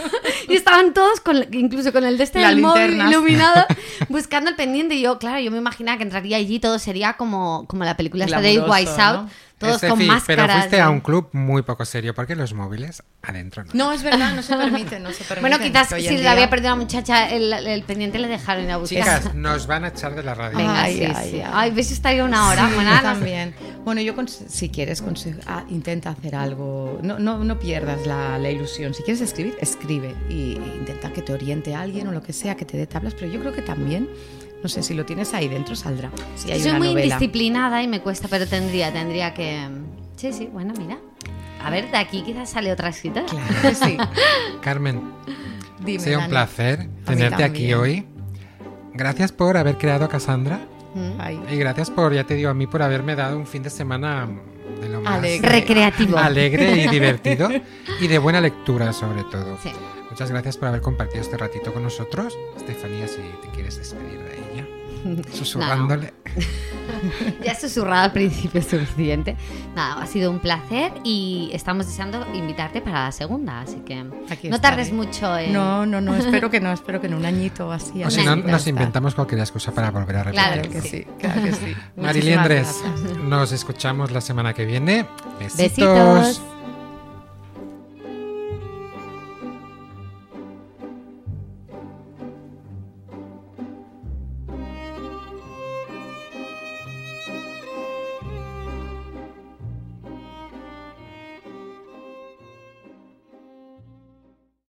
y 0.54 0.56
estaban 0.56 0.94
todos, 0.94 1.20
con, 1.20 1.44
incluso 1.52 1.92
con 1.92 2.04
el 2.04 2.16
de 2.16 2.24
este 2.24 2.38
del 2.38 2.60
móvil 2.60 2.96
iluminado, 2.96 3.66
buscando 4.08 4.50
el 4.50 4.56
pendiente. 4.56 4.94
Y 4.94 5.02
yo, 5.02 5.18
claro, 5.18 5.40
yo 5.40 5.50
me 5.50 5.58
imaginaba 5.58 5.98
que 5.98 6.04
entraría 6.04 6.36
allí 6.36 6.58
todo 6.58 6.78
sería 6.78 7.14
como, 7.14 7.66
como 7.68 7.84
la 7.84 7.96
película 7.96 8.24
esta 8.24 8.40
de 8.40 8.60
Wise 8.60 9.00
Out. 9.00 9.30
Todos 9.58 9.80
con 9.82 10.06
máscaras. 10.06 10.46
Pero 10.46 10.58
fuiste 10.58 10.80
a 10.80 10.90
un 10.90 11.00
club 11.00 11.28
muy 11.32 11.62
poco 11.62 11.84
serio, 11.84 12.14
porque 12.14 12.34
los 12.34 12.54
móviles 12.54 13.02
adentro 13.22 13.64
no. 13.64 13.70
No, 13.72 13.92
es 13.92 14.02
verdad, 14.02 14.34
no 14.34 14.42
se 14.42 14.56
permite, 14.56 14.98
no 14.98 15.12
se 15.12 15.24
permite. 15.24 15.40
Bueno, 15.40 15.58
quizás 15.58 15.88
si 15.88 16.18
le 16.18 16.28
había 16.28 16.50
perdido 16.50 16.72
a 16.72 16.76
la 16.76 16.82
muchacha 16.82 17.30
el, 17.30 17.82
pendiente 17.84 18.18
le 18.18 18.28
dejaron 18.28 18.64
ir 18.64 18.70
a 18.72 18.78
buscar. 18.78 19.20
Chicas, 19.20 19.34
nos 19.34 19.66
van 19.66 19.84
a 19.84 19.88
echar 19.88 20.14
de 20.14 20.22
la 20.22 20.34
radio. 20.34 20.58
Venga, 20.58 20.82
ay, 20.82 20.96
sí, 20.96 21.04
ay, 21.04 21.30
sí. 21.30 21.42
Ay, 21.52 21.70
ves 21.70 21.92
estaría 21.92 22.24
una 22.24 22.48
hora. 22.48 22.68
Sí, 22.68 23.02
también. 23.02 23.54
Bueno, 23.84 24.00
yo 24.00 24.14
si 24.26 24.70
quieres, 24.70 25.02
ah, 25.46 25.64
intenta 25.68 26.10
hacer 26.10 26.34
algo. 26.34 26.98
No, 27.02 27.18
no, 27.18 27.44
no 27.44 27.58
pierdas 27.58 28.06
la, 28.06 28.38
la, 28.38 28.50
ilusión. 28.50 28.94
Si 28.94 29.02
quieres 29.02 29.20
escribir, 29.20 29.56
escribe. 29.60 30.14
Y, 30.28 30.54
e 30.54 30.76
intenta 30.78 31.12
que 31.12 31.22
te 31.22 31.32
oriente 31.32 31.74
a 31.74 31.82
alguien 31.82 32.06
o 32.08 32.12
lo 32.12 32.22
que 32.22 32.32
sea, 32.32 32.56
que 32.56 32.64
te 32.64 32.76
dé 32.76 32.86
tablas. 32.86 33.14
Pero 33.14 33.30
yo 33.30 33.40
creo 33.40 33.52
que 33.52 33.62
también 33.62 33.83
no 34.62 34.68
sé, 34.68 34.82
si 34.82 34.94
lo 34.94 35.04
tienes 35.04 35.34
ahí 35.34 35.48
dentro 35.48 35.76
saldrá. 35.76 36.10
Si 36.36 36.50
hay 36.50 36.60
Soy 36.60 36.72
muy 36.72 36.88
indisciplinada 36.88 37.82
y 37.82 37.88
me 37.88 38.00
cuesta, 38.00 38.28
pero 38.28 38.46
tendría, 38.46 38.92
tendría 38.92 39.34
que... 39.34 39.68
Sí, 40.16 40.32
sí, 40.32 40.48
bueno, 40.52 40.72
mira. 40.78 40.98
A 41.62 41.70
ver, 41.70 41.90
de 41.90 41.96
aquí 41.96 42.22
quizás 42.22 42.50
sale 42.50 42.72
otra 42.72 42.88
escritora. 42.88 43.26
Claro 43.26 43.74
sí. 43.74 43.96
Carmen, 44.62 45.02
Dime, 45.80 46.00
sea 46.00 46.18
un 46.18 46.28
placer 46.28 46.88
tenerte 47.04 47.44
aquí 47.44 47.72
hoy. 47.74 48.06
Gracias 48.94 49.32
por 49.32 49.56
haber 49.56 49.76
creado 49.76 50.04
a 50.04 50.08
Cassandra. 50.08 50.60
Mm. 50.94 51.52
Y 51.52 51.56
gracias 51.56 51.90
por, 51.90 52.14
ya 52.14 52.24
te 52.24 52.34
digo, 52.34 52.50
a 52.50 52.54
mí 52.54 52.66
por 52.66 52.82
haberme 52.82 53.16
dado 53.16 53.36
un 53.36 53.46
fin 53.46 53.62
de 53.62 53.70
semana 53.70 54.28
de 54.80 54.88
lo 54.88 55.00
más 55.00 55.22
recreativo. 55.22 56.18
Alegre 56.18 56.72
y 56.82 56.88
divertido. 56.88 57.48
y 58.00 58.08
de 58.08 58.18
buena 58.18 58.40
lectura, 58.40 58.92
sobre 58.92 59.24
todo. 59.24 59.58
Sí. 59.62 59.70
Muchas 60.10 60.30
gracias 60.30 60.56
por 60.56 60.68
haber 60.68 60.80
compartido 60.80 61.22
este 61.22 61.36
ratito 61.36 61.72
con 61.72 61.82
nosotros. 61.82 62.38
Estefanía, 62.56 63.08
si 63.08 63.16
te 63.42 63.48
quieres 63.52 63.76
despedir 63.76 64.20
de 64.20 64.33
susurrándole. 65.32 66.12
ya 67.44 67.52
he 67.52 67.54
susurrado 67.54 68.04
al 68.04 68.12
principio 68.12 68.62
suficiente. 68.62 69.36
Nada, 69.74 70.02
ha 70.02 70.06
sido 70.06 70.30
un 70.30 70.38
placer 70.38 70.92
y 71.04 71.50
estamos 71.52 71.86
deseando 71.86 72.26
invitarte 72.34 72.80
para 72.80 73.04
la 73.04 73.12
segunda, 73.12 73.60
así 73.60 73.76
que 73.86 74.04
no 74.04 74.60
tardes 74.60 74.92
mucho 74.92 75.36
en... 75.38 75.52
No, 75.52 75.86
no, 75.86 76.00
no, 76.00 76.14
espero 76.14 76.50
que 76.50 76.60
no, 76.60 76.72
espero 76.72 77.00
que 77.00 77.06
en 77.06 77.14
un 77.14 77.24
añito 77.24 77.70
así. 77.72 78.02
O 78.04 78.10
si 78.10 78.24
no, 78.24 78.36
nos 78.36 78.66
inventamos 78.66 79.14
cualquier 79.14 79.40
excusa 79.40 79.72
para 79.72 79.90
volver 79.90 80.16
a 80.16 80.24
repetir. 80.24 80.44
Claro 80.44 80.70
que 80.70 80.80
sí, 80.80 81.06
claro 81.18 81.42
que 81.42 81.52
sí. 81.52 81.74
Mariliendres, 81.96 82.82
nos 83.22 83.52
escuchamos 83.52 84.10
la 84.10 84.20
semana 84.20 84.54
que 84.54 84.64
viene. 84.64 85.06
Besitos. 85.38 86.42